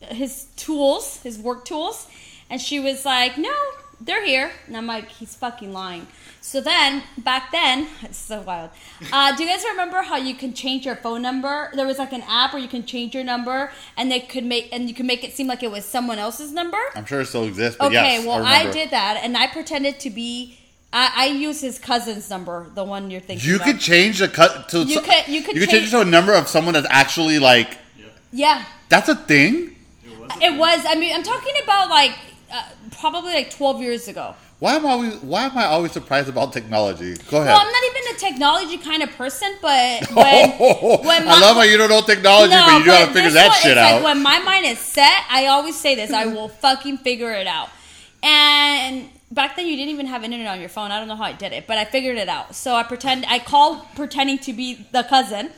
his 0.00 0.44
tools, 0.56 1.22
his 1.22 1.38
work 1.38 1.64
tools? 1.64 2.06
And 2.50 2.60
she 2.60 2.78
was 2.78 3.04
like, 3.04 3.38
no, 3.38 3.54
they're 4.00 4.24
here. 4.24 4.50
And 4.66 4.76
I'm 4.76 4.86
like, 4.86 5.08
he's 5.08 5.34
fucking 5.34 5.72
lying. 5.72 6.06
So 6.40 6.60
then, 6.60 7.02
back 7.18 7.50
then, 7.52 7.88
it's 8.02 8.18
so 8.18 8.42
wild. 8.42 8.70
Uh, 9.12 9.34
do 9.34 9.44
you 9.44 9.48
guys 9.48 9.64
remember 9.64 10.02
how 10.02 10.16
you 10.16 10.34
can 10.34 10.52
change 10.52 10.84
your 10.84 10.96
phone 10.96 11.22
number? 11.22 11.70
There 11.74 11.86
was 11.86 11.98
like 11.98 12.12
an 12.12 12.22
app 12.28 12.52
where 12.52 12.60
you 12.60 12.68
can 12.68 12.84
change 12.84 13.14
your 13.14 13.24
number, 13.24 13.72
and 13.96 14.10
they 14.10 14.20
could 14.20 14.44
make 14.44 14.68
and 14.72 14.88
you 14.88 14.94
can 14.94 15.06
make 15.06 15.24
it 15.24 15.32
seem 15.32 15.46
like 15.46 15.62
it 15.62 15.70
was 15.70 15.84
someone 15.84 16.18
else's 16.18 16.52
number. 16.52 16.78
I'm 16.94 17.06
sure 17.06 17.22
it 17.22 17.26
still 17.26 17.44
exists, 17.44 17.78
but 17.78 17.86
Okay, 17.86 17.94
yes, 17.94 18.26
well, 18.26 18.44
I, 18.44 18.68
I, 18.68 18.70
did 18.70 18.90
that, 18.90 19.20
and 19.22 19.36
I 19.36 19.46
pretended 19.46 20.00
to 20.00 20.10
be. 20.10 20.58
I, 20.94 21.10
I 21.16 21.26
use 21.26 21.60
his 21.60 21.80
cousin's 21.80 22.30
number, 22.30 22.68
the 22.72 22.84
one 22.84 23.10
you're 23.10 23.20
thinking. 23.20 23.48
You 23.48 23.56
about. 23.56 23.66
could 23.66 23.80
change 23.80 24.20
the 24.20 24.28
cut 24.28 24.68
to. 24.68 24.84
You 24.84 25.00
could- 25.00 25.26
you 25.28 25.42
could 25.42 25.56
change 25.56 25.70
change- 25.70 25.88
it 25.88 25.90
to 25.90 26.00
a 26.00 26.04
number 26.04 26.32
of 26.32 26.48
someone 26.48 26.74
that's 26.74 26.86
actually 26.88 27.38
like. 27.38 27.78
Yeah, 28.30 28.64
That's 28.88 29.08
a 29.08 29.14
thing. 29.14 29.76
It 30.04 30.18
was. 30.18 30.30
it 30.42 30.58
was. 30.58 30.84
I 30.88 30.94
mean, 30.96 31.14
I'm 31.14 31.22
talking 31.22 31.54
about 31.62 31.88
like 31.88 32.12
uh, 32.52 32.62
probably 33.00 33.32
like 33.32 33.50
12 33.50 33.80
years 33.80 34.08
ago. 34.08 34.34
Why 34.58 34.74
am 34.76 34.86
I 34.86 34.90
always? 34.90 35.14
Why 35.16 35.44
am 35.44 35.58
I 35.58 35.66
always 35.66 35.92
surprised 35.92 36.28
about 36.28 36.52
technology? 36.52 37.14
Go 37.30 37.42
ahead. 37.42 37.52
Well, 37.52 37.60
I'm 37.60 37.70
not 37.70 37.84
even 37.90 38.14
a 38.14 38.18
technology 38.18 38.78
kind 38.78 39.02
of 39.02 39.10
person, 39.10 39.52
but 39.60 40.08
when, 40.14 40.50
when 41.06 41.28
I 41.28 41.40
love 41.40 41.56
how 41.56 41.62
you 41.62 41.76
don't 41.76 41.90
know 41.90 42.00
technology, 42.02 42.54
but 42.54 42.78
you 42.78 42.86
gotta 42.86 43.12
figure 43.12 43.30
that 43.30 43.48
one, 43.48 43.58
shit 43.58 43.78
out. 43.78 43.96
Like 43.96 44.04
when 44.04 44.22
my 44.22 44.38
mind 44.40 44.66
is 44.66 44.78
set, 44.78 45.26
I 45.28 45.46
always 45.46 45.76
say 45.76 45.94
this: 45.96 46.12
I 46.12 46.26
will 46.26 46.48
fucking 46.64 46.98
figure 46.98 47.32
it 47.32 47.46
out. 47.46 47.68
And 48.22 49.10
back 49.30 49.56
then, 49.56 49.66
you 49.66 49.76
didn't 49.76 49.90
even 49.90 50.06
have 50.06 50.24
internet 50.24 50.46
on 50.46 50.60
your 50.60 50.68
phone. 50.68 50.90
I 50.90 50.98
don't 50.98 51.08
know 51.08 51.16
how 51.16 51.24
I 51.24 51.32
did 51.32 51.52
it, 51.52 51.66
but 51.66 51.78
I 51.78 51.84
figured 51.84 52.16
it 52.16 52.28
out. 52.28 52.54
So 52.54 52.74
I 52.74 52.82
pretend 52.82 53.24
I 53.26 53.38
call 53.38 53.88
pretending 53.96 54.38
to 54.38 54.52
be 54.52 54.86
the 54.92 55.02
cousin, 55.04 55.50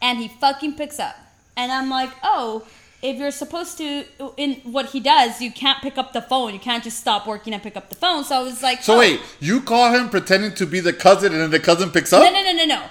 and 0.00 0.18
he 0.18 0.28
fucking 0.28 0.74
picks 0.74 0.98
up, 0.98 1.16
and 1.56 1.72
I'm 1.72 1.90
like, 1.90 2.10
oh. 2.22 2.66
if 3.02 3.18
you're 3.18 3.30
supposed 3.30 3.76
to 3.76 4.04
in 4.38 4.54
what 4.64 4.86
he 4.86 4.98
does, 5.00 5.40
you 5.40 5.52
can't 5.52 5.82
pick 5.82 5.98
up 5.98 6.14
the 6.14 6.22
phone. 6.22 6.54
You 6.54 6.58
can't 6.58 6.82
just 6.82 6.98
stop 6.98 7.26
working 7.26 7.52
and 7.52 7.62
pick 7.62 7.76
up 7.76 7.90
the 7.90 7.94
phone. 7.96 8.24
So 8.24 8.34
I 8.34 8.42
was 8.42 8.62
like, 8.62 8.82
So 8.82 8.94
oh. 8.94 8.98
wait, 8.98 9.20
you 9.40 9.60
call 9.60 9.92
him 9.92 10.08
pretending 10.08 10.54
to 10.54 10.66
be 10.66 10.80
the 10.80 10.94
cousin, 10.94 11.32
and 11.32 11.42
then 11.42 11.50
the 11.50 11.60
cousin 11.60 11.90
picks 11.90 12.14
up. 12.14 12.22
No, 12.22 12.32
no, 12.32 12.42
no, 12.42 12.52
no, 12.52 12.64
no. 12.64 12.82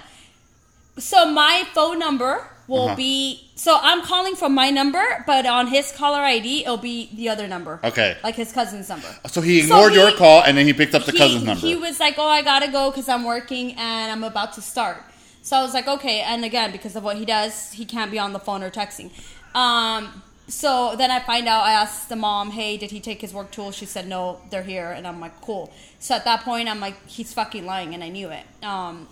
So 0.98 1.28
my 1.30 1.64
phone 1.74 1.98
number 1.98 2.48
will 2.66 2.86
Uh-huh. 2.86 2.96
be 2.96 3.40
so 3.56 3.78
I'm 3.82 4.02
calling 4.02 4.34
from 4.36 4.52
my 4.54 4.70
number, 4.70 5.22
but 5.26 5.46
on 5.46 5.68
his 5.68 5.92
caller 5.92 6.20
ID 6.20 6.62
it'll 6.64 6.76
be 6.76 7.08
the 7.14 7.28
other 7.28 7.46
number. 7.46 7.78
Okay. 7.84 8.16
Like 8.24 8.34
his 8.34 8.52
cousin's 8.52 8.88
number. 8.88 9.06
So 9.28 9.40
he 9.40 9.60
So 9.60 9.64
ignored 9.64 9.92
he- 9.92 9.98
your 10.00 10.12
call, 10.12 10.42
and 10.42 10.56
then 10.58 10.66
he 10.66 10.72
picked 10.72 10.94
up 10.94 11.04
the 11.04 11.12
he, 11.12 11.18
cousin's 11.18 11.44
number. 11.44 11.66
He 11.66 11.76
was 11.76 12.00
like, 12.00 12.14
"Oh, 12.18 12.26
I 12.26 12.42
gotta 12.42 12.68
go 12.68 12.90
because 12.90 13.08
I'm 13.08 13.24
working 13.24 13.72
and 13.78 14.10
I'm 14.12 14.24
about 14.24 14.52
to 14.54 14.62
start." 14.62 14.98
So 15.42 15.56
I 15.58 15.62
was 15.62 15.74
like, 15.74 15.86
"Okay." 15.86 16.20
And 16.22 16.44
again, 16.44 16.72
because 16.72 16.96
of 16.96 17.02
what 17.04 17.16
he 17.16 17.24
does, 17.24 17.72
he 17.72 17.84
can't 17.84 18.10
be 18.10 18.18
on 18.18 18.32
the 18.32 18.40
phone 18.40 18.62
or 18.62 18.70
texting. 18.70 19.10
Um, 19.54 20.22
so 20.48 20.94
then 20.96 21.10
I 21.10 21.20
find 21.20 21.46
out. 21.48 21.62
I 21.64 21.72
asked 21.72 22.08
the 22.08 22.16
mom, 22.16 22.50
"Hey, 22.50 22.76
did 22.76 22.90
he 22.90 23.00
take 23.00 23.20
his 23.20 23.32
work 23.32 23.50
tools?" 23.50 23.76
She 23.76 23.86
said, 23.86 24.08
"No, 24.08 24.40
they're 24.50 24.62
here." 24.62 24.90
And 24.90 25.06
I'm 25.06 25.20
like, 25.20 25.40
"Cool." 25.40 25.72
So 26.00 26.14
at 26.14 26.24
that 26.24 26.44
point, 26.44 26.68
I'm 26.68 26.80
like, 26.80 26.96
"He's 27.06 27.32
fucking 27.32 27.64
lying," 27.66 27.94
and 27.94 28.02
I 28.02 28.08
knew 28.08 28.30
it. 28.30 28.44
Um, 28.62 29.06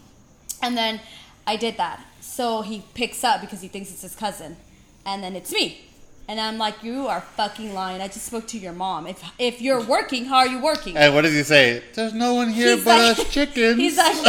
and 0.63 0.77
then 0.77 1.01
I 1.47 1.57
did 1.57 1.77
that. 1.77 2.01
So 2.33 2.63
he 2.63 2.83
picks 2.95 3.23
up 3.25 3.43
because 3.43 3.61
he 3.61 3.69
thinks 3.69 3.91
it's 3.91 4.01
his 4.01 4.15
cousin, 4.15 4.57
and 5.05 5.23
then 5.23 5.37
it's 5.37 5.53
me. 5.53 5.83
And 6.29 6.41
I'm 6.41 6.57
like, 6.57 6.83
"You 6.83 7.07
are 7.09 7.21
fucking 7.21 7.75
lying. 7.75 8.01
I 8.01 8.09
just 8.09 8.25
spoke 8.25 8.47
to 8.49 8.59
your 8.59 8.73
mom. 8.73 9.07
If 9.07 9.23
if 9.39 9.61
you're 9.61 9.83
working, 9.85 10.25
how 10.25 10.39
are 10.39 10.47
you 10.47 10.59
working?" 10.63 10.97
and 10.97 11.15
what 11.15 11.23
does 11.23 11.35
he 11.35 11.43
say? 11.43 11.83
There's 11.93 12.15
no 12.15 12.33
one 12.33 12.49
here 12.49 12.75
He's 12.77 12.85
but 12.87 12.99
like- 12.99 13.19
us 13.19 13.31
chickens. 13.31 13.77
He's 13.77 13.99
like, 13.99 14.17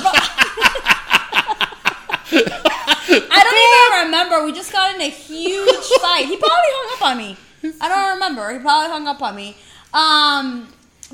I 2.36 3.40
don't 3.46 3.62
even 3.68 4.06
remember. 4.12 4.44
We 4.46 4.52
just 4.52 4.72
got 4.74 4.94
in 4.96 5.02
a 5.02 5.10
huge 5.10 5.86
fight. 6.02 6.26
He 6.26 6.36
probably 6.36 6.72
hung 6.78 6.96
up 6.98 7.02
on 7.10 7.18
me. 7.18 7.38
I 7.80 7.88
don't 7.88 8.14
remember. 8.16 8.52
He 8.52 8.60
probably 8.60 8.90
hung 8.90 9.08
up 9.08 9.22
on 9.22 9.36
me. 9.36 9.56
Um, 9.94 10.68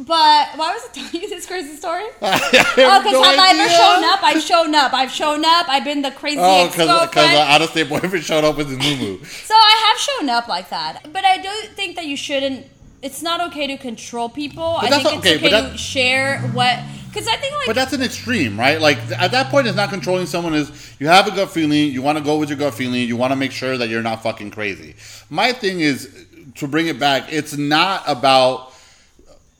but 0.05 0.49
why 0.57 0.73
was 0.73 0.83
I 0.89 0.93
telling 0.93 1.21
you 1.21 1.29
this 1.29 1.45
crazy 1.45 1.75
story? 1.75 2.03
I 2.21 2.39
Oh, 2.77 2.99
because 2.99 3.11
no 3.13 3.23
have 3.23 3.39
I 3.39 3.49
ever 3.51 3.69
shown 3.69 4.03
up? 4.03 4.23
I've 4.23 4.41
shown 4.41 4.75
up. 4.75 4.93
I've 4.93 5.11
shown 5.11 5.45
up. 5.45 5.67
I've 5.69 5.83
been 5.83 6.01
the 6.01 6.11
crazy 6.11 6.39
Oh, 6.39 6.65
ex 6.65 6.73
because 6.73 6.87
the 6.87 6.93
girlfriend. 7.15 7.35
out 7.37 7.61
of 7.61 7.69
state 7.69 7.89
boyfriend 7.89 8.23
showed 8.23 8.43
up 8.43 8.57
with 8.57 8.69
his 8.69 8.77
moo 8.77 9.23
So 9.23 9.53
I 9.53 9.87
have 9.89 9.97
shown 9.99 10.29
up 10.29 10.47
like 10.47 10.69
that, 10.69 11.11
but 11.11 11.25
I 11.25 11.37
do 11.37 11.49
think 11.75 11.95
that 11.97 12.05
you 12.05 12.15
shouldn't. 12.17 12.65
It's 13.01 13.21
not 13.21 13.39
okay 13.49 13.67
to 13.67 13.77
control 13.77 14.27
people. 14.29 14.63
I 14.63 14.89
that's 14.89 15.03
think 15.03 15.19
okay, 15.19 15.33
it's 15.35 15.41
but 15.41 15.53
okay 15.53 15.61
that- 15.63 15.71
to 15.73 15.77
share 15.77 16.39
what. 16.53 16.79
Because 17.07 17.27
I 17.27 17.37
think 17.37 17.55
like 17.55 17.65
But 17.65 17.75
that's 17.75 17.93
an 17.93 18.03
extreme, 18.03 18.59
right? 18.59 18.79
Like 18.79 18.99
at 19.19 19.31
that 19.31 19.49
point, 19.49 19.65
it's 19.65 19.75
not 19.75 19.89
controlling 19.89 20.27
someone. 20.27 20.53
Is 20.53 20.95
you 20.99 21.07
have 21.07 21.27
a 21.27 21.31
gut 21.31 21.49
feeling, 21.49 21.91
you 21.91 22.01
want 22.03 22.19
to 22.19 22.23
go 22.23 22.37
with 22.37 22.49
your 22.49 22.57
gut 22.59 22.75
feeling, 22.75 23.01
you 23.07 23.17
want 23.17 23.31
to 23.31 23.35
make 23.35 23.51
sure 23.51 23.77
that 23.77 23.89
you're 23.89 24.03
not 24.03 24.21
fucking 24.21 24.51
crazy. 24.51 24.95
My 25.29 25.51
thing 25.53 25.79
is 25.79 26.25
to 26.55 26.67
bring 26.67 26.85
it 26.87 26.99
back. 26.99 27.33
It's 27.33 27.57
not 27.57 28.03
about. 28.05 28.73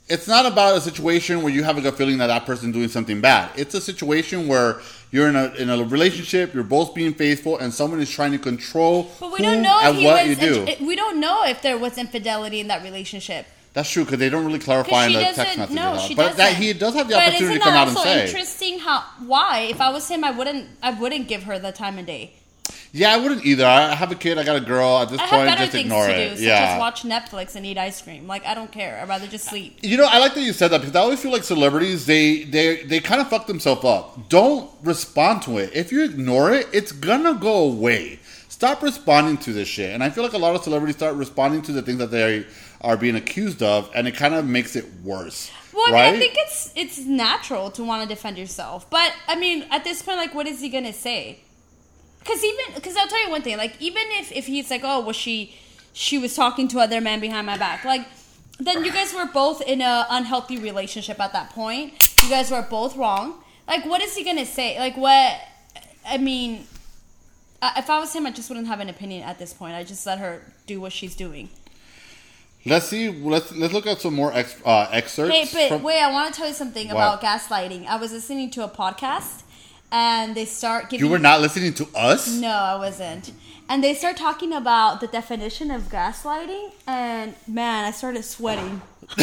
It's 0.10 0.28
not 0.28 0.45
about 0.45 0.76
a 0.76 0.82
situation 0.82 1.43
where 1.43 1.53
you 1.53 1.64
have 1.64 1.78
a 1.78 1.82
gut 1.82 1.95
feeling 1.97 2.18
that 2.18 2.28
that 2.28 2.45
person's 2.45 2.74
doing 2.74 2.88
something 2.89 3.22
bad. 3.22 3.51
It's 3.55 3.76
a 3.76 3.82
situation 3.82 4.47
where 4.47 4.82
you're 5.12 5.28
in 5.30 5.36
a 5.36 5.45
in 5.55 5.70
a 5.70 5.84
relationship, 5.84 6.53
you're 6.53 6.64
both 6.64 6.95
being 6.95 7.14
faithful, 7.14 7.60
and 7.60 7.72
someone 7.74 7.99
is 8.01 8.10
trying 8.10 8.32
to 8.32 8.39
control 8.39 9.10
But 9.20 9.32
we 9.32 9.38
who 9.38 9.43
don't 9.43 9.62
know 9.62 9.80
if 9.80 9.86
and 9.86 9.97
he 9.97 10.05
what 10.05 10.28
was. 10.28 10.39
you 10.41 10.76
do. 10.76 10.86
we 10.86 10.95
don't 10.95 11.20
know 11.20 11.45
if 11.45 11.62
there 11.62 11.78
was 11.78 11.97
infidelity 11.97 12.60
in 12.60 12.68
that 12.68 12.84
relationship. 12.84 13.45
That's 13.74 13.89
true 13.89 14.03
because 14.03 14.18
they 14.18 14.30
don't 14.30 14.45
really 14.45 14.57
clarify 14.60 15.05
in 15.05 15.14
the 15.14 15.20
text 15.20 15.38
doesn't. 15.57 15.76
No, 15.76 15.99
she 15.99 16.16
but 16.16 16.24
doesn't. 16.24 16.38
that 16.38 16.53
he 16.55 16.74
does 16.74 16.95
have 16.95 17.07
the 17.07 17.14
But 17.14 17.28
opportunity 17.28 17.60
to 17.60 17.64
come 17.64 17.74
isn't 17.74 17.74
come 17.74 17.74
that 17.74 17.80
out 17.82 17.88
and 17.89 17.97
also 17.97 18.10
interesting? 18.10 18.80
How? 18.80 19.03
Why? 19.26 19.60
If 19.70 19.80
I 19.80 19.91
was 19.91 20.07
him, 20.07 20.24
I 20.24 20.32
wouldn't. 20.32 20.68
I 20.82 20.91
wouldn't 20.91 21.28
give 21.28 21.43
her 21.43 21.60
the 21.60 21.72
time 21.72 21.99
of 21.99 22.07
day. 22.07 22.34
Yeah, 22.92 23.14
I 23.14 23.18
wouldn't 23.18 23.46
either. 23.46 23.66
I 23.66 23.94
have 23.94 24.12
a 24.12 24.16
kid. 24.16 24.38
I 24.38 24.44
got 24.44 24.56
a 24.56 24.62
girl. 24.62 24.98
At 25.00 25.10
this 25.10 25.20
I 25.20 25.28
point, 25.28 25.58
just 25.58 25.76
ignore 25.76 26.10
it. 26.10 26.38
do, 26.38 26.44
yeah. 26.44 26.74
as 26.74 26.80
watch 26.80 27.04
Netflix 27.04 27.56
and 27.56 27.66
eat 27.66 27.78
ice 27.78 28.02
cream. 28.02 28.28
Like 28.28 28.46
I 28.46 28.56
don't 28.56 28.72
care. 28.72 29.00
I'd 29.00 29.08
rather 29.08 29.28
just 29.28 29.46
sleep. 29.46 29.80
You 29.82 29.98
know, 29.98 30.08
I 30.10 30.18
like 30.20 30.34
that 30.34 30.42
you 30.42 30.54
said 30.54 30.70
that 30.70 30.82
because 30.82 30.96
I 30.96 31.00
always 31.02 31.22
feel 31.22 31.32
like 31.32 31.44
celebrities 31.44 32.06
they 32.06 32.44
they 32.44 32.84
they 32.84 33.00
kind 33.00 33.22
of 33.22 33.30
fuck 33.30 33.48
themselves 33.48 33.86
up. 33.86 34.30
Don't 34.30 34.70
respond 34.84 35.44
to 35.44 35.60
it. 35.60 35.72
If 35.74 35.92
you 35.92 36.04
ignore 36.04 36.52
it, 36.52 36.68
it's 36.74 36.92
gonna 36.92 37.36
go 37.36 37.66
away. 37.66 38.20
Stop 38.48 38.82
responding 38.82 39.38
to 39.38 39.54
this 39.54 39.68
shit. 39.68 39.94
And 39.94 40.04
I 40.04 40.10
feel 40.10 40.24
like 40.24 40.34
a 40.34 40.38
lot 40.38 40.56
of 40.56 40.64
celebrities 40.64 40.98
start 40.98 41.16
responding 41.16 41.62
to 41.64 41.72
the 41.72 41.82
things 41.82 42.00
that 42.00 42.12
they 42.12 42.46
are 42.82 42.98
being 42.98 43.16
accused 43.16 43.62
of, 43.62 43.90
and 43.94 44.08
it 44.08 44.16
kind 44.16 44.34
of 44.34 44.46
makes 44.46 44.76
it 44.76 44.86
worse. 45.04 45.52
Well, 45.74 45.88
I, 45.88 45.92
right? 45.92 46.06
mean, 46.12 46.16
I 46.16 46.20
think 46.20 46.34
it's 46.38 46.74
it's 46.76 46.98
natural 46.98 47.70
to 47.72 47.84
want 47.84 48.02
to 48.02 48.14
defend 48.14 48.38
yourself, 48.38 48.90
but 48.90 49.14
I 49.28 49.36
mean, 49.36 49.66
at 49.70 49.84
this 49.84 50.02
point, 50.02 50.18
like, 50.18 50.34
what 50.34 50.48
is 50.48 50.60
he 50.60 50.70
gonna 50.70 50.94
say? 50.94 51.40
Because 52.20 52.44
even 52.44 52.76
because 52.76 52.96
I'll 52.96 53.08
tell 53.08 53.24
you 53.24 53.30
one 53.32 53.42
thing, 53.42 53.58
like, 53.58 53.76
even 53.82 54.04
if 54.20 54.32
if 54.32 54.46
he's 54.48 54.70
like, 54.70 54.82
oh, 54.84 55.02
well, 55.02 55.14
she 55.14 55.56
she 55.94 56.18
was 56.18 56.36
talking 56.36 56.68
to 56.70 56.80
other 56.80 57.02
men 57.02 57.20
behind 57.20 57.46
my 57.48 57.58
back, 57.58 57.84
like, 57.86 58.06
then 58.60 58.84
you 58.86 58.92
guys 58.92 59.14
were 59.14 59.26
both 59.26 59.62
in 59.62 59.82
a 59.82 60.06
unhealthy 60.10 60.58
relationship 60.58 61.20
at 61.20 61.34
that 61.34 61.50
point. 61.52 61.94
You 62.24 62.30
guys 62.30 62.52
were 62.52 62.62
both 62.62 62.96
wrong. 62.98 63.36
Like, 63.68 63.86
what 63.86 64.02
is 64.02 64.16
he 64.16 64.24
gonna 64.24 64.46
say? 64.46 64.78
Like, 64.80 64.98
what? 64.98 65.40
I 66.08 66.18
mean, 66.18 66.66
if 67.62 67.90
I 67.90 68.00
was 68.00 68.14
him, 68.14 68.26
I 68.26 68.32
just 68.32 68.50
wouldn't 68.50 68.68
have 68.68 68.80
an 68.80 68.90
opinion 68.90 69.24
at 69.24 69.38
this 69.40 69.54
point. 69.54 69.76
I 69.76 69.84
just 69.84 70.06
let 70.06 70.20
her 70.20 70.42
do 70.68 70.80
what 70.82 70.92
she's 70.94 71.16
doing. 71.16 71.50
let's 72.66 72.88
see. 72.88 73.10
Let's 73.10 73.52
let's 73.56 73.74
look 73.74 73.88
at 73.88 74.02
some 74.02 74.14
more 74.16 74.34
ex, 74.34 74.56
uh, 74.66 74.88
excerpts. 74.92 75.34
Hey, 75.34 75.46
but 75.70 75.76
from- 75.78 75.84
wait, 75.84 76.02
I 76.02 76.12
want 76.12 76.34
to 76.34 76.38
tell 76.38 76.48
you 76.48 76.54
something 76.54 76.88
What? 76.90 76.96
about 76.96 77.22
gaslighting. 77.22 77.88
I 77.88 77.96
was 77.96 78.12
listening 78.12 78.50
to 78.52 78.64
a 78.64 78.68
podcast, 78.70 79.44
and 79.92 80.36
they 80.36 80.46
start 80.46 80.90
giving. 80.90 81.06
you 81.06 81.12
were 81.12 81.20
not 81.20 81.42
listening 81.42 81.74
to 81.76 81.88
us. 81.96 82.28
No, 82.36 82.50
I 82.50 82.76
wasn't. 82.76 83.32
And 83.68 83.84
they 83.84 83.94
start 83.94 84.18
talking 84.18 84.52
about 84.54 85.00
the 85.00 85.08
definition 85.08 85.70
of 85.72 85.84
gaslighting, 85.84 86.72
and 86.88 87.36
man, 87.48 87.86
I 87.86 87.92
started 87.92 88.24
sweating. 88.24 88.82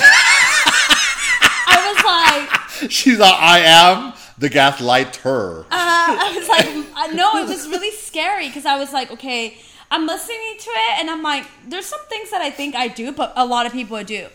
I 1.69 1.93
was 1.95 2.81
like, 2.81 2.91
She's 2.91 3.19
like, 3.19 3.35
I 3.41 3.59
am 3.61 4.13
the 4.39 4.49
gaslighter. 4.49 5.63
uh, 5.65 5.67
I 5.71 6.35
was 6.39 6.49
like, 6.49 6.67
I 6.95 7.09
know 7.15 7.37
it 7.39 7.49
was 7.49 7.67
really 7.69 7.91
scary 7.91 8.47
because 8.49 8.67
I 8.67 8.79
was 8.79 8.93
like, 8.93 9.11
okay, 9.13 9.57
I'm 9.91 10.07
listening 10.07 10.57
to 10.59 10.71
it, 10.71 11.01
and 11.01 11.11
I'm 11.11 11.23
like, 11.23 11.45
there's 11.69 11.87
some 11.87 12.01
things 12.09 12.31
that 12.31 12.41
I 12.43 12.51
think 12.51 12.75
I 12.75 12.89
do, 12.89 13.13
but 13.13 13.33
a 13.37 13.45
lot 13.47 13.67
of 13.67 13.73
people 13.73 14.03
do. 14.05 14.29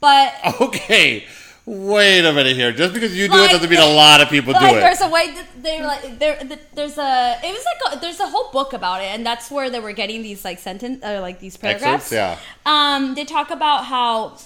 But 0.00 0.34
Okay, 0.60 1.24
wait 1.66 2.24
a 2.24 2.32
minute 2.32 2.54
here. 2.56 2.72
Just 2.72 2.92
because 2.92 3.16
you 3.16 3.26
do 3.28 3.36
Like- 3.38 3.50
it 3.50 3.54
doesn't 3.54 3.70
mean 3.70 3.80
a 3.80 3.86
lot 3.86 4.20
of 4.20 4.28
people 4.28 4.52
do 4.52 4.60
like 4.60 4.74
it. 4.76 4.80
there's 4.80 5.00
a 5.00 5.08
way 5.08 5.30
that 5.34 5.46
they're 5.62 5.86
like 5.86 6.18
there 6.18 6.38
there's 6.74 6.98
a 6.98 7.38
it 7.42 7.52
was 7.52 7.64
like 7.64 7.94
a, 7.96 8.00
there's 8.00 8.20
a 8.20 8.26
whole 8.26 8.50
book 8.52 8.72
about 8.74 9.00
it 9.00 9.06
and 9.06 9.24
that's 9.24 9.50
where 9.50 9.70
they 9.70 9.80
were 9.80 9.92
getting 9.92 10.22
these 10.22 10.44
like 10.44 10.58
sentence 10.58 11.02
or 11.04 11.20
like 11.20 11.40
these 11.40 11.56
paragraphs 11.56 12.12
Excerpts, 12.12 12.12
yeah. 12.12 12.38
um 12.66 13.14
they 13.14 13.24
talk 13.24 13.50
about 13.50 13.86
how 13.86 14.36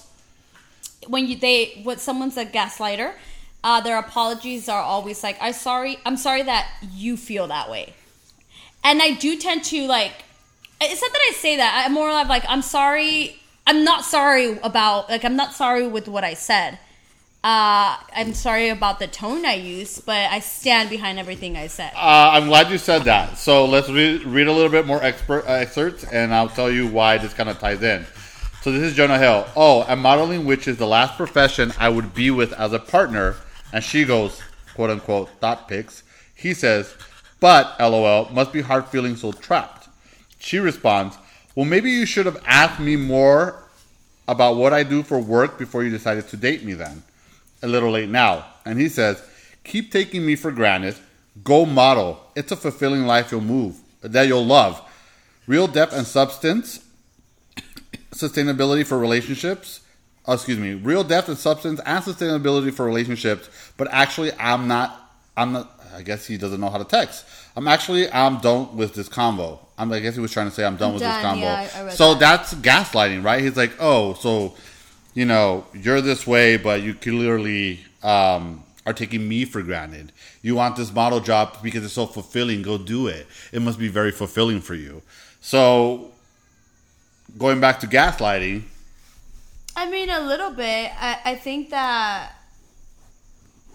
when 1.08 1.26
you 1.26 1.36
they 1.36 1.80
what 1.82 1.98
someone's 2.00 2.36
a 2.36 2.44
gaslighter 2.44 3.12
uh, 3.64 3.80
their 3.80 3.98
apologies 3.98 4.68
are 4.68 4.80
always 4.80 5.22
like 5.24 5.36
"I'm 5.40 5.52
sorry 5.52 5.98
i'm 6.06 6.16
sorry 6.16 6.42
that 6.42 6.68
you 6.94 7.16
feel 7.16 7.48
that 7.48 7.68
way 7.68 7.94
and 8.84 9.02
i 9.02 9.10
do 9.14 9.36
tend 9.36 9.64
to 9.64 9.86
like 9.88 10.12
it's 10.80 11.00
not 11.02 11.10
that 11.12 11.22
i 11.28 11.32
say 11.32 11.56
that 11.56 11.82
i'm 11.84 11.92
more 11.92 12.10
of 12.10 12.28
like 12.28 12.44
i'm 12.48 12.62
sorry 12.62 13.36
i'm 13.66 13.82
not 13.82 14.04
sorry 14.04 14.56
about 14.62 15.10
like 15.10 15.24
i'm 15.24 15.34
not 15.34 15.52
sorry 15.54 15.88
with 15.88 16.06
what 16.06 16.22
i 16.22 16.34
said 16.34 16.78
uh, 17.44 17.96
I'm 18.16 18.34
sorry 18.34 18.68
about 18.70 18.98
the 18.98 19.06
tone 19.06 19.46
I 19.46 19.54
used, 19.54 20.04
but 20.04 20.30
I 20.30 20.40
stand 20.40 20.90
behind 20.90 21.20
everything 21.20 21.56
I 21.56 21.68
said. 21.68 21.92
Uh, 21.94 22.30
I'm 22.32 22.48
glad 22.48 22.70
you 22.70 22.78
said 22.78 23.04
that. 23.04 23.38
So 23.38 23.64
let's 23.64 23.88
read, 23.88 24.24
read 24.24 24.48
a 24.48 24.52
little 24.52 24.70
bit 24.70 24.86
more 24.86 25.02
expert 25.02 25.44
uh, 25.46 25.52
excerpts, 25.52 26.04
and 26.04 26.34
I'll 26.34 26.48
tell 26.48 26.70
you 26.70 26.88
why 26.88 27.16
this 27.18 27.32
kind 27.32 27.48
of 27.48 27.58
ties 27.60 27.82
in. 27.82 28.04
So 28.62 28.72
this 28.72 28.82
is 28.82 28.94
Jonah 28.94 29.18
Hill. 29.18 29.46
Oh, 29.54 29.84
and 29.84 30.00
modeling, 30.00 30.46
which 30.46 30.66
is 30.66 30.78
the 30.78 30.86
last 30.86 31.16
profession 31.16 31.72
I 31.78 31.88
would 31.88 32.12
be 32.12 32.32
with 32.32 32.52
as 32.54 32.72
a 32.72 32.80
partner, 32.80 33.36
and 33.72 33.84
she 33.84 34.04
goes, 34.04 34.42
quote 34.74 34.90
unquote, 34.90 35.30
thought 35.40 35.68
pics. 35.68 36.02
He 36.34 36.54
says, 36.54 36.96
but 37.38 37.78
lol, 37.78 38.30
must 38.32 38.52
be 38.52 38.62
hard 38.62 38.86
feeling 38.86 39.14
so 39.14 39.30
trapped. 39.30 39.88
She 40.40 40.58
responds, 40.58 41.16
well, 41.54 41.66
maybe 41.66 41.90
you 41.90 42.04
should 42.04 42.26
have 42.26 42.42
asked 42.46 42.80
me 42.80 42.96
more 42.96 43.62
about 44.26 44.56
what 44.56 44.72
I 44.72 44.82
do 44.82 45.04
for 45.04 45.18
work 45.20 45.56
before 45.56 45.84
you 45.84 45.90
decided 45.90 46.28
to 46.28 46.36
date 46.36 46.64
me 46.64 46.74
then. 46.74 47.04
A 47.62 47.66
little 47.66 47.90
late 47.90 48.08
now. 48.08 48.46
And 48.64 48.78
he 48.78 48.88
says, 48.88 49.22
keep 49.64 49.90
taking 49.90 50.24
me 50.24 50.36
for 50.36 50.50
granted. 50.50 50.96
Go 51.44 51.64
model. 51.66 52.20
It's 52.34 52.52
a 52.52 52.56
fulfilling 52.56 53.06
life 53.06 53.30
you'll 53.30 53.40
move, 53.40 53.76
that 54.02 54.26
you'll 54.26 54.46
love. 54.46 54.80
Real 55.46 55.66
depth 55.66 55.92
and 55.92 56.06
substance, 56.06 56.84
sustainability 58.12 58.86
for 58.86 58.98
relationships. 58.98 59.80
Oh, 60.26 60.34
excuse 60.34 60.58
me, 60.58 60.74
real 60.74 61.04
depth 61.04 61.28
and 61.28 61.38
substance 61.38 61.80
and 61.86 62.04
sustainability 62.04 62.72
for 62.72 62.84
relationships. 62.84 63.48
But 63.76 63.88
actually, 63.90 64.32
I'm 64.34 64.68
not. 64.68 65.12
I'm 65.36 65.52
not. 65.52 65.80
I 65.94 66.02
guess 66.02 66.26
he 66.26 66.36
doesn't 66.36 66.60
know 66.60 66.68
how 66.68 66.76
to 66.78 66.84
text. 66.84 67.24
I'm 67.56 67.66
actually. 67.66 68.10
I'm 68.10 68.38
done 68.40 68.76
with 68.76 68.92
this 68.94 69.08
combo. 69.08 69.58
I'm, 69.78 69.90
I 69.90 70.00
guess 70.00 70.16
he 70.16 70.20
was 70.20 70.32
trying 70.32 70.48
to 70.48 70.54
say 70.54 70.64
I'm 70.64 70.76
done 70.76 70.88
I'm 70.88 70.94
with 70.94 71.02
done, 71.02 71.14
this 71.14 71.22
combo. 71.22 71.46
yeah, 71.46 71.88
so 71.90 72.14
that. 72.14 72.50
that's 72.50 72.54
gaslighting, 72.54 73.24
right? 73.24 73.40
He's 73.40 73.56
like, 73.56 73.72
oh, 73.78 74.14
so 74.14 74.54
you 75.18 75.24
know, 75.24 75.66
you're 75.74 76.00
this 76.00 76.28
way, 76.28 76.56
but 76.56 76.80
you 76.80 76.94
clearly 76.94 77.80
um, 78.04 78.62
are 78.86 78.92
taking 78.92 79.28
me 79.28 79.44
for 79.44 79.62
granted. 79.62 80.12
You 80.42 80.54
want 80.54 80.76
this 80.76 80.92
model 80.92 81.18
job 81.18 81.60
because 81.60 81.84
it's 81.84 81.94
so 81.94 82.06
fulfilling. 82.06 82.62
Go 82.62 82.78
do 82.78 83.08
it. 83.08 83.26
It 83.50 83.60
must 83.60 83.80
be 83.80 83.88
very 83.88 84.12
fulfilling 84.12 84.60
for 84.60 84.76
you. 84.76 85.02
So 85.40 86.12
going 87.36 87.58
back 87.58 87.80
to 87.80 87.88
gaslighting, 87.88 88.62
I 89.74 89.90
mean, 89.90 90.08
a 90.08 90.20
little 90.20 90.52
bit. 90.52 90.92
I, 90.96 91.18
I 91.24 91.34
think 91.34 91.70
that. 91.70 92.34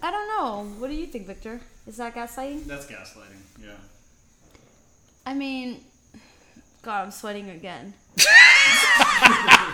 I 0.02 0.10
don't 0.10 0.28
know. 0.28 0.74
What 0.78 0.88
do 0.88 0.96
you 0.96 1.06
think, 1.06 1.26
Victor? 1.26 1.60
Is 1.86 1.98
that 1.98 2.14
gaslighting? 2.14 2.64
That's 2.64 2.86
gaslighting. 2.86 3.42
Yeah. 3.62 3.76
I 5.26 5.34
mean, 5.34 5.82
God, 6.80 7.04
I'm 7.04 7.10
sweating 7.10 7.50
again. 7.50 7.92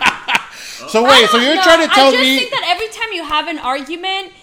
so 0.87 1.03
wait, 1.03 1.29
so 1.29 1.37
you're 1.37 1.55
No, 1.55 1.61
trying 1.61 1.87
to 1.87 1.93
tell 1.93 2.11
me 2.11 2.17
I 2.17 2.19
just 2.19 2.21
me? 2.21 2.37
think 2.37 2.51
that 2.51 2.63
every 2.67 2.87
time 2.89 3.13
you 3.13 3.23
have 3.23 3.47
an 3.47 3.59
argument, 3.59 4.33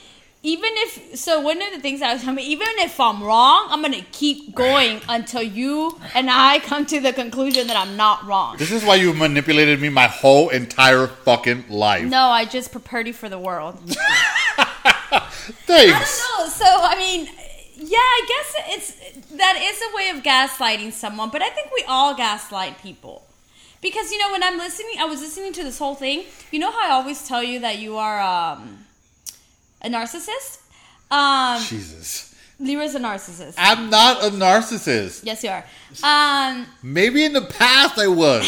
even 0.43 0.71
if 0.77 1.17
so, 1.19 1.41
one 1.41 1.61
of 1.61 1.73
the 1.73 1.81
things 1.81 2.01
I 2.01 2.13
was 2.13 2.23
telling 2.23 2.37
me, 2.37 2.45
even 2.47 2.69
if 2.79 2.99
I'm 3.01 3.23
wrong, 3.23 3.67
I'm 3.71 3.83
gonna 3.83 4.03
keep 4.13 4.55
going 4.55 5.01
until 5.09 5.43
you 5.43 5.99
and 6.15 6.31
I 6.31 6.61
come 6.61 6.87
to 6.87 7.01
the 7.01 7.13
conclusion 7.13 7.67
that 7.67 7.77
I'm 7.77 7.97
not 7.97 8.25
wrong. 8.25 8.57
This 8.57 8.71
is 8.71 8.85
why 8.85 8.97
you 8.97 9.13
manipulated 9.15 9.81
me 9.81 9.89
my 9.89 10.07
whole 10.07 10.49
entire 10.51 11.07
fucking 11.09 11.69
life. 11.69 12.05
No, 12.09 12.29
I 12.29 12.45
just 12.45 12.71
prepared 12.73 13.07
you 13.09 13.13
for 13.13 13.29
the 13.29 13.39
world. 13.39 13.79
Thanks. 15.67 16.23
No, 16.39 16.47
so 16.49 16.65
I 16.67 16.97
mean, 16.97 17.27
yeah, 17.77 17.99
I 17.99 18.21
guess 18.29 18.55
it's 18.77 19.29
that 19.37 19.59
is 19.61 19.81
a 19.83 19.97
way 19.97 20.11
of 20.11 20.23
gaslighting 20.25 20.93
someone, 20.93 21.31
but 21.31 21.43
I 21.43 21.51
think 21.51 21.71
we 21.75 21.85
all 21.89 22.15
gaslight 22.15 22.79
people. 22.81 23.28
Because 23.81 24.11
you 24.11 24.19
know, 24.19 24.33
when 24.33 24.43
I'm 24.43 24.59
listening, 24.59 24.95
I 24.99 25.05
was 25.05 25.21
listening 25.21 25.53
to 25.55 25.63
this 25.63 25.79
whole 25.79 25.95
thing. 25.95 26.25
You 26.51 26.59
know 26.59 26.71
how 26.73 26.89
I 26.89 26.93
always 26.93 27.27
tell 27.27 27.43
you 27.43 27.61
that 27.61 27.79
you 27.79 27.97
are 27.97 28.21
um, 28.21 28.87
a 29.83 29.89
narcissist. 29.89 30.59
Um, 31.11 31.63
Jesus. 31.63 32.35
Lyra's 32.61 32.95
a 32.97 32.99
narcissist. 32.99 33.55
I'm 33.57 33.89
not 33.89 34.25
a 34.25 34.31
narcissist. 34.31 35.25
Yes, 35.25 35.45
you 35.45 35.51
are. 35.51 35.65
Um, 36.03 36.67
Maybe 36.83 37.25
in 37.25 37.33
the 37.33 37.43
past 37.43 37.99
I 37.99 38.09
was. 38.09 38.45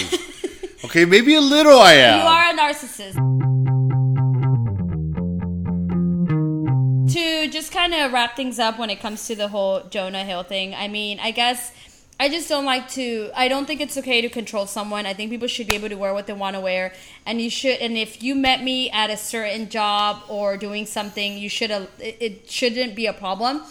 okay, 0.85 1.05
maybe 1.05 1.37
a 1.37 1.41
little 1.41 1.79
I 1.79 1.93
am. 1.95 2.19
you 2.19 2.27
are 2.27 2.51
a 2.51 2.59
narcissist. 2.59 3.15
To 7.13 7.49
just 7.51 7.73
kind 7.73 7.93
of 7.95 8.13
wrap 8.13 8.37
things 8.37 8.59
up 8.59 8.79
when 8.79 8.89
it 8.91 9.01
comes 9.01 9.27
to 9.27 9.35
the 9.35 9.49
whole 9.49 9.83
Jonah 9.91 10.25
Hill 10.25 10.43
thing, 10.45 10.75
I 10.75 10.87
mean, 10.89 11.19
I 11.21 11.31
guess 11.33 11.73
I 12.21 12.29
just 12.29 12.51
don't 12.51 12.67
like 12.67 12.87
to. 12.91 13.31
I 13.35 13.49
don't 13.49 13.65
think 13.65 13.81
it's 13.81 13.97
okay 13.97 14.21
to 14.21 14.29
control 14.29 14.67
someone. 14.67 15.07
I 15.07 15.15
think 15.15 15.31
people 15.31 15.49
should 15.49 15.67
be 15.67 15.75
able 15.75 15.89
to 15.89 15.95
wear 15.95 16.13
what 16.13 16.27
they 16.27 16.35
want 16.35 16.55
to 16.55 16.61
wear, 16.61 16.93
and 17.25 17.41
you 17.41 17.49
should. 17.49 17.79
And 17.81 17.97
if 17.97 18.23
you 18.23 18.35
met 18.35 18.63
me 18.63 18.91
at 18.91 19.09
a 19.09 19.17
certain 19.17 19.71
job 19.71 20.23
or 20.29 20.59
doing 20.59 20.85
something, 20.85 21.39
you 21.39 21.49
should. 21.49 21.71
It 21.99 22.51
shouldn't 22.51 22.95
be 22.95 23.07
a 23.07 23.15
problem, 23.15 23.63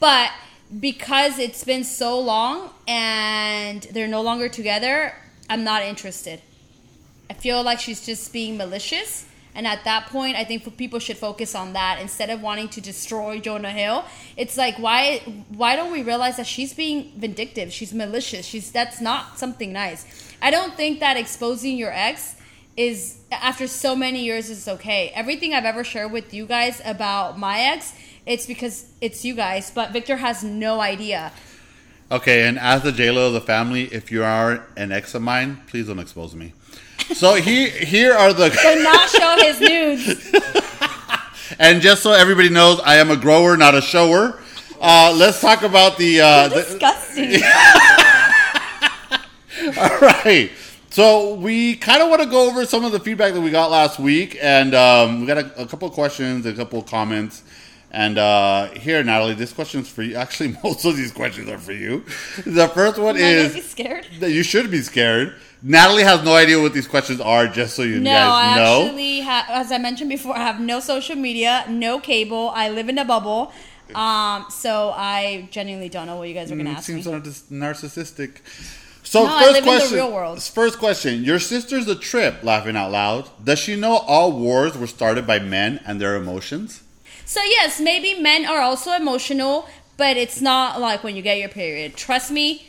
but 0.00 0.32
because 0.80 1.38
it's 1.38 1.62
been 1.62 1.84
so 1.84 2.18
long 2.18 2.70
and 2.88 3.82
they're 3.92 4.08
no 4.08 4.22
longer 4.22 4.48
together, 4.48 5.14
I'm 5.48 5.62
not 5.62 5.82
interested. 5.82 6.40
I 7.30 7.34
feel 7.34 7.62
like 7.62 7.78
she's 7.78 8.04
just 8.04 8.32
being 8.32 8.56
malicious. 8.56 9.26
And 9.54 9.66
at 9.66 9.84
that 9.84 10.06
point, 10.06 10.36
I 10.36 10.44
think 10.44 10.76
people 10.78 10.98
should 10.98 11.18
focus 11.18 11.54
on 11.54 11.74
that 11.74 11.98
instead 12.00 12.30
of 12.30 12.40
wanting 12.40 12.68
to 12.70 12.80
destroy 12.80 13.38
Jonah 13.38 13.70
Hill. 13.70 14.04
It's 14.36 14.56
like 14.56 14.76
why 14.78 15.18
why 15.48 15.76
don't 15.76 15.92
we 15.92 16.02
realize 16.02 16.36
that 16.38 16.46
she's 16.46 16.72
being 16.72 17.12
vindictive? 17.16 17.72
She's 17.72 17.92
malicious. 17.92 18.46
She's 18.46 18.72
that's 18.72 19.00
not 19.00 19.38
something 19.38 19.72
nice. 19.72 20.06
I 20.40 20.50
don't 20.50 20.74
think 20.74 21.00
that 21.00 21.16
exposing 21.16 21.76
your 21.76 21.92
ex 21.92 22.36
is 22.76 23.18
after 23.30 23.66
so 23.66 23.94
many 23.94 24.24
years 24.24 24.48
is 24.48 24.66
okay. 24.66 25.12
Everything 25.14 25.52
I've 25.52 25.64
ever 25.64 25.84
shared 25.84 26.10
with 26.10 26.32
you 26.32 26.46
guys 26.46 26.80
about 26.84 27.38
my 27.38 27.60
ex, 27.60 27.92
it's 28.24 28.46
because 28.46 28.86
it's 29.00 29.24
you 29.24 29.34
guys, 29.34 29.70
but 29.70 29.92
Victor 29.92 30.16
has 30.16 30.42
no 30.42 30.80
idea. 30.80 31.32
Okay, 32.10 32.46
and 32.46 32.58
as 32.58 32.82
the 32.82 32.90
JLo 32.90 33.28
of 33.28 33.32
the 33.32 33.40
family, 33.40 33.84
if 33.84 34.10
you 34.10 34.22
are 34.24 34.66
an 34.76 34.92
ex 34.92 35.14
of 35.14 35.22
mine, 35.22 35.60
please 35.66 35.86
don't 35.86 35.98
expose 35.98 36.34
me. 36.34 36.52
So 37.14 37.34
here, 37.34 37.68
here 37.70 38.14
are 38.14 38.32
the. 38.32 38.48
Do 38.48 38.82
not 38.82 39.08
show 39.08 39.36
his 39.38 39.60
nudes. 39.60 40.32
And 41.58 41.82
just 41.82 42.02
so 42.02 42.12
everybody 42.12 42.48
knows, 42.48 42.80
I 42.80 42.96
am 42.96 43.10
a 43.10 43.16
grower, 43.16 43.56
not 43.56 43.74
a 43.74 43.82
shower. 43.82 44.40
Uh, 44.80 45.14
let's 45.16 45.40
talk 45.40 45.62
about 45.62 45.98
the. 45.98 46.20
Uh, 46.20 46.48
the 46.48 46.54
Disgusting. 46.56 47.34
all 49.78 49.98
right. 50.00 50.50
So 50.90 51.34
we 51.34 51.76
kind 51.76 52.02
of 52.02 52.08
want 52.08 52.22
to 52.22 52.28
go 52.28 52.48
over 52.48 52.66
some 52.66 52.84
of 52.84 52.92
the 52.92 53.00
feedback 53.00 53.32
that 53.34 53.40
we 53.40 53.50
got 53.50 53.70
last 53.70 53.98
week, 53.98 54.36
and 54.42 54.74
um, 54.74 55.20
we 55.20 55.26
got 55.26 55.38
a, 55.38 55.62
a 55.62 55.66
couple 55.66 55.88
of 55.88 55.94
questions, 55.94 56.44
a 56.46 56.52
couple 56.52 56.78
of 56.80 56.86
comments. 56.86 57.42
And 57.90 58.16
uh, 58.16 58.70
here, 58.70 59.02
Natalie, 59.04 59.34
this 59.34 59.52
question's 59.52 59.88
for 59.88 60.02
you. 60.02 60.16
Actually, 60.16 60.56
most 60.64 60.84
of 60.84 60.96
these 60.96 61.12
questions 61.12 61.48
are 61.48 61.58
for 61.58 61.72
you. 61.72 62.04
The 62.46 62.68
first 62.68 62.98
one 62.98 63.16
Am 63.16 63.22
is 63.22 63.70
scared? 63.70 64.06
that 64.20 64.32
you 64.32 64.42
should 64.42 64.70
be 64.70 64.80
scared. 64.80 65.34
Natalie 65.62 66.02
has 66.02 66.24
no 66.24 66.34
idea 66.34 66.60
what 66.60 66.72
these 66.74 66.88
questions 66.88 67.20
are, 67.20 67.46
just 67.46 67.76
so 67.76 67.82
you 67.82 68.00
No, 68.00 68.10
guys 68.10 68.30
I 68.52 68.56
know. 68.56 68.82
actually, 68.86 69.20
ha- 69.20 69.46
as 69.48 69.70
I 69.70 69.78
mentioned 69.78 70.10
before, 70.10 70.36
I 70.36 70.40
have 70.40 70.58
no 70.60 70.80
social 70.80 71.14
media, 71.16 71.64
no 71.68 72.00
cable. 72.00 72.50
I 72.54 72.68
live 72.70 72.88
in 72.88 72.98
a 72.98 73.04
bubble. 73.04 73.52
Um, 73.94 74.46
so 74.50 74.92
I 74.96 75.48
genuinely 75.50 75.88
don't 75.88 76.06
know 76.06 76.16
what 76.16 76.28
you 76.28 76.34
guys 76.34 76.50
are 76.50 76.54
going 76.54 76.66
to 76.66 76.72
Mm, 76.72 76.76
ask 76.76 76.86
seems 76.86 77.06
me. 77.06 77.12
of 77.12 77.22
narcissistic. 77.50 78.38
So 79.04 79.24
No, 79.24 79.34
I 79.36 79.40
first 79.40 79.52
live 79.52 79.56
in 79.56 79.64
the 79.98 80.10
question. 80.10 80.54
First 80.54 80.78
question. 80.78 81.24
Your 81.24 81.38
sister's 81.38 81.86
a 81.88 81.94
trip. 81.94 82.42
Laughing 82.42 82.76
out 82.76 82.90
loud. 82.90 83.28
Does 83.44 83.58
she 83.58 83.76
know 83.76 83.98
all 83.98 84.32
wars 84.32 84.76
were 84.78 84.86
started 84.86 85.26
by 85.26 85.38
men 85.40 85.80
and 85.84 86.00
their 86.00 86.16
emotions? 86.16 86.82
So 87.24 87.40
yes, 87.44 87.80
maybe 87.80 88.14
men 88.20 88.46
are 88.46 88.60
also 88.60 88.92
emotional, 88.92 89.68
but 89.96 90.16
it's 90.16 90.40
not 90.40 90.80
like 90.80 91.04
when 91.04 91.14
you 91.14 91.22
get 91.22 91.38
your 91.38 91.48
period. 91.50 91.94
Trust 91.96 92.30
me, 92.30 92.66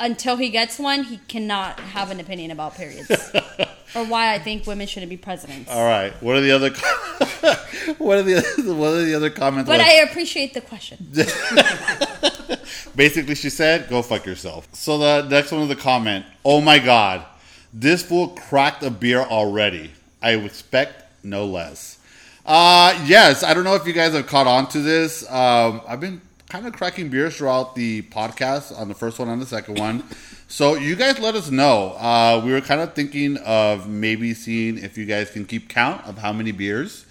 until 0.00 0.36
he 0.36 0.50
gets 0.50 0.78
one, 0.78 1.04
he 1.04 1.18
cannot 1.28 1.80
have 1.80 2.10
an 2.10 2.20
opinion 2.20 2.50
about 2.50 2.76
periods 2.76 3.10
or 3.94 4.04
why 4.04 4.34
I 4.34 4.38
think 4.38 4.66
women 4.66 4.86
shouldn't 4.86 5.10
be 5.10 5.16
presidents. 5.16 5.70
All 5.70 5.84
right. 5.84 6.12
What 6.22 6.36
are 6.36 6.40
the 6.40 6.52
other? 6.52 6.70
what 7.98 8.18
are 8.18 8.22
the 8.22 8.74
what 8.74 8.94
are 8.94 9.04
the 9.04 9.14
other 9.14 9.30
comments? 9.30 9.68
But 9.68 9.78
was- 9.78 9.86
I 9.88 9.92
appreciate 10.08 10.54
the 10.54 10.60
question. 10.60 10.98
Basically, 12.96 13.34
she 13.34 13.50
said, 13.50 13.88
"Go 13.88 14.02
fuck 14.02 14.26
yourself." 14.26 14.68
So 14.72 14.98
the 14.98 15.28
next 15.28 15.52
one 15.52 15.60
was 15.60 15.68
the 15.68 15.76
comment. 15.76 16.26
Oh 16.44 16.60
my 16.60 16.78
god, 16.78 17.24
this 17.72 18.02
fool 18.02 18.28
cracked 18.28 18.82
a 18.82 18.90
beer 18.90 19.20
already. 19.20 19.92
I 20.20 20.32
expect 20.32 21.24
no 21.24 21.46
less. 21.46 21.98
Uh, 22.44 22.98
yes, 23.06 23.42
I 23.44 23.52
don't 23.54 23.64
know 23.64 23.74
if 23.74 23.86
you 23.86 23.92
guys 23.92 24.14
have 24.14 24.26
caught 24.26 24.46
on 24.46 24.68
to 24.70 24.80
this. 24.80 25.22
Um, 25.30 25.82
I've 25.86 26.00
been 26.00 26.20
kind 26.48 26.66
of 26.66 26.72
cracking 26.72 27.10
beers 27.10 27.36
throughout 27.36 27.74
the 27.74 28.02
podcast 28.02 28.76
on 28.78 28.88
the 28.88 28.94
first 28.94 29.18
one 29.18 29.28
and 29.28 29.40
the 29.40 29.46
second 29.46 29.78
one. 29.78 30.02
So 30.48 30.76
you 30.76 30.96
guys 30.96 31.18
let 31.18 31.34
us 31.34 31.50
know. 31.50 31.90
Uh, 31.92 32.40
we 32.42 32.52
were 32.52 32.62
kind 32.62 32.80
of 32.80 32.94
thinking 32.94 33.36
of 33.38 33.86
maybe 33.86 34.32
seeing 34.32 34.78
if 34.78 34.96
you 34.96 35.04
guys 35.04 35.30
can 35.30 35.44
keep 35.44 35.68
count 35.68 36.06
of 36.06 36.16
how 36.16 36.32
many 36.32 36.52
beers 36.52 37.04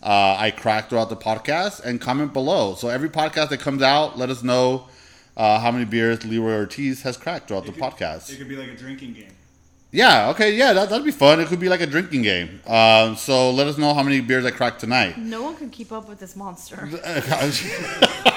uh, 0.00 0.36
I 0.38 0.52
cracked 0.52 0.90
throughout 0.90 1.08
the 1.08 1.16
podcast 1.16 1.84
and 1.84 2.00
comment 2.00 2.32
below. 2.32 2.76
So 2.76 2.88
every 2.88 3.08
podcast 3.08 3.48
that 3.48 3.58
comes 3.58 3.82
out, 3.82 4.16
let 4.16 4.30
us 4.30 4.44
know 4.44 4.86
uh, 5.36 5.58
how 5.58 5.72
many 5.72 5.86
beers 5.86 6.24
Leroy 6.24 6.54
Ortiz 6.54 7.02
has 7.02 7.16
cracked 7.16 7.48
throughout 7.48 7.66
the 7.66 7.72
It 7.72 7.78
podcast. 7.78 8.30
It 8.30 8.36
could 8.36 8.48
be 8.48 8.56
like 8.56 8.70
a 8.70 8.76
drinking 8.76 9.14
game. 9.14 9.32
Yeah, 9.90 10.30
okay, 10.30 10.54
yeah, 10.54 10.72
that, 10.72 10.88
that'd 10.88 11.04
be 11.04 11.12
fun. 11.12 11.40
It 11.40 11.46
could 11.48 11.60
be 11.60 11.68
like 11.68 11.80
a 11.80 11.86
drinking 11.86 12.22
game. 12.22 12.60
Um, 12.66 13.16
so 13.16 13.50
let 13.50 13.66
us 13.66 13.78
know 13.78 13.94
how 13.94 14.02
many 14.02 14.20
beers 14.20 14.44
I 14.44 14.50
cracked 14.50 14.80
tonight. 14.80 15.18
No 15.18 15.42
one 15.42 15.56
can 15.56 15.70
keep 15.70 15.90
up 15.90 16.08
with 16.08 16.20
this 16.20 16.36
monster. 16.36 16.88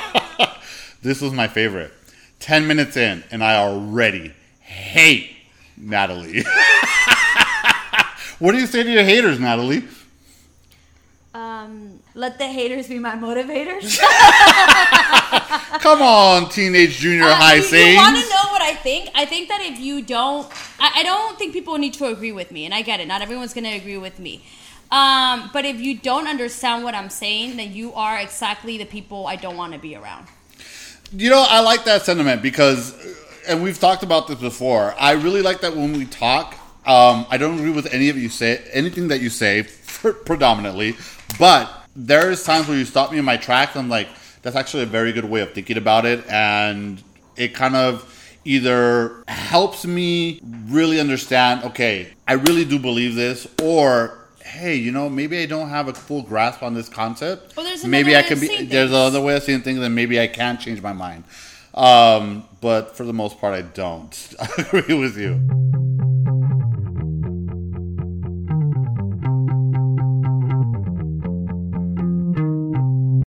this 1.07 1.21
was 1.21 1.31
my 1.31 1.47
favorite. 1.47 1.93
10 2.39 2.67
minutes 2.67 2.97
in, 2.97 3.23
and 3.31 3.43
I 3.43 3.55
already 3.55 4.33
hate 4.59 5.35
Natalie. 5.77 6.43
what 8.39 8.51
do 8.51 8.59
you 8.59 8.67
say 8.67 8.83
to 8.83 8.91
your 8.91 9.03
haters, 9.03 9.39
Natalie? 9.39 9.83
Um, 11.33 11.99
let 12.13 12.37
the 12.37 12.47
haters 12.47 12.87
be 12.87 12.99
my 12.99 13.15
motivators. 13.15 13.99
Come 15.79 16.01
on, 16.01 16.49
teenage 16.49 16.97
junior 16.97 17.29
high 17.29 17.55
you, 17.55 17.61
Saints. 17.63 17.91
you 17.91 17.97
want 17.97 18.17
to 18.17 18.29
know 18.29 18.51
what 18.51 18.61
I 18.61 18.73
think? 18.73 19.09
I 19.15 19.25
think 19.25 19.47
that 19.49 19.61
if 19.61 19.79
you 19.79 20.01
don't, 20.01 20.51
I, 20.79 20.91
I 20.95 21.03
don't 21.03 21.37
think 21.37 21.53
people 21.53 21.77
need 21.77 21.93
to 21.95 22.07
agree 22.07 22.31
with 22.31 22.51
me, 22.51 22.65
and 22.65 22.73
I 22.73 22.81
get 22.81 22.99
it. 22.99 23.07
Not 23.07 23.21
everyone's 23.21 23.53
going 23.53 23.63
to 23.65 23.75
agree 23.75 23.97
with 23.97 24.19
me. 24.19 24.43
Um, 24.91 25.49
but 25.53 25.65
if 25.65 25.79
you 25.79 25.97
don't 25.97 26.27
understand 26.27 26.83
what 26.83 26.95
I'm 26.95 27.09
saying, 27.09 27.57
then 27.57 27.73
you 27.73 27.93
are 27.93 28.17
exactly 28.19 28.77
the 28.77 28.85
people 28.85 29.27
I 29.27 29.35
don't 29.35 29.57
want 29.57 29.73
to 29.73 29.79
be 29.79 29.95
around. 29.95 30.27
You 31.13 31.29
know, 31.29 31.45
I 31.47 31.61
like 31.61 31.85
that 31.85 32.01
sentiment 32.01 32.41
because, 32.41 32.93
and 33.47 33.63
we've 33.63 33.79
talked 33.79 34.03
about 34.03 34.27
this 34.27 34.39
before. 34.39 34.93
I 34.99 35.13
really 35.13 35.41
like 35.41 35.61
that 35.61 35.73
when 35.73 35.93
we 35.93 36.05
talk. 36.05 36.53
Um, 36.85 37.25
I 37.29 37.37
don't 37.37 37.57
agree 37.57 37.71
with 37.71 37.93
any 37.93 38.09
of 38.09 38.17
you 38.17 38.27
say 38.27 38.61
anything 38.73 39.07
that 39.07 39.21
you 39.21 39.29
say 39.29 39.63
predominantly, 40.25 40.97
but 41.39 41.71
there's 41.95 42.43
times 42.43 42.67
where 42.67 42.77
you 42.77 42.83
stop 42.83 43.11
me 43.11 43.19
in 43.19 43.25
my 43.25 43.37
tracks. 43.37 43.77
I'm 43.77 43.87
like, 43.87 44.09
that's 44.41 44.55
actually 44.55 44.83
a 44.83 44.87
very 44.87 45.13
good 45.13 45.25
way 45.25 45.41
of 45.41 45.53
thinking 45.53 45.77
about 45.77 46.05
it, 46.05 46.27
and 46.29 47.01
it 47.37 47.53
kind 47.53 47.75
of 47.75 48.13
either 48.43 49.23
helps 49.29 49.85
me 49.85 50.41
really 50.67 50.99
understand. 50.99 51.63
Okay, 51.63 52.09
I 52.27 52.33
really 52.33 52.65
do 52.65 52.79
believe 52.79 53.15
this, 53.15 53.47
or 53.61 54.16
hey, 54.47 54.75
you 54.75 54.91
know, 54.91 55.09
maybe 55.09 55.37
I 55.41 55.45
don't 55.45 55.69
have 55.69 55.87
a 55.87 55.93
full 55.93 56.23
grasp 56.23 56.63
on 56.63 56.73
this 56.73 56.89
concept. 56.89 57.55
Well, 57.55 57.65
there's 57.65 57.85
maybe 57.85 58.15
I 58.15 58.23
can 58.23 58.39
be. 58.39 58.65
There's 58.65 58.89
another 58.89 59.21
way 59.21 59.35
of 59.35 59.43
seeing 59.43 59.61
things, 59.61 59.79
and 59.79 59.93
maybe 59.93 60.19
I 60.19 60.27
can 60.27 60.57
change 60.57 60.81
my 60.81 60.93
mind. 60.93 61.25
Um, 61.73 62.47
but 62.59 62.95
for 62.97 63.03
the 63.03 63.13
most 63.13 63.39
part, 63.39 63.53
I 63.53 63.61
don't 63.61 64.35
I 64.39 64.49
agree 64.57 64.97
with 64.97 65.17
you. 65.17 66.16